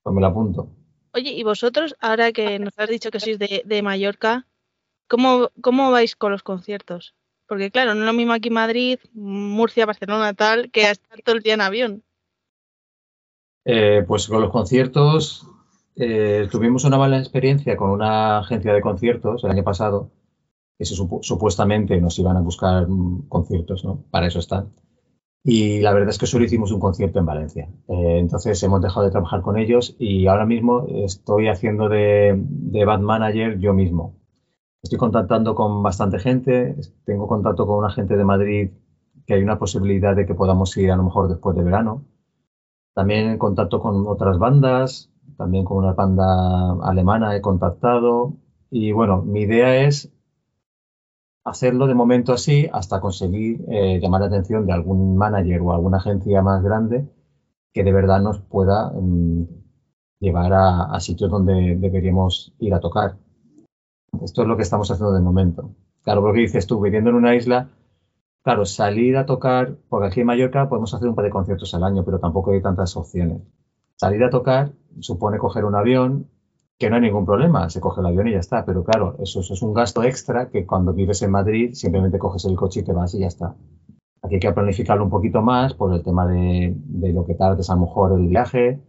Pues 0.01 0.15
me 0.15 0.21
la 0.21 0.27
apunto. 0.27 0.69
Oye, 1.13 1.31
y 1.31 1.43
vosotros, 1.43 1.95
ahora 1.99 2.31
que 2.31 2.57
nos 2.59 2.77
has 2.79 2.89
dicho 2.89 3.11
que 3.11 3.19
sois 3.19 3.37
de, 3.37 3.63
de 3.65 3.81
Mallorca, 3.81 4.47
¿cómo, 5.07 5.49
¿cómo 5.61 5.91
vais 5.91 6.15
con 6.15 6.31
los 6.31 6.43
conciertos? 6.43 7.15
Porque 7.47 7.71
claro, 7.71 7.93
no 7.93 8.01
es 8.01 8.05
lo 8.05 8.13
mismo 8.13 8.33
aquí 8.33 8.47
en 8.47 8.53
Madrid, 8.55 8.99
Murcia, 9.13 9.85
Barcelona, 9.85 10.33
tal, 10.33 10.71
que 10.71 10.89
estar 10.89 11.21
todo 11.21 11.35
el 11.35 11.43
día 11.43 11.53
en 11.53 11.61
avión. 11.61 12.03
Eh, 13.65 14.03
pues 14.07 14.27
con 14.27 14.41
los 14.41 14.51
conciertos, 14.51 15.47
eh, 15.95 16.47
tuvimos 16.51 16.83
una 16.83 16.97
mala 16.97 17.19
experiencia 17.19 17.77
con 17.77 17.91
una 17.91 18.39
agencia 18.39 18.73
de 18.73 18.81
conciertos 18.81 19.43
el 19.43 19.51
año 19.51 19.63
pasado, 19.63 20.11
que 20.77 20.85
supuestamente 20.85 21.99
nos 22.01 22.17
iban 22.19 22.37
a 22.37 22.41
buscar 22.41 22.87
mm, 22.87 23.27
conciertos, 23.29 23.85
¿no? 23.85 24.03
Para 24.09 24.27
eso 24.27 24.39
están. 24.39 24.73
Y 25.43 25.81
la 25.81 25.93
verdad 25.93 26.09
es 26.09 26.17
que 26.17 26.25
solo 26.25 26.45
hicimos 26.45 26.71
un 26.71 26.79
concierto 26.79 27.19
en 27.19 27.25
Valencia. 27.25 27.69
Eh, 27.89 28.17
entonces 28.17 28.61
hemos 28.63 28.81
dejado 28.81 29.05
de 29.05 29.11
trabajar 29.11 29.41
con 29.41 29.57
ellos 29.57 29.95
y 29.99 30.27
ahora 30.27 30.45
mismo 30.45 30.87
estoy 30.87 31.49
haciendo 31.49 31.89
de, 31.89 32.33
de 32.37 32.85
band 32.85 33.03
manager 33.03 33.59
yo 33.59 33.73
mismo. 33.73 34.22
Estoy 34.83 34.99
contactando 34.99 35.55
con 35.55 35.81
bastante 35.81 36.19
gente, 36.19 36.75
tengo 37.05 37.25
contacto 37.25 37.65
con 37.65 37.77
una 37.79 37.89
gente 37.89 38.17
de 38.17 38.25
Madrid 38.25 38.71
que 39.25 39.33
hay 39.35 39.41
una 39.41 39.57
posibilidad 39.57 40.15
de 40.15 40.25
que 40.25 40.35
podamos 40.35 40.75
ir 40.77 40.91
a 40.91 40.97
lo 40.97 41.03
mejor 41.03 41.29
después 41.29 41.55
de 41.55 41.63
verano. 41.63 42.03
También 42.93 43.29
en 43.29 43.37
contacto 43.37 43.79
con 43.79 44.07
otras 44.07 44.39
bandas, 44.39 45.09
también 45.37 45.65
con 45.65 45.77
una 45.77 45.93
banda 45.93 46.73
alemana 46.83 47.35
he 47.35 47.41
contactado. 47.41 48.33
Y 48.71 48.91
bueno, 48.91 49.21
mi 49.23 49.41
idea 49.41 49.85
es 49.87 50.11
hacerlo 51.45 51.87
de 51.87 51.93
momento 51.95 52.33
así 52.33 52.67
hasta 52.73 52.99
conseguir 52.99 53.63
eh, 53.69 53.99
llamar 54.01 54.21
la 54.21 54.27
atención 54.27 54.65
de 54.65 54.73
algún 54.73 55.15
manager 55.17 55.61
o 55.61 55.71
alguna 55.73 55.97
agencia 55.97 56.41
más 56.41 56.61
grande 56.63 57.07
que 57.73 57.83
de 57.83 57.93
verdad 57.93 58.21
nos 58.21 58.39
pueda 58.41 58.91
mm, 58.91 59.45
llevar 60.19 60.53
a, 60.53 60.83
a 60.85 60.99
sitios 60.99 61.31
donde 61.31 61.75
deberíamos 61.77 62.53
ir 62.59 62.73
a 62.73 62.81
tocar. 62.81 63.17
Esto 64.21 64.43
es 64.43 64.47
lo 64.47 64.55
que 64.55 64.63
estamos 64.63 64.89
haciendo 64.91 65.13
de 65.13 65.21
momento. 65.21 65.75
Claro, 66.03 66.21
porque 66.21 66.41
dices 66.41 66.67
tú, 66.67 66.79
viviendo 66.79 67.09
en 67.09 67.15
una 67.15 67.35
isla, 67.35 67.69
claro, 68.43 68.65
salir 68.65 69.17
a 69.17 69.25
tocar, 69.25 69.77
porque 69.89 70.07
aquí 70.07 70.21
en 70.21 70.27
Mallorca 70.27 70.69
podemos 70.69 70.93
hacer 70.93 71.07
un 71.07 71.15
par 71.15 71.25
de 71.25 71.31
conciertos 71.31 71.73
al 71.73 71.83
año, 71.83 72.03
pero 72.03 72.19
tampoco 72.19 72.51
hay 72.51 72.61
tantas 72.61 72.95
opciones. 72.95 73.41
Salir 73.95 74.23
a 74.23 74.29
tocar 74.29 74.73
supone 74.99 75.37
coger 75.37 75.65
un 75.65 75.75
avión, 75.75 76.27
que 76.77 76.89
no 76.89 76.95
hay 76.95 77.01
ningún 77.01 77.25
problema, 77.25 77.69
se 77.69 77.79
coge 77.79 78.01
el 78.01 78.07
avión 78.07 78.27
y 78.27 78.33
ya 78.33 78.39
está, 78.39 78.65
pero 78.65 78.83
claro, 78.83 79.15
eso, 79.19 79.39
es 79.39 79.61
un 79.61 79.73
gasto 79.73 80.03
extra 80.03 80.49
que 80.49 80.65
cuando 80.65 80.93
vives 80.93 81.21
en 81.21 81.31
Madrid 81.31 81.73
simplemente 81.73 82.19
coges 82.19 82.45
el 82.45 82.55
coche 82.55 82.81
y 82.81 82.83
te 82.83 82.93
vas 82.93 83.13
y 83.15 83.19
ya 83.19 83.27
está. 83.27 83.55
Aquí 84.21 84.35
hay 84.35 84.39
que 84.39 84.51
planificarlo 84.51 85.03
un 85.03 85.09
poquito 85.09 85.41
más 85.41 85.73
por 85.73 85.93
el 85.93 86.03
tema 86.03 86.27
de, 86.27 86.73
de 86.75 87.13
lo 87.13 87.25
que 87.25 87.35
tardes 87.35 87.69
a 87.69 87.75
lo 87.75 87.81
mejor 87.81 88.19
el 88.19 88.27
viaje 88.27 88.81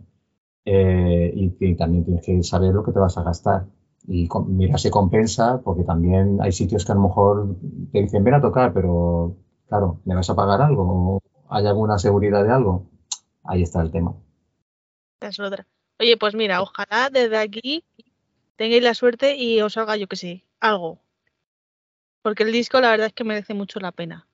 eh, 0.65 1.33
y, 1.35 1.57
y 1.61 1.77
también 1.77 2.05
tienes 2.05 2.25
que 2.25 2.43
saber 2.43 2.75
lo 2.75 2.83
que 2.83 2.93
te 2.93 2.99
vas 2.99 3.19
a 3.19 3.23
gastar 3.23 3.67
y 4.07 4.29
mira 4.47 4.79
si 4.79 4.91
compensa, 4.91 5.61
porque 5.63 5.85
también 5.85 6.39
hay 6.41 6.53
sitios 6.53 6.85
que 6.85 6.93
a 6.93 6.95
lo 6.95 7.03
mejor 7.03 7.57
te 7.93 8.03
dicen 8.03 8.23
ven 8.23 8.35
a 8.35 8.41
tocar, 8.41 8.73
pero 8.75 9.37
claro, 9.69 10.01
¿me 10.05 10.15
vas 10.15 10.29
a 10.29 10.37
pagar 10.37 10.61
algo? 10.61 10.83
¿O 10.83 11.23
¿Hay 11.49 11.67
alguna 11.67 11.99
seguridad 11.99 12.45
de 12.45 12.53
algo? 12.53 12.87
Ahí 13.45 13.63
está 13.63 13.81
el 13.81 13.91
tema. 13.91 14.15
Es 15.21 15.41
otra. 15.41 15.67
Oye, 15.99 16.17
pues 16.17 16.35
mira, 16.35 16.61
ojalá 16.61 17.09
desde 17.11 17.39
aquí 17.39 17.85
tengáis 18.57 18.83
la 18.83 18.95
suerte 18.95 19.37
y 19.37 19.61
os 19.61 19.73
salga, 19.73 19.97
yo 19.97 20.07
que 20.07 20.17
sé, 20.17 20.45
algo. 20.61 20.99
Porque 22.23 22.43
el 22.43 22.53
disco 22.53 22.81
la 22.81 22.91
verdad 22.91 23.07
es 23.09 23.13
que 23.13 23.25
merece 23.25 23.55
mucho 23.55 23.81
la 23.81 23.93
pena. 23.93 24.27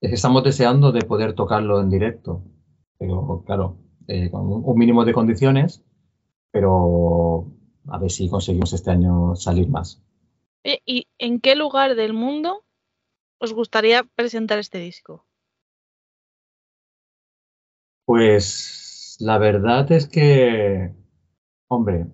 Es 0.00 0.10
que 0.10 0.14
estamos 0.14 0.44
deseando 0.44 0.92
de 0.92 1.02
poder 1.02 1.34
tocarlo 1.34 1.80
en 1.80 1.90
directo, 1.90 2.44
pero 2.98 3.42
claro, 3.44 3.78
eh, 4.06 4.30
con 4.30 4.46
un 4.46 4.78
mínimo 4.78 5.04
de 5.04 5.12
condiciones, 5.12 5.82
pero 6.52 7.46
a 7.90 7.98
ver 7.98 8.10
si 8.10 8.28
conseguimos 8.28 8.72
este 8.72 8.90
año 8.90 9.34
salir 9.36 9.68
más. 9.68 10.02
Oye, 10.64 10.82
¿y 10.86 11.08
en 11.18 11.40
qué 11.40 11.56
lugar 11.56 11.96
del 11.96 12.12
mundo 12.12 12.64
os 13.40 13.52
gustaría 13.54 14.04
presentar 14.04 14.58
este 14.60 14.78
disco? 14.78 15.26
Pues 18.04 19.16
la 19.20 19.38
verdad 19.38 19.92
es 19.92 20.08
que, 20.08 20.92
hombre, 21.68 22.06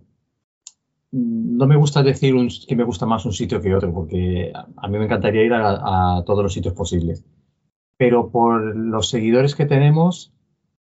no 1.12 1.66
me 1.66 1.76
gusta 1.76 2.02
decir 2.02 2.34
un- 2.34 2.48
que 2.68 2.76
me 2.76 2.84
gusta 2.84 3.06
más 3.06 3.24
un 3.24 3.32
sitio 3.32 3.60
que 3.60 3.74
otro, 3.74 3.92
porque 3.94 4.50
a, 4.54 4.66
a 4.76 4.88
mí 4.88 4.98
me 4.98 5.04
encantaría 5.04 5.44
ir 5.44 5.52
a, 5.54 6.16
a 6.18 6.24
todos 6.24 6.42
los 6.42 6.52
sitios 6.52 6.74
posibles. 6.74 7.24
Pero 7.98 8.30
por 8.30 8.76
los 8.76 9.08
seguidores 9.10 9.54
que 9.56 9.66
tenemos, 9.66 10.32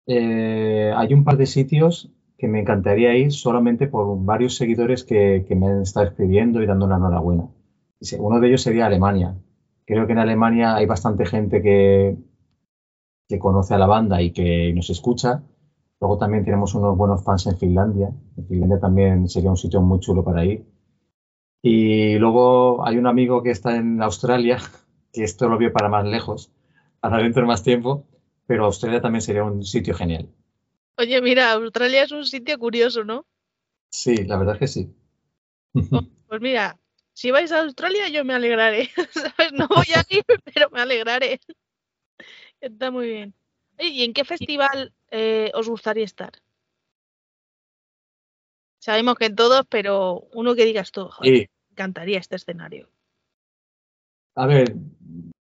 eh, 0.08 0.94
hay 0.96 1.14
un 1.14 1.24
par 1.26 1.38
de 1.38 1.48
sitios 1.48 2.12
que 2.38 2.48
me 2.48 2.60
encantaría 2.62 3.16
ir 3.16 3.32
solamente 3.32 3.88
por 3.88 4.24
varios 4.24 4.56
seguidores 4.56 5.04
que, 5.04 5.46
que 5.48 5.56
me 5.56 5.68
han 5.68 5.82
estado 5.82 6.08
escribiendo 6.08 6.62
y 6.62 6.66
dando 6.66 6.88
la 6.88 6.98
enhorabuena. 6.98 7.48
Uno 8.20 8.40
de 8.40 8.48
ellos 8.48 8.62
sería 8.62 8.86
Alemania. 8.86 9.36
Creo 9.86 10.06
que 10.06 10.14
en 10.14 10.20
Alemania 10.20 10.76
hay 10.76 10.86
bastante 10.86 11.26
gente 11.26 11.62
que, 11.62 12.18
que 13.28 13.40
conoce 13.40 13.74
a 13.74 13.78
la 13.78 13.88
banda 13.88 14.22
y 14.22 14.32
que 14.32 14.74
nos 14.74 14.90
escucha. 14.90 15.44
Luego 16.00 16.18
también 16.18 16.44
tenemos 16.44 16.76
unos 16.76 16.98
buenos 16.98 17.24
fans 17.24 17.48
en 17.48 17.58
Finlandia. 17.58 18.12
Finlandia 18.48 18.80
también 18.80 19.30
sería 19.30 19.50
un 19.50 19.58
sitio 19.58 19.82
muy 19.82 20.00
chulo 20.00 20.24
para 20.24 20.44
ir. 20.46 20.66
Y 21.62 22.18
luego 22.20 22.86
hay 22.86 22.98
un 22.98 23.08
amigo 23.08 23.42
que 23.42 23.52
está 23.52 23.76
en 23.76 24.02
Australia, 24.02 24.60
que 25.14 25.24
esto 25.24 25.48
lo 25.48 25.58
vio 25.58 25.72
para 25.74 25.90
más 25.90 26.06
lejos, 26.06 26.52
para 27.00 27.18
dentro 27.18 27.42
de 27.42 27.48
más 27.48 27.64
tiempo, 27.64 28.06
pero 28.46 28.66
Australia 28.66 29.02
también 29.02 29.22
sería 29.22 29.44
un 29.44 29.64
sitio 29.64 29.96
genial. 29.96 30.30
Oye, 30.98 31.22
mira, 31.22 31.52
Australia 31.52 32.04
es 32.04 32.12
un 32.12 32.26
sitio 32.26 32.58
curioso, 32.58 33.04
¿no? 33.04 33.26
Sí, 33.90 34.26
la 34.26 34.38
verdad 34.38 34.56
es 34.56 34.60
que 34.60 34.68
sí. 34.68 34.96
Pues 36.28 36.42
mira, 36.42 36.80
si 37.14 37.32
vais 37.32 37.52
a 37.52 37.62
Australia 37.62 38.10
yo 38.10 38.24
me 38.24 38.34
alegraré, 38.34 38.90
¿sabes? 39.12 39.52
No 39.54 39.68
voy 39.68 39.88
a 39.96 40.04
ir, 40.10 40.24
pero 40.54 40.70
me 40.70 40.82
alegraré. 40.82 41.40
Está 42.62 42.92
muy 42.92 43.08
bien. 43.08 43.34
Oye, 43.78 43.90
¿y 43.90 44.04
en 44.04 44.14
qué 44.14 44.24
festival 44.24 44.94
eh, 45.12 45.52
os 45.54 45.68
gustaría 45.68 46.06
estar? 46.06 46.32
Sabemos 48.80 49.16
que 49.16 49.26
en 49.26 49.36
todos, 49.36 49.66
pero 49.68 50.28
uno 50.34 50.56
que 50.56 50.66
digas 50.66 50.92
tú, 50.92 51.10
joder, 51.10 51.34
Y, 51.34 51.40
me 51.40 51.48
encantaría 51.72 52.20
este 52.20 52.36
escenario. 52.36 52.90
A 54.36 54.46
ver, 54.48 54.76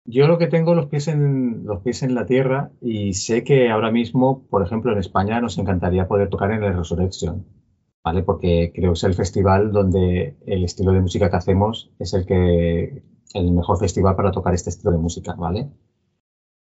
yo 0.05 0.27
lo 0.27 0.37
que 0.37 0.47
tengo 0.47 0.75
los 0.75 0.87
pies 0.87 1.07
en, 1.07 1.65
los 1.65 1.81
pies 1.81 2.03
en 2.03 2.15
la 2.15 2.25
tierra 2.25 2.71
y 2.81 3.13
sé 3.13 3.43
que 3.43 3.69
ahora 3.69 3.91
mismo, 3.91 4.45
por 4.49 4.63
ejemplo, 4.63 4.91
en 4.91 4.99
España 4.99 5.39
nos 5.39 5.57
encantaría 5.57 6.07
poder 6.07 6.29
tocar 6.29 6.51
en 6.51 6.63
el 6.63 6.75
Resurrection, 6.75 7.45
¿vale? 8.03 8.23
Porque 8.23 8.71
creo 8.75 8.91
que 8.91 8.97
es 8.97 9.03
el 9.03 9.13
festival 9.13 9.71
donde 9.71 10.37
el 10.45 10.63
estilo 10.65 10.91
de 10.91 11.01
música 11.01 11.29
que 11.29 11.37
hacemos 11.37 11.91
es 11.99 12.13
el 12.13 12.25
que, 12.25 13.03
el 13.33 13.51
mejor 13.51 13.79
festival 13.79 14.15
para 14.15 14.31
tocar 14.31 14.53
este 14.53 14.69
estilo 14.69 14.91
de 14.91 14.97
música, 14.97 15.33
¿vale? 15.33 15.69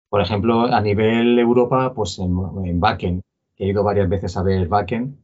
Por 0.09 0.22
ejemplo, 0.22 0.61
a 0.61 0.82
nivel 0.82 1.38
Europa, 1.38 1.93
pues 1.93 2.18
en, 2.20 2.36
en 2.65 3.22
he 3.57 3.68
ido 3.68 3.84
varias 3.84 4.09
veces 4.09 4.38
a 4.38 4.43
ver 4.43 4.68
Wacken 4.68 5.20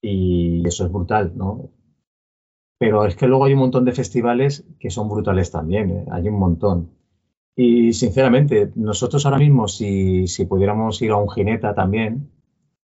y 0.00 0.66
eso 0.66 0.86
es 0.86 0.92
brutal, 0.92 1.32
¿no? 1.36 1.70
Pero 2.78 3.04
es 3.04 3.16
que 3.16 3.26
luego 3.26 3.44
hay 3.44 3.54
un 3.54 3.58
montón 3.58 3.84
de 3.84 3.92
festivales 3.92 4.64
que 4.78 4.90
son 4.90 5.08
brutales 5.08 5.50
también, 5.50 5.90
¿eh? 5.90 6.06
hay 6.10 6.28
un 6.28 6.38
montón. 6.38 6.90
Y 7.56 7.92
sinceramente, 7.92 8.70
nosotros 8.76 9.26
ahora 9.26 9.38
mismo, 9.38 9.66
si, 9.66 10.28
si 10.28 10.44
pudiéramos 10.44 11.02
ir 11.02 11.10
a 11.10 11.16
un 11.16 11.28
Gineta 11.28 11.74
también, 11.74 12.30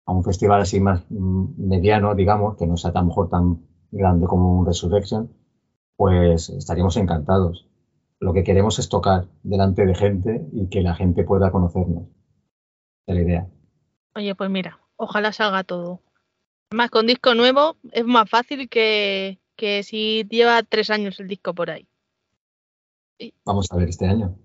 a 0.07 0.13
un 0.13 0.25
festival 0.25 0.61
así 0.61 0.81
más 0.81 1.05
mm, 1.09 1.69
mediano, 1.69 2.17
digamos, 2.17 2.57
que 2.57 2.67
no 2.67 2.77
sea 2.77 2.91
lo 2.93 3.05
mejor 3.05 3.29
tan 3.29 3.61
grande 3.93 4.27
como 4.27 4.59
un 4.59 4.67
Resurrection, 4.67 5.33
pues 5.97 6.49
estaríamos 6.51 6.97
encantados. 6.97 7.69
Lo 8.19 8.33
que 8.33 8.43
queremos 8.43 8.79
es 8.81 8.89
tocar 8.89 9.27
delante 9.45 9.87
de 9.87 9.95
gente 9.95 10.49
y 10.53 10.69
que 10.69 10.81
la 10.81 10.95
gente 10.95 11.23
pueda 11.23 11.53
conocernos. 11.53 12.09
Es 13.07 13.15
la 13.15 13.21
idea. 13.21 13.49
Oye, 14.17 14.35
pues 14.35 14.51
mira, 14.51 14.81
ojalá 14.97 15.33
salga 15.33 15.63
todo. 15.63 16.01
Además, 16.71 16.91
con 16.91 17.07
disco 17.07 17.35
nuevo 17.35 17.77
es 17.93 18.05
más 18.05 18.29
fácil 18.29 18.69
que, 18.69 19.39
que 19.57 19.83
si 19.83 20.27
lleva 20.31 20.63
tres 20.63 20.91
años 20.91 21.19
el 21.21 21.29
disco 21.29 21.55
por 21.55 21.71
ahí. 21.71 21.87
Vamos 23.45 23.71
a 23.73 23.77
ver 23.77 23.89
este 23.89 24.07
año. 24.07 24.37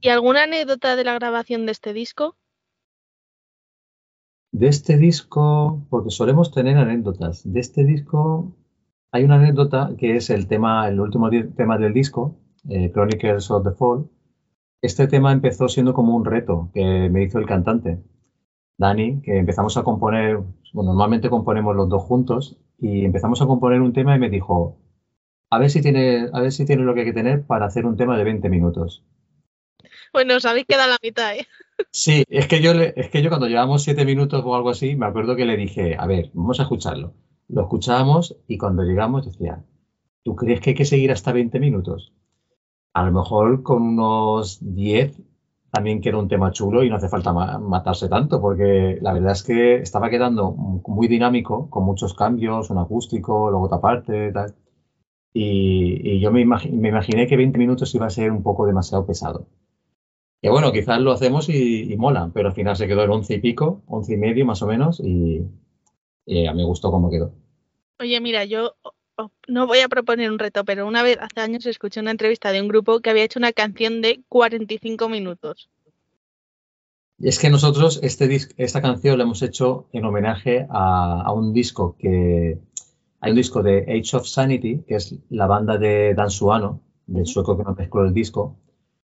¿Y 0.00 0.08
alguna 0.10 0.44
anécdota 0.44 0.96
de 0.96 1.04
la 1.04 1.14
grabación 1.14 1.66
de 1.66 1.72
este 1.72 1.92
disco? 1.92 2.36
De 4.52 4.68
este 4.68 4.96
disco, 4.96 5.86
porque 5.90 6.10
solemos 6.10 6.52
tener 6.52 6.76
anécdotas, 6.76 7.42
de 7.50 7.60
este 7.60 7.84
disco 7.84 8.54
hay 9.10 9.24
una 9.24 9.36
anécdota 9.36 9.94
que 9.96 10.16
es 10.16 10.28
el 10.30 10.46
tema, 10.46 10.88
el 10.88 11.00
último 11.00 11.30
tema 11.56 11.78
del 11.78 11.94
disco, 11.94 12.36
eh, 12.68 12.90
Chronicles 12.92 13.50
of 13.50 13.64
the 13.64 13.72
Fall. 13.72 14.10
Este 14.82 15.06
tema 15.06 15.32
empezó 15.32 15.68
siendo 15.68 15.94
como 15.94 16.14
un 16.14 16.24
reto 16.24 16.70
que 16.74 17.08
me 17.10 17.22
hizo 17.22 17.38
el 17.38 17.46
cantante, 17.46 18.02
Dani, 18.76 19.20
que 19.22 19.38
empezamos 19.38 19.76
a 19.76 19.82
componer, 19.82 20.36
bueno, 20.72 20.90
normalmente 20.90 21.30
componemos 21.30 21.74
los 21.74 21.88
dos 21.88 22.02
juntos, 22.02 22.58
y 22.78 23.04
empezamos 23.04 23.42
a 23.42 23.46
componer 23.46 23.80
un 23.80 23.92
tema 23.92 24.14
y 24.16 24.18
me 24.18 24.30
dijo, 24.30 24.78
a 25.50 25.58
ver 25.58 25.70
si 25.70 25.82
tiene, 25.82 26.28
a 26.32 26.40
ver 26.40 26.52
si 26.52 26.64
tiene 26.64 26.82
lo 26.82 26.94
que 26.94 27.00
hay 27.00 27.06
que 27.06 27.12
tener 27.12 27.44
para 27.46 27.66
hacer 27.66 27.86
un 27.86 27.96
tema 27.96 28.16
de 28.16 28.24
20 28.24 28.48
minutos. 28.48 29.04
Bueno, 30.12 30.36
os 30.36 30.44
habéis 30.44 30.66
quedado 30.66 30.84
a 30.84 30.92
la 30.94 30.98
mitad, 31.02 31.34
¿eh? 31.34 31.46
Sí, 31.90 32.24
es 32.28 32.48
que 32.48 32.60
yo, 32.60 32.72
es 32.72 33.08
que 33.10 33.22
yo 33.22 33.28
cuando 33.28 33.46
llevamos 33.46 33.82
siete 33.82 34.04
minutos 34.04 34.42
o 34.44 34.54
algo 34.54 34.70
así, 34.70 34.96
me 34.96 35.06
acuerdo 35.06 35.36
que 35.36 35.44
le 35.44 35.56
dije, 35.56 35.96
a 35.98 36.06
ver, 36.06 36.30
vamos 36.34 36.58
a 36.60 36.64
escucharlo. 36.64 37.14
Lo 37.48 37.62
escuchábamos 37.62 38.36
y 38.46 38.58
cuando 38.58 38.82
llegamos 38.82 39.26
decía, 39.26 39.64
¿tú 40.24 40.34
crees 40.34 40.60
que 40.60 40.70
hay 40.70 40.76
que 40.76 40.84
seguir 40.84 41.12
hasta 41.12 41.32
20 41.32 41.60
minutos? 41.60 42.12
A 42.92 43.04
lo 43.04 43.12
mejor 43.12 43.62
con 43.62 43.82
unos 43.82 44.58
10 44.60 45.20
también 45.70 46.00
queda 46.00 46.18
un 46.18 46.28
tema 46.28 46.50
chulo 46.52 46.82
y 46.82 46.88
no 46.90 46.96
hace 46.96 47.08
falta 47.08 47.32
ma- 47.32 47.58
matarse 47.58 48.08
tanto, 48.08 48.40
porque 48.40 48.98
la 49.00 49.12
verdad 49.12 49.32
es 49.32 49.42
que 49.42 49.76
estaba 49.76 50.10
quedando 50.10 50.52
muy 50.52 51.08
dinámico, 51.08 51.68
con 51.70 51.84
muchos 51.84 52.14
cambios, 52.14 52.70
un 52.70 52.78
acústico, 52.78 53.50
luego 53.50 53.66
otra 53.66 53.80
parte, 53.80 54.32
tal. 54.32 54.54
Y, 55.32 56.18
yo 56.20 56.30
me, 56.32 56.40
imagi- 56.44 56.72
me 56.72 56.88
imaginé 56.88 57.26
que 57.26 57.36
20 57.36 57.58
minutos 57.58 57.94
iba 57.94 58.06
a 58.06 58.10
ser 58.10 58.32
un 58.32 58.42
poco 58.42 58.66
demasiado 58.66 59.06
pesado. 59.06 59.46
Que 60.40 60.50
bueno, 60.50 60.72
quizás 60.72 61.00
lo 61.00 61.12
hacemos 61.12 61.48
y, 61.48 61.94
mola, 61.96 62.30
pero 62.32 62.48
al 62.48 62.54
final 62.54 62.76
se 62.76 62.86
quedó 62.86 63.02
en 63.04 63.10
11 63.10 63.34
y 63.34 63.40
pico, 63.40 63.82
11 63.86 64.14
y 64.14 64.16
medio 64.16 64.46
más 64.46 64.62
o 64.62 64.66
menos, 64.66 65.00
y, 65.00 65.42
y 66.26 66.46
a 66.46 66.52
mí 66.52 66.58
me 66.58 66.64
gustó 66.64 66.90
cómo 66.90 67.10
quedó. 67.10 67.32
Oye, 68.00 68.20
mira, 68.20 68.44
yo 68.44 68.74
no 69.48 69.66
voy 69.66 69.80
a 69.80 69.88
proponer 69.88 70.30
un 70.30 70.38
reto, 70.38 70.64
pero 70.64 70.86
una 70.86 71.02
vez 71.02 71.18
hace 71.20 71.40
años 71.40 71.66
escuché 71.66 72.00
una 72.00 72.10
entrevista 72.10 72.52
de 72.52 72.60
un 72.60 72.68
grupo 72.68 73.00
que 73.00 73.10
había 73.10 73.24
hecho 73.24 73.38
una 73.38 73.52
canción 73.52 74.00
de 74.00 74.20
45 74.28 75.08
minutos. 75.08 75.68
Y 77.18 77.28
es 77.28 77.38
que 77.38 77.50
nosotros 77.50 77.98
este 78.02 78.38
esta 78.56 78.80
canción 78.80 79.18
la 79.18 79.24
hemos 79.24 79.42
hecho 79.42 79.88
en 79.92 80.04
homenaje 80.04 80.66
a, 80.70 81.22
a 81.22 81.32
un 81.32 81.52
disco 81.52 81.96
que 81.98 82.58
hay 83.20 83.30
un 83.30 83.36
disco 83.36 83.62
de 83.62 83.80
Age 83.82 84.16
of 84.16 84.26
Sanity, 84.26 84.84
que 84.86 84.94
es 84.94 85.16
la 85.28 85.46
banda 85.46 85.76
de 85.78 86.14
Dan 86.14 86.30
Suano, 86.30 86.82
del 87.06 87.26
sueco 87.26 87.56
que 87.56 87.64
nos 87.64 87.76
mezcló 87.76 88.04
el 88.04 88.14
disco. 88.14 88.56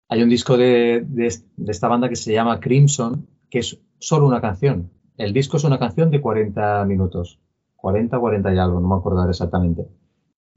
Hay 0.08 0.22
un 0.22 0.30
disco 0.30 0.58
de, 0.58 1.04
de 1.08 1.72
esta 1.72 1.88
banda 1.88 2.10
que 2.10 2.16
se 2.16 2.32
llama 2.32 2.60
Crimson, 2.60 3.28
que 3.50 3.60
es 3.60 3.80
solo 3.98 4.28
una 4.28 4.42
canción. 4.42 4.92
El 5.18 5.34
disco 5.34 5.58
es 5.58 5.64
una 5.64 5.80
canción 5.80 6.12
de 6.12 6.22
40 6.22 6.86
minutos. 6.86 7.40
40, 7.86 8.18
40 8.18 8.52
y 8.52 8.58
algo, 8.58 8.80
no 8.80 8.88
me 8.88 8.96
acuerdo 8.96 9.30
exactamente. 9.30 9.88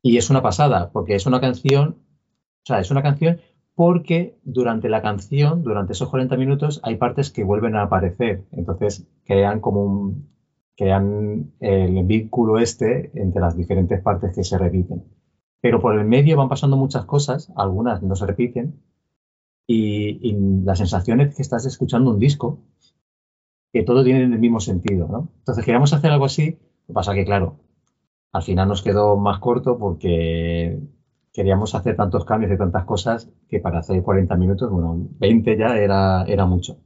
Y 0.00 0.16
es 0.16 0.30
una 0.30 0.40
pasada, 0.40 0.88
porque 0.92 1.14
es 1.14 1.26
una 1.26 1.42
canción, 1.42 1.98
o 1.98 2.64
sea, 2.64 2.80
es 2.80 2.90
una 2.90 3.02
canción 3.02 3.36
porque 3.74 4.38
durante 4.44 4.88
la 4.88 5.02
canción, 5.02 5.62
durante 5.62 5.92
esos 5.92 6.08
40 6.08 6.38
minutos, 6.38 6.80
hay 6.84 6.96
partes 6.96 7.30
que 7.30 7.44
vuelven 7.44 7.76
a 7.76 7.82
aparecer. 7.82 8.46
Entonces, 8.52 9.06
crean 9.26 9.60
como 9.60 9.82
un, 9.82 10.30
crean 10.74 11.52
el 11.60 12.02
vínculo 12.04 12.58
este 12.58 13.10
entre 13.12 13.42
las 13.42 13.54
diferentes 13.58 14.00
partes 14.00 14.34
que 14.34 14.42
se 14.42 14.56
repiten. 14.56 15.04
Pero 15.60 15.82
por 15.82 15.98
el 15.98 16.06
medio 16.06 16.38
van 16.38 16.48
pasando 16.48 16.78
muchas 16.78 17.04
cosas, 17.04 17.52
algunas 17.56 18.02
no 18.02 18.16
se 18.16 18.24
repiten, 18.24 18.80
y, 19.66 20.18
y 20.26 20.62
la 20.64 20.76
sensación 20.76 21.20
es 21.20 21.36
que 21.36 21.42
estás 21.42 21.66
escuchando 21.66 22.10
un 22.10 22.18
disco, 22.18 22.62
que 23.70 23.82
todo 23.82 24.02
tiene 24.02 24.22
el 24.22 24.38
mismo 24.38 24.60
sentido, 24.60 25.08
¿no? 25.08 25.28
Entonces 25.40 25.62
queríamos 25.62 25.92
hacer 25.92 26.10
algo 26.10 26.24
así, 26.24 26.58
lo 26.88 26.92
que 26.92 26.94
pasa 26.94 27.14
que, 27.14 27.24
claro, 27.24 27.60
al 28.32 28.42
final 28.42 28.68
nos 28.68 28.82
quedó 28.82 29.16
más 29.16 29.38
corto 29.40 29.78
porque 29.78 30.80
queríamos 31.32 31.74
hacer 31.74 31.96
tantos 31.96 32.24
cambios 32.24 32.50
y 32.52 32.58
tantas 32.58 32.84
cosas 32.84 33.28
que 33.48 33.60
para 33.60 33.80
hacer 33.80 34.02
40 34.02 34.34
minutos, 34.36 34.70
bueno, 34.70 34.96
20 35.18 35.56
ya 35.56 35.76
era, 35.76 36.24
era 36.26 36.46
mucho. 36.46 36.78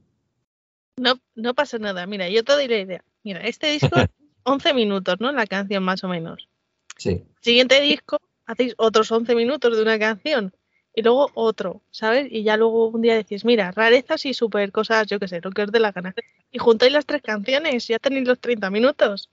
No, 0.97 1.13
no 1.35 1.53
pasa 1.53 1.79
nada. 1.79 2.05
Mira, 2.05 2.29
yo 2.29 2.43
te 2.43 2.53
doy 2.53 2.67
la 2.67 2.79
idea. 2.79 3.03
Mira, 3.23 3.39
este 3.41 3.71
disco 3.71 3.95
es 3.95 4.07
11 4.43 4.73
minutos, 4.73 5.15
¿no? 5.19 5.31
La 5.31 5.47
canción 5.47 5.83
más 5.83 6.03
o 6.03 6.09
menos. 6.09 6.49
Sí, 6.97 7.23
Siguiente 7.41 7.81
disco, 7.81 8.19
hacéis 8.45 8.75
otros 8.77 9.11
11 9.11 9.35
minutos 9.35 9.75
de 9.75 9.81
una 9.81 9.97
canción 9.97 10.53
y 10.93 11.01
luego 11.01 11.31
otro, 11.33 11.81
¿sabes? 11.91 12.27
Y 12.29 12.43
ya 12.43 12.55
luego 12.55 12.87
un 12.89 13.01
día 13.01 13.15
decís, 13.15 13.45
mira, 13.45 13.71
rarezas 13.71 14.25
y 14.25 14.33
super 14.33 14.71
cosas, 14.71 15.07
yo 15.07 15.19
qué 15.19 15.27
sé, 15.27 15.41
lo 15.41 15.51
que 15.51 15.63
os 15.63 15.71
dé 15.71 15.79
la 15.79 15.91
gana. 15.91 16.13
Y 16.51 16.59
juntáis 16.59 16.91
las 16.91 17.05
tres 17.05 17.21
canciones, 17.21 17.87
ya 17.87 17.99
tenéis 17.99 18.27
los 18.27 18.39
30 18.39 18.69
minutos. 18.69 19.29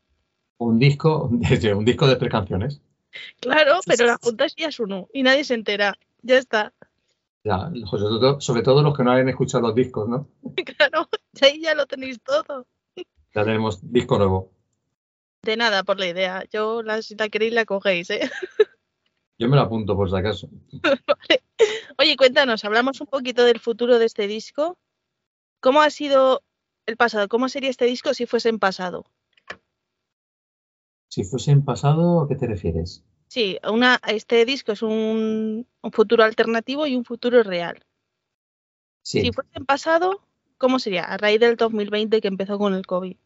Un 0.61 0.79
disco, 0.79 1.25
un 1.77 1.85
disco 1.85 2.07
de 2.07 2.17
tres 2.17 2.31
canciones. 2.31 2.81
Claro, 3.41 3.81
pero 3.87 4.07
la 4.07 4.19
ya 4.57 4.69
es 4.69 4.79
uno 4.79 5.09
y 5.13 5.23
nadie 5.23 5.43
se 5.45 5.55
entera. 5.55 5.99
Ya 6.23 6.39
está. 6.39 6.73
Ya, 7.43 7.71
sobre, 7.91 8.03
todo, 8.03 8.41
sobre 8.41 8.63
todo 8.63 8.83
los 8.83 8.97
que 8.97 9.03
no 9.03 9.13
hayan 9.13 9.31
escuchado 9.31 9.67
los 9.67 9.75
discos, 9.75 10.09
¿no? 10.09 10.29
Claro, 10.77 11.09
ahí 11.41 11.61
ya 11.61 11.75
lo 11.75 11.87
tenéis 11.87 12.21
todo. 12.23 12.67
Ya 13.35 13.45
tenemos 13.45 13.81
disco 13.91 14.19
nuevo. 14.19 14.53
De 15.43 15.57
nada 15.57 15.83
por 15.83 15.99
la 15.99 16.07
idea. 16.07 16.45
Yo 16.53 16.83
la, 16.83 17.01
si 17.01 17.17
la 17.17 17.31
queréis 17.31 17.55
la 17.55 17.65
cogéis, 17.65 18.11
¿eh? 18.11 18.31
Yo 19.39 19.49
me 19.49 19.57
lo 19.57 19.63
apunto 19.63 19.97
por 19.97 20.11
si 20.11 20.17
acaso. 20.17 20.51
Vale. 20.83 21.43
Oye, 21.99 22.17
cuéntanos, 22.17 22.63
hablamos 22.67 23.01
un 23.01 23.07
poquito 23.07 23.45
del 23.45 23.59
futuro 23.59 23.99
de 23.99 24.05
este 24.05 24.27
disco. 24.27 24.77
¿Cómo 25.61 25.81
ha 25.81 25.89
sido 25.89 26.43
el 26.85 26.99
pasado? 26.99 27.29
¿Cómo 27.29 27.49
sería 27.49 27.71
este 27.71 27.87
disco 27.87 28.13
si 28.13 28.27
fuese 28.27 28.51
en 28.51 28.59
pasado? 28.59 29.07
Si 31.11 31.25
fuese 31.25 31.51
en 31.51 31.65
pasado, 31.65 32.23
¿a 32.23 32.29
qué 32.29 32.37
te 32.37 32.47
refieres? 32.47 33.05
Sí, 33.27 33.59
una, 33.69 34.01
este 34.09 34.45
disco 34.45 34.73
es 34.73 34.83
un, 34.83 35.67
un 35.83 35.93
futuro 35.93 36.23
alternativo 36.23 36.87
y 36.87 36.95
un 36.97 37.05
futuro 37.05 37.43
real. 37.43 37.85
Sí. 39.03 39.21
Si 39.21 39.33
fuese 39.33 39.51
en 39.55 39.67
pasado, 39.67 40.21
¿cómo 40.57 40.79
sería? 40.79 41.05
A 41.05 41.17
raíz 41.17 41.41
del 41.41 41.57
2020 41.57 42.21
que 42.21 42.29
empezó 42.29 42.59
con 42.59 42.75
el 42.75 42.87
COVID. 42.87 43.17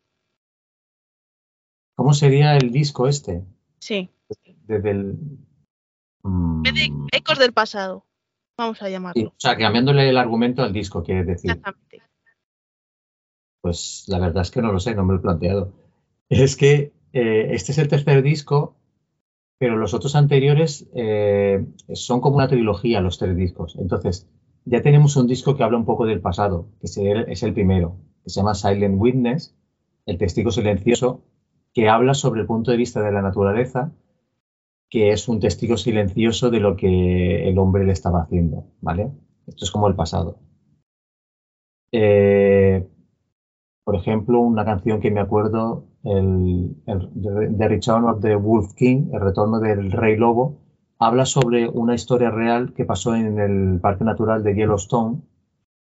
¿Cómo 1.95 2.13
sería 2.15 2.57
el 2.57 2.73
disco 2.73 3.07
este? 3.07 3.45
Sí, 3.79 4.09
Desde 4.67 4.91
el. 4.91 5.19
Mm, 6.23 6.63
de 6.63 6.91
ecos 7.13 7.39
del 7.39 7.53
pasado, 7.53 8.07
vamos 8.57 8.81
a 8.83 8.87
sí, 8.87 8.93
llamarlo. 8.93 9.29
o 9.29 9.35
sea, 9.37 9.57
cambiándole 9.57 10.09
el 10.09 10.17
argumento 10.17 10.63
al 10.63 10.73
disco, 10.73 11.03
quieres 11.03 11.27
decir. 11.27 11.51
Exactamente. 11.51 12.03
Pues 13.61 14.05
la 14.09 14.19
verdad 14.19 14.43
es 14.43 14.51
que 14.51 14.63
no 14.63 14.73
lo 14.73 14.81
sé, 14.81 14.95
no 14.95 15.05
me 15.05 15.13
lo 15.13 15.19
he 15.19 15.23
planteado. 15.23 15.73
Es 16.31 16.57
que 16.57 16.93
eh, 17.15 17.55
este 17.55 17.71
es 17.71 17.79
el 17.79 17.87
tercer 17.87 18.23
disco, 18.23 18.77
pero 19.57 19.77
los 19.77 19.95
otros 19.95 20.17
anteriores 20.17 20.89
eh, 20.95 21.65
son 21.93 22.21
como 22.21 22.37
una 22.37 22.49
trilogía, 22.49 23.01
los 23.01 23.19
tres 23.19 23.37
discos. 23.37 23.77
Entonces, 23.79 24.29
ya 24.65 24.83
tenemos 24.83 25.17
un 25.17 25.29
disco 25.29 25.57
que 25.57 25.63
habla 25.63 25.79
un 25.79 25.85
poco 25.85 26.07
del 26.07 26.21
pasado, 26.21 26.67
que 26.81 26.87
es 26.87 27.43
el, 27.45 27.55
primero, 27.55 27.97
que 28.25 28.31
se 28.31 28.41
llama 28.41 28.55
Silent 28.55 29.01
Witness, 29.01 29.55
el 30.07 30.19
testigo 30.19 30.51
silencioso, 30.51 31.23
que 31.73 31.89
habla 31.89 32.15
sobre 32.15 32.41
el 32.41 32.49
punto 32.49 32.73
de 32.73 32.79
vista 32.79 33.01
de 33.01 33.13
la 33.13 33.23
naturaleza, 33.23 33.93
que 34.91 35.13
es 35.13 35.29
un 35.29 35.39
testigo 35.39 35.77
silencioso 35.77 36.51
de 36.51 36.59
lo 36.59 36.77
que 36.77 37.49
el 37.49 37.59
hombre 37.59 37.85
le 37.85 37.93
estaba 37.93 38.23
haciendo, 38.23 38.65
¿vale? 38.81 39.13
Esto 39.47 39.65
es 39.65 39.71
como 39.71 39.87
el 39.87 39.95
pasado. 39.95 40.41
Eh, 41.93 42.64
por 43.85 43.97
ejemplo, 43.97 44.41
una 44.41 44.65
canción 44.65 45.01
que 45.01 45.11
me 45.11 45.21
acuerdo, 45.21 45.85
el, 46.05 46.77
el 46.87 47.57
The 47.59 47.69
Return 47.69 48.05
of 48.05 48.21
the 48.21 48.35
Wolf 48.37 48.75
King, 48.75 49.11
el 49.13 49.21
retorno 49.21 49.61
del 49.61 49.93
rey 49.93 50.17
lobo, 50.17 50.59
habla 50.99 51.27
sobre 51.27 51.69
una 51.69 51.95
historia 51.95 52.31
real 52.31 52.73
que 52.75 52.85
pasó 52.85 53.15
en 53.15 53.39
el 53.39 53.81
Parque 53.81 54.05
Natural 54.05 54.43
de 54.43 54.55
Yellowstone, 54.55 55.23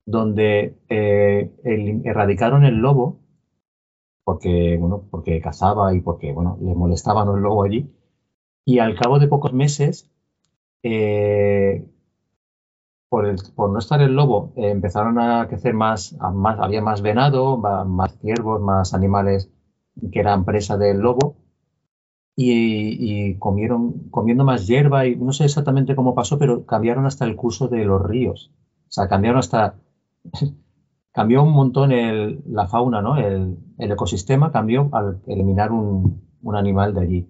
donde 0.07 0.76
eh, 0.91 1.53
el- 1.64 2.03
erradicaron 2.07 2.64
el 2.64 2.76
lobo 2.76 3.20
porque, 4.24 4.76
bueno, 4.78 5.07
porque 5.11 5.41
cazaba 5.41 5.95
y 5.95 6.01
porque, 6.01 6.32
bueno, 6.32 6.59
le 6.61 6.74
molestaban 6.74 7.28
el 7.28 7.43
lobo 7.43 7.64
allí. 7.64 7.91
Y 8.66 8.78
al 8.80 8.97
cabo 8.97 9.18
de 9.18 9.28
pocos 9.28 9.53
meses, 9.53 10.11
eh, 10.84 11.87
por, 13.54 13.70
no 13.70 13.78
estar 13.78 14.00
el 14.02 14.14
lobo, 14.14 14.52
eh, 14.56 14.70
empezaron 14.70 15.18
a 15.18 15.46
crecer 15.48 15.74
más, 15.74 16.16
había 16.20 16.82
más 16.82 17.00
venado, 17.02 17.56
más 17.56 18.18
ciervos, 18.20 18.60
más 18.60 18.94
animales 18.94 19.50
que 20.12 20.20
eran 20.20 20.44
presa 20.44 20.76
del 20.76 20.98
lobo 20.98 21.36
y, 22.36 23.34
comieron, 23.38 24.10
comiendo 24.10 24.44
más 24.44 24.66
hierba 24.66 25.06
y 25.06 25.16
no 25.16 25.32
sé 25.32 25.44
exactamente 25.44 25.96
cómo 25.96 26.14
pasó, 26.14 26.38
pero 26.38 26.66
cambiaron 26.66 27.06
hasta 27.06 27.24
el 27.24 27.36
curso 27.36 27.68
de 27.68 27.84
los 27.84 28.02
ríos. 28.02 28.52
O 28.88 28.92
sea, 28.92 29.08
cambiaron 29.08 29.38
hasta, 29.38 29.76
cambió 31.12 31.42
un 31.42 31.52
montón 31.52 31.92
el- 31.92 32.42
la 32.46 32.66
fauna, 32.68 33.00
¿no? 33.02 33.16
El, 33.16 33.56
ecosistema 33.78 34.52
cambió 34.52 34.88
al 34.92 35.20
eliminar 35.26 35.72
un, 35.72 36.22
un 36.42 36.56
animal 36.56 36.94
de 36.94 37.00
allí. 37.00 37.28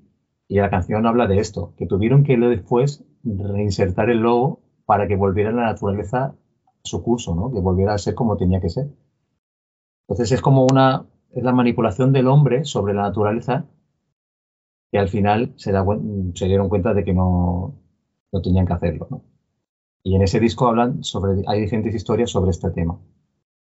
Y 0.49 0.57
la 0.57 0.70
canción 0.70 1.07
habla 1.07 1.26
de 1.26 1.39
esto, 1.39 1.72
que 1.76 1.87
tuvieron 1.87 2.24
que 2.24 2.37
después 2.37 3.05
reinsertar 3.24 4.11
el 4.11 4.20
lobo 4.20 4.61
para 4.87 5.07
que 5.07 5.16
volviera 5.16 5.53
la 5.53 5.66
naturaleza 5.66 6.24
a 6.24 6.34
su 6.82 7.03
curso, 7.03 7.34
¿no? 7.34 7.53
Que 7.53 7.61
volviera 7.61 7.95
a 7.95 7.99
ser 7.99 8.14
como 8.14 8.37
tenía 8.37 8.61
que 8.61 8.70
ser. 8.70 8.89
Entonces 10.09 10.32
es 10.32 10.41
como 10.41 10.64
una, 10.64 11.07
es 11.32 11.43
la 11.43 11.53
manipulación 11.53 12.12
del 12.12 12.28
hombre 12.28 12.64
sobre 12.64 12.95
la 12.95 13.03
naturaleza 13.03 13.66
que 14.91 14.99
al 14.99 15.09
final 15.09 15.53
se, 15.57 15.72
da 15.72 15.84
se 16.34 16.47
dieron 16.47 16.68
cuenta 16.68 16.95
de 16.95 17.05
que 17.05 17.12
no, 17.12 17.74
no 18.32 18.41
tenían 18.41 18.66
que 18.66 18.72
hacerlo. 18.72 19.09
¿no? 19.11 19.24
Y 20.05 20.14
en 20.14 20.22
ese 20.22 20.39
disco 20.39 20.68
hablan 20.68 21.03
sobre, 21.03 21.43
hay 21.49 21.61
diferentes 21.61 21.95
historias 21.95 22.30
sobre 22.30 22.53
este 22.53 22.70
tema, 22.70 22.99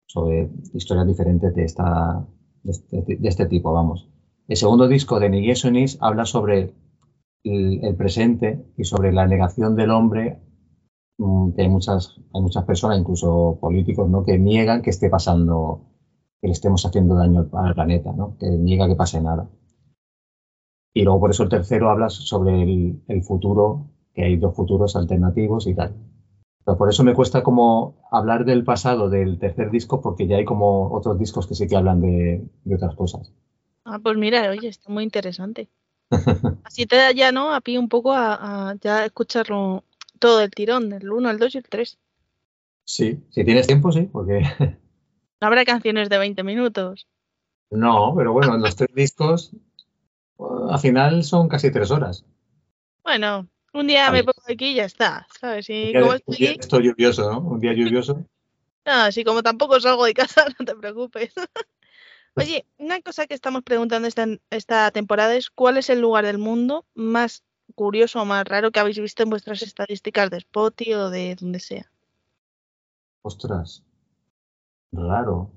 sobre 0.07 0.51
historias 0.75 1.07
diferentes 1.07 1.55
de, 1.55 1.65
esta, 1.65 2.27
de, 2.65 2.73
este, 2.73 3.19
este 3.23 3.47
tipo, 3.47 3.73
vamos. 3.73 4.09
El 4.49 4.57
segundo 4.57 4.89
disco 4.89 5.21
de 5.21 5.31
Nigesonis 5.31 5.99
habla 6.01 6.25
sobre 6.25 6.75
el, 7.45 7.95
presente 7.97 8.67
y 8.77 8.85
sobre 8.85 9.13
la 9.13 9.27
negación 9.27 9.77
del 9.77 9.91
hombre, 9.91 10.41
que 11.55 11.63
hay 11.63 11.69
muchas, 11.69 12.17
hay 12.33 12.41
muchas 12.41 12.65
personas, 12.65 12.99
incluso 12.99 13.59
políticos, 13.61 14.09
¿no? 14.09 14.25
que 14.25 14.39
niegan 14.39 14.83
que 14.83 14.91
esté 14.91 15.09
pasando, 15.09 15.83
que 16.41 16.49
le 16.49 16.53
estemos 16.53 16.85
haciendo 16.85 17.15
daño 17.15 17.49
al, 17.53 17.67
al 17.67 17.75
planeta, 17.75 18.13
¿no? 18.13 18.37
que 18.39 18.47
niega 18.51 18.89
que 18.89 18.97
pase 18.97 19.21
nada. 19.21 19.49
Y 20.95 21.03
luego 21.03 21.21
por 21.21 21.31
eso 21.31 21.43
el 21.45 21.49
tercero 21.49 21.91
habla 21.91 22.11
sobre 22.11 22.63
el, 22.63 23.03
el 23.09 23.23
futuro, 23.23 23.87
que 24.15 24.25
hay 24.25 24.37
dos 24.37 24.55
futuros 24.55 24.95
alternativos 24.97 25.67
y 25.67 25.75
tal. 25.75 25.95
Pero 26.65 26.79
por 26.79 26.89
eso 26.89 27.03
me 27.03 27.15
cuesta 27.15 27.43
como 27.43 27.97
hablar 28.11 28.45
del 28.45 28.65
pasado 28.65 29.09
del 29.09 29.39
tercer 29.39 29.71
disco, 29.71 30.01
porque 30.01 30.27
ya 30.27 30.37
hay 30.37 30.45
como 30.45 30.93
otros 30.93 31.19
discos 31.19 31.47
que 31.47 31.55
sí 31.55 31.67
que 31.67 31.77
hablan 31.77 32.01
de, 32.01 32.47
de 32.65 32.75
otras 32.75 32.95
cosas. 32.95 33.33
Ah, 33.85 33.99
pues 34.01 34.17
mira, 34.17 34.49
oye, 34.51 34.69
está 34.69 34.93
muy 34.93 35.03
interesante. 35.03 35.69
Así 36.65 36.87
te 36.87 36.97
da 36.97 37.11
ya, 37.11 37.33
¿no? 37.33 37.55
A 37.55 37.61
pie 37.61 37.79
un 37.79 37.89
poco 37.89 38.13
a, 38.13 38.71
a 38.71 38.75
ya 38.77 39.05
escucharlo 39.05 39.85
todo 40.23 40.41
el 40.41 40.53
tirón, 40.53 40.93
el 40.93 41.11
1, 41.11 41.31
el 41.31 41.39
2 41.39 41.57
y 41.57 41.59
el 41.59 41.65
3. 41.69 41.99
Sí, 42.85 43.21
si 43.31 43.45
tienes 43.45 43.67
tiempo, 43.67 43.91
sí, 43.91 44.03
porque 44.03 44.43
No 45.41 45.47
habrá 45.49 45.65
canciones 45.65 46.09
de 46.09 46.19
20 46.19 46.45
minutos. 46.45 47.09
no, 47.71 48.15
pero 48.17 48.33
bueno, 48.33 48.55
en 48.55 48.63
los 48.63 48.77
tres 48.77 48.95
discos 48.95 49.51
al 50.71 50.79
final 50.79 51.25
son 51.25 51.49
casi 51.49 51.73
tres 51.73 51.91
horas. 51.91 52.25
Bueno, 53.03 53.49
un 53.73 53.89
día 53.89 54.13
me 54.13 54.23
pongo 54.23 54.43
aquí 54.49 54.67
y 54.71 54.75
ya 54.75 54.85
está, 54.85 55.27
¿sabes? 55.41 55.69
Y 55.69 55.93
como 55.93 56.13
de, 56.13 56.23
un 56.25 56.35
estoy 56.37 56.83
día 56.83 56.93
lluvioso, 56.93 57.33
¿no? 57.33 57.41
Un 57.41 57.59
día 57.59 57.73
lluvioso. 57.73 58.25
no, 58.87 59.11
si 59.11 59.25
como 59.25 59.43
tampoco 59.43 59.81
salgo 59.81 60.05
de 60.05 60.15
casa, 60.15 60.47
no 60.59 60.65
te 60.65 60.77
preocupes. 60.77 61.35
Oye, 62.37 62.65
una 62.79 63.01
cosa 63.03 63.27
que 63.27 63.35
estamos 63.35 63.63
preguntando 63.65 64.07
esta, 64.07 64.27
esta 64.51 64.91
temporada 64.93 65.35
es 65.35 65.51
¿cuál 65.51 65.79
es 65.79 65.91
el 65.91 66.01
lugar 66.01 66.25
del 66.25 66.39
mundo 66.39 66.87
más 66.95 67.43
curioso 67.75 68.21
o 68.21 68.25
más 68.25 68.45
raro 68.45 68.71
que 68.71 68.81
habéis 68.81 68.99
visto 68.99 69.23
en 69.23 69.31
vuestras 69.31 69.63
estadísticas 69.63 70.31
de 70.31 70.39
Spotify 70.39 70.95
o 70.95 71.11
de 71.11 71.37
donde 71.37 71.61
sea? 71.61 71.91
Ostras, 73.23 73.85
raro. 74.93 75.51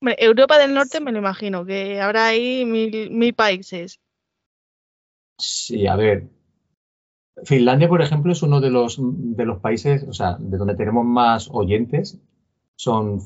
Europa 0.00 0.58
del 0.58 0.74
Norte 0.74 1.00
me 1.00 1.12
lo 1.12 1.18
imagino, 1.18 1.64
que 1.64 2.00
habrá 2.00 2.26
ahí 2.26 2.64
mil, 2.64 3.10
mil 3.10 3.34
países. 3.34 4.00
Sí, 5.38 5.86
a 5.86 5.96
ver. 5.96 6.28
Finlandia, 7.44 7.88
por 7.88 8.02
ejemplo, 8.02 8.32
es 8.32 8.42
uno 8.42 8.60
de 8.60 8.70
los, 8.70 8.98
de 9.00 9.44
los 9.44 9.60
países, 9.60 10.04
o 10.04 10.12
sea, 10.12 10.36
de 10.38 10.56
donde 10.56 10.76
tenemos 10.76 11.04
más 11.04 11.48
oyentes. 11.50 12.20
Son 12.76 13.20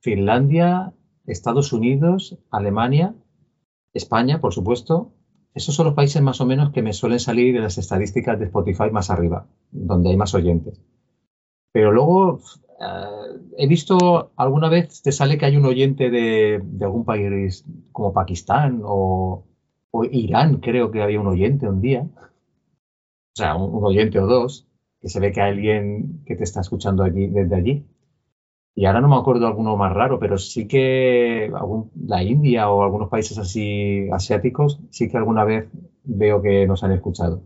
Finlandia, 0.00 0.92
Estados 1.26 1.72
Unidos, 1.72 2.38
Alemania, 2.50 3.14
España, 3.92 4.40
por 4.40 4.54
supuesto. 4.54 5.12
Esos 5.54 5.74
son 5.74 5.86
los 5.86 5.94
países 5.94 6.22
más 6.22 6.40
o 6.40 6.46
menos 6.46 6.70
que 6.70 6.82
me 6.82 6.92
suelen 6.92 7.18
salir 7.18 7.56
en 7.56 7.62
las 7.62 7.78
estadísticas 7.78 8.38
de 8.38 8.46
Spotify 8.46 8.90
más 8.90 9.10
arriba, 9.10 9.46
donde 9.70 10.10
hay 10.10 10.16
más 10.16 10.34
oyentes. 10.34 10.80
Pero 11.72 11.92
luego 11.92 12.40
eh, 12.80 13.40
he 13.58 13.66
visto 13.66 14.32
alguna 14.36 14.68
vez 14.68 15.02
te 15.02 15.12
sale 15.12 15.38
que 15.38 15.46
hay 15.46 15.56
un 15.56 15.64
oyente 15.66 16.10
de, 16.10 16.60
de 16.62 16.84
algún 16.84 17.04
país 17.04 17.64
como 17.92 18.12
Pakistán 18.12 18.80
o, 18.84 19.44
o 19.90 20.04
Irán, 20.04 20.56
creo 20.58 20.90
que 20.90 21.02
había 21.02 21.20
un 21.20 21.26
oyente 21.26 21.68
un 21.68 21.80
día. 21.80 22.06
O 23.32 23.36
sea, 23.36 23.56
un, 23.56 23.74
un 23.74 23.84
oyente 23.84 24.18
o 24.20 24.26
dos, 24.26 24.66
que 25.00 25.08
se 25.08 25.20
ve 25.20 25.32
que 25.32 25.40
hay 25.40 25.52
alguien 25.52 26.22
que 26.26 26.36
te 26.36 26.44
está 26.44 26.60
escuchando 26.60 27.02
allí, 27.02 27.26
desde 27.26 27.56
allí. 27.56 27.84
Y 28.80 28.86
ahora 28.86 29.02
no 29.02 29.08
me 29.08 29.16
acuerdo 29.16 29.46
alguno 29.46 29.76
más 29.76 29.92
raro, 29.92 30.18
pero 30.18 30.38
sí 30.38 30.66
que 30.66 31.52
algún- 31.54 31.90
la 32.06 32.22
India 32.22 32.70
o 32.70 32.82
algunos 32.82 33.10
países 33.10 33.36
así 33.36 34.08
asiáticos, 34.10 34.80
sí 34.88 35.10
que 35.10 35.18
alguna 35.18 35.44
vez 35.44 35.68
veo 36.04 36.40
que 36.40 36.66
nos 36.66 36.82
han 36.82 36.92
escuchado. 36.92 37.42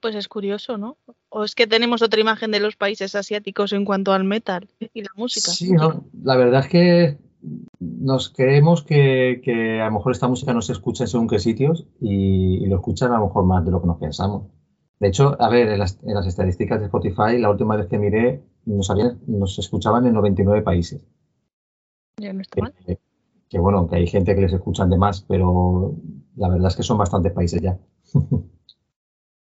Pues 0.00 0.14
es 0.14 0.28
curioso, 0.28 0.78
¿no? 0.78 0.96
O 1.28 1.42
es 1.42 1.56
que 1.56 1.66
tenemos 1.66 2.02
otra 2.02 2.20
imagen 2.20 2.52
de 2.52 2.60
los 2.60 2.76
países 2.76 3.16
asiáticos 3.16 3.72
en 3.72 3.84
cuanto 3.84 4.12
al 4.12 4.22
metal 4.22 4.68
y 4.94 5.02
la 5.02 5.10
música. 5.16 5.50
Sí, 5.50 5.72
no, 5.72 6.04
la 6.22 6.36
verdad 6.36 6.60
es 6.60 6.68
que 6.68 7.18
nos 7.80 8.28
creemos 8.28 8.84
que, 8.84 9.40
que 9.42 9.80
a 9.80 9.86
lo 9.86 9.92
mejor 9.94 10.12
esta 10.12 10.28
música 10.28 10.54
no 10.54 10.62
se 10.62 10.70
escucha 10.70 11.02
en 11.02 11.08
según 11.08 11.26
qué 11.26 11.40
sitios 11.40 11.88
y, 12.00 12.64
y 12.64 12.66
lo 12.66 12.76
escuchan 12.76 13.10
a 13.10 13.18
lo 13.18 13.26
mejor 13.26 13.44
más 13.44 13.64
de 13.64 13.72
lo 13.72 13.80
que 13.80 13.88
nos 13.88 13.98
pensamos. 13.98 14.44
De 15.00 15.08
hecho, 15.08 15.36
a 15.40 15.48
ver, 15.48 15.68
en 15.68 15.80
las, 15.80 15.98
en 16.04 16.14
las 16.14 16.28
estadísticas 16.28 16.78
de 16.78 16.86
Spotify, 16.86 17.38
la 17.38 17.50
última 17.50 17.74
vez 17.76 17.88
que 17.88 17.98
miré, 17.98 18.44
nos, 18.66 18.90
habían, 18.90 19.20
nos 19.26 19.58
escuchaban 19.58 20.06
en 20.06 20.14
99 20.14 20.62
países. 20.62 21.02
Ya 22.16 22.32
no 22.32 22.42
está 22.42 22.60
mal. 22.62 22.74
Que, 22.86 22.98
que 23.48 23.58
bueno, 23.58 23.88
que 23.88 23.96
hay 23.96 24.06
gente 24.06 24.34
que 24.34 24.40
les 24.42 24.52
escuchan 24.52 24.90
de 24.90 24.98
más, 24.98 25.22
pero 25.22 25.94
la 26.36 26.48
verdad 26.48 26.68
es 26.68 26.76
que 26.76 26.82
son 26.82 26.98
bastantes 26.98 27.32
países 27.32 27.60
ya. 27.62 27.78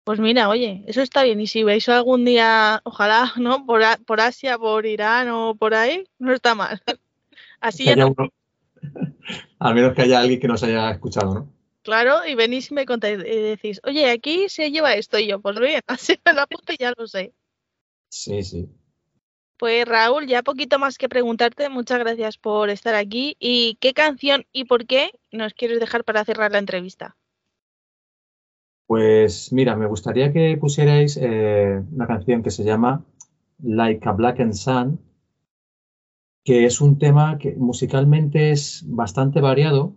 Pues 0.05 0.19
mira, 0.19 0.49
oye, 0.49 0.83
eso 0.85 1.01
está 1.01 1.23
bien. 1.23 1.39
Y 1.39 1.47
si 1.47 1.63
veis 1.63 1.87
algún 1.87 2.25
día, 2.25 2.81
ojalá, 2.83 3.31
¿no? 3.37 3.65
Por, 3.65 3.83
A- 3.83 3.97
por 4.05 4.19
Asia, 4.19 4.57
por 4.57 4.85
Irán 4.85 5.29
o 5.29 5.55
por 5.55 5.73
ahí, 5.73 6.03
no 6.19 6.33
está 6.33 6.55
mal. 6.55 6.81
Así 7.61 7.85
ya 7.85 7.95
no- 7.95 8.13
al 9.59 9.75
menos 9.75 9.93
que 9.93 10.01
haya 10.01 10.19
alguien 10.19 10.41
que 10.41 10.49
nos 10.49 10.61
haya 10.61 10.91
escuchado, 10.91 11.33
¿no? 11.33 11.53
claro, 11.83 12.25
y 12.27 12.35
venís 12.35 12.69
y 12.69 12.73
me 12.73 12.85
contáis 12.85 13.19
y 13.19 13.41
decís, 13.41 13.79
oye, 13.85 14.11
aquí 14.11 14.49
se 14.49 14.71
lleva 14.71 14.93
esto 14.93 15.17
y 15.19 15.27
yo, 15.27 15.39
pues 15.39 15.57
bien, 15.57 15.79
así 15.87 16.17
me 16.25 16.33
lo 16.33 16.41
apunto 16.41 16.73
y 16.73 16.77
ya 16.77 16.93
lo 16.97 17.07
sé. 17.07 17.33
Sí, 18.09 18.43
sí. 18.43 18.69
Pues 19.57 19.85
Raúl, 19.85 20.27
ya 20.27 20.41
poquito 20.41 20.79
más 20.79 20.97
que 20.97 21.09
preguntarte, 21.09 21.69
muchas 21.69 21.99
gracias 21.99 22.37
por 22.37 22.69
estar 22.69 22.95
aquí. 22.95 23.35
¿Y 23.39 23.77
qué 23.79 23.93
canción 23.93 24.45
y 24.51 24.65
por 24.65 24.85
qué 24.85 25.11
nos 25.31 25.53
quieres 25.53 25.79
dejar 25.79 26.03
para 26.03 26.25
cerrar 26.25 26.51
la 26.51 26.59
entrevista? 26.59 27.15
Pues 28.87 29.53
mira, 29.53 29.75
me 29.75 29.87
gustaría 29.87 30.33
que 30.33 30.57
pusierais 30.57 31.17
eh, 31.17 31.81
una 31.91 32.07
canción 32.07 32.43
que 32.43 32.51
se 32.51 32.63
llama 32.63 33.05
Like 33.61 34.07
a 34.07 34.11
Blackened 34.11 34.53
Sun, 34.53 34.99
que 36.43 36.65
es 36.65 36.81
un 36.81 36.99
tema 36.99 37.37
que 37.37 37.55
musicalmente 37.55 38.51
es 38.51 38.83
bastante 38.87 39.39
variado. 39.39 39.95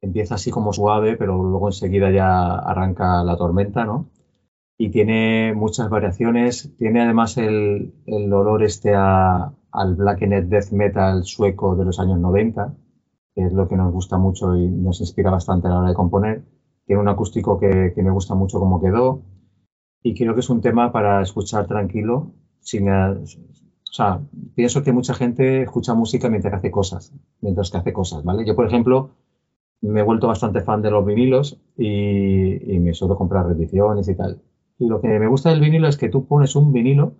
Empieza 0.00 0.36
así 0.36 0.50
como 0.50 0.72
suave, 0.72 1.16
pero 1.16 1.42
luego 1.42 1.68
enseguida 1.68 2.10
ya 2.10 2.54
arranca 2.54 3.24
la 3.24 3.36
tormenta, 3.36 3.84
¿no? 3.84 4.10
Y 4.76 4.90
tiene 4.90 5.52
muchas 5.54 5.88
variaciones. 5.88 6.74
Tiene 6.78 7.02
además 7.02 7.36
el, 7.36 7.92
olor 8.06 8.62
este 8.62 8.94
al 8.94 9.94
Blackened 9.94 10.44
Death 10.44 10.70
Metal 10.72 11.24
sueco 11.24 11.76
de 11.76 11.84
los 11.84 12.00
años 12.00 12.18
90, 12.18 12.74
que 13.34 13.44
es 13.44 13.52
lo 13.52 13.68
que 13.68 13.76
nos 13.76 13.92
gusta 13.92 14.18
mucho 14.18 14.56
y 14.56 14.68
nos 14.68 15.00
inspira 15.00 15.30
bastante 15.30 15.68
a 15.68 15.70
la 15.70 15.78
hora 15.80 15.88
de 15.88 15.94
componer. 15.94 16.44
Tiene 16.86 17.00
un 17.00 17.08
acústico 17.08 17.58
que, 17.58 17.92
me 17.96 18.10
gusta 18.10 18.34
mucho 18.34 18.58
cómo 18.58 18.80
quedó 18.80 19.22
y 20.02 20.14
creo 20.14 20.34
que 20.34 20.40
es 20.40 20.50
un 20.50 20.60
tema 20.60 20.92
para 20.92 21.22
escuchar 21.22 21.66
tranquilo. 21.66 22.32
Sin, 22.60 22.88
o 22.88 23.26
sea, 23.92 24.20
pienso 24.54 24.82
que 24.82 24.92
mucha 24.92 25.14
gente 25.14 25.62
escucha 25.62 25.94
música 25.94 26.28
mientras 26.28 26.50
que 26.50 26.56
hace 26.56 26.70
cosas, 26.70 27.12
mientras 27.40 27.70
que 27.70 27.76
hace 27.78 27.92
cosas, 27.92 28.24
¿vale? 28.24 28.44
Yo, 28.44 28.56
por 28.56 28.66
ejemplo, 28.66 29.10
me 29.82 30.00
he 30.00 30.02
vuelto 30.02 30.26
bastante 30.26 30.62
fan 30.62 30.82
de 30.82 30.90
los 30.90 31.04
vinilos 31.04 31.60
y, 31.76 32.74
y 32.74 32.80
me 32.80 32.94
suelo 32.94 33.16
comprar 33.16 33.46
reediciones 33.46 34.08
y 34.08 34.14
tal. 34.14 34.40
Y 34.84 34.88
lo 34.88 35.00
que 35.00 35.08
me 35.18 35.28
gusta 35.28 35.48
del 35.48 35.60
vinilo 35.60 35.88
es 35.88 35.96
que 35.96 36.10
tú 36.10 36.26
pones 36.26 36.54
un 36.56 36.70
vinilo, 36.70 37.14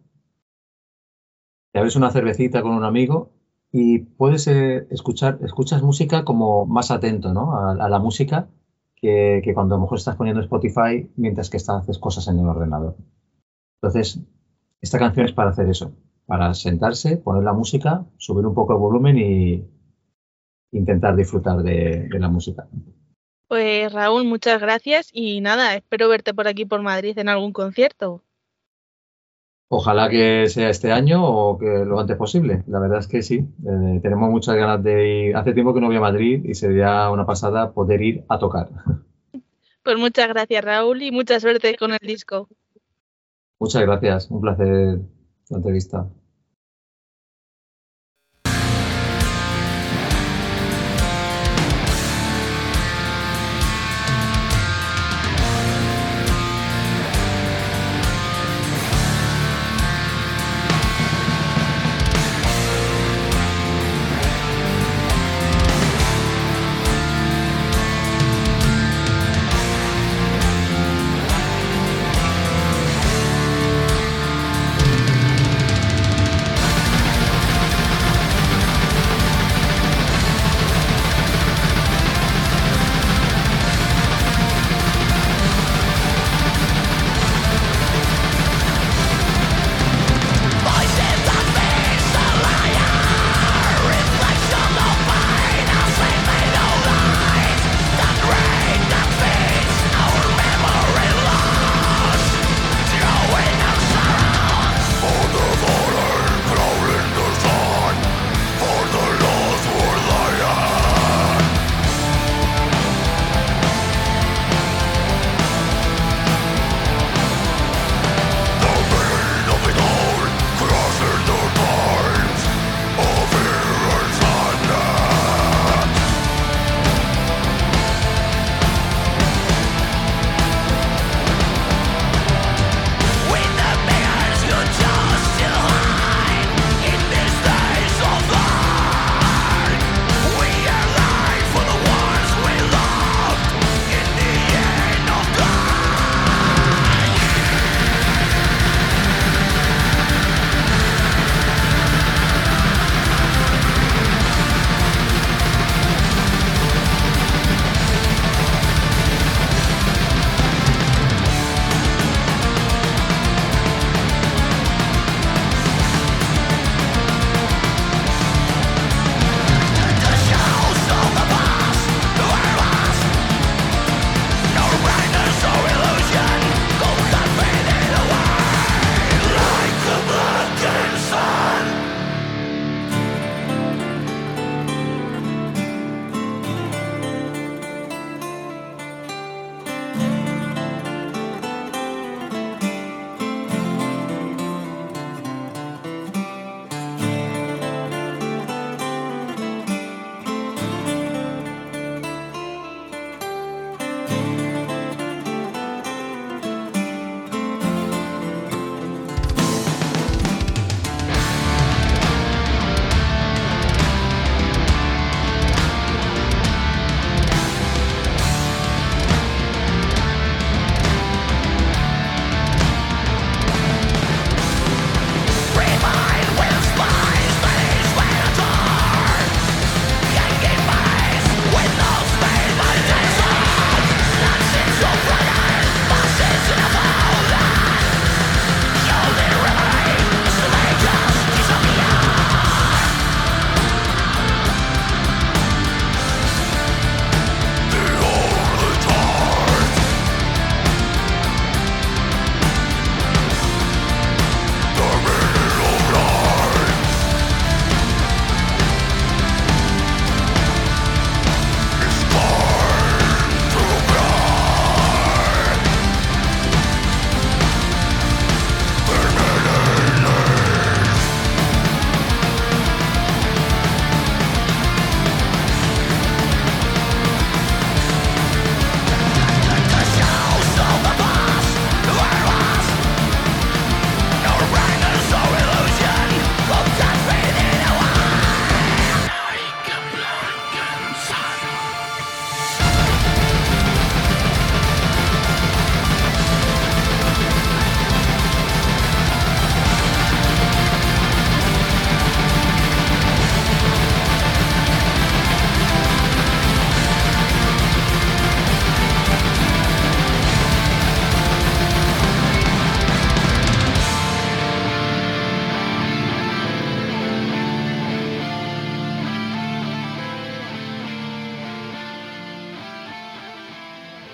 te 1.73 1.79
abres 1.79 1.97
una 1.97 2.11
cervecita 2.11 2.61
con 2.61 2.73
un 2.73 2.85
amigo 2.85 3.31
y 3.73 4.01
puedes 4.01 4.47
eh, 4.49 4.87
escuchar, 4.91 5.39
escuchas 5.41 5.83
música 5.83 6.25
como 6.25 6.67
más 6.67 6.91
atento, 6.91 7.33
¿no? 7.33 7.59
A, 7.59 7.89
la 7.89 7.99
música 7.99 8.47
que, 8.95 9.41
que 9.43 9.55
cuando 9.55 9.77
a 9.77 9.79
lo 9.79 9.85
mejor 9.85 9.97
estás 9.97 10.15
poniendo 10.15 10.43
Spotify 10.43 11.09
mientras 11.17 11.49
que 11.49 11.57
estás, 11.57 11.85
haces 11.85 11.97
cosas 11.97 12.29
en 12.29 12.39
el 12.39 12.47
ordenador. 12.47 12.97
Entonces, 13.81 14.21
esta 14.83 14.99
canción 14.99 15.25
es 15.25 15.33
para 15.33 15.49
hacer 15.49 15.67
eso, 15.71 15.91
para 16.27 16.53
sentarse, 16.53 17.17
poner 17.17 17.45
la 17.45 17.55
música, 17.55 18.05
subir 18.19 18.45
un 18.45 18.53
poco 18.53 18.75
el 18.75 18.79
volumen 18.79 19.17
y 19.17 19.65
intentar 20.73 21.17
disfrutar 21.17 21.63
de 21.63 22.11
la 22.11 22.29
música. 22.29 22.67
Pues 23.49 23.93
Raúl, 23.93 24.25
muchas 24.25 24.61
gracias 24.61 25.11
y 25.13 25.41
nada, 25.41 25.75
espero 25.75 26.09
verte 26.09 26.33
por 26.33 26.49
aquí 26.49 26.65
por 26.65 26.83
Madrid 26.83 27.19
en 27.19 27.29
algún 27.29 27.53
concierto. 27.53 28.23
Ojalá 29.69 30.09
que 30.09 30.47
sea 30.49 30.69
este 30.71 30.93
año 30.93 31.25
o 31.25 31.59
que 31.59 31.85
lo 31.85 31.99
antes 31.99 32.17
posible. 32.17 32.63
La 32.67 32.79
verdad 32.79 33.01
es 33.01 33.09
que 33.09 33.23
sí, 33.23 33.49
eh, 33.67 34.01
tenemos 34.03 34.31
muchas 34.31 34.55
ganas 34.57 34.83
de 34.83 35.29
ir. 35.29 35.37
Hace 35.37 35.53
tiempo 35.53 35.75
que 35.75 35.81
no 35.81 35.89
voy 35.89 35.97
a 35.97 36.01
Madrid 36.01 36.45
y 36.45 36.55
sería 36.55 37.11
una 37.11 37.27
pasada 37.27 37.73
poder 37.73 38.03
ir 38.03 38.25
a 38.29 38.39
tocar. 38.39 38.69
Pues 39.83 39.99
muchas 39.99 40.29
gracias 40.29 40.65
Raúl 40.65 41.03
y 41.03 41.11
mucha 41.11 41.39
suerte 41.41 41.77
con 41.77 41.93
el 41.93 41.99
disco. 42.01 42.49
Muchas 43.59 43.83
gracias, 43.83 44.31
un 44.31 44.41
placer 44.41 45.01
la 45.51 45.57
entrevista. 45.57 46.09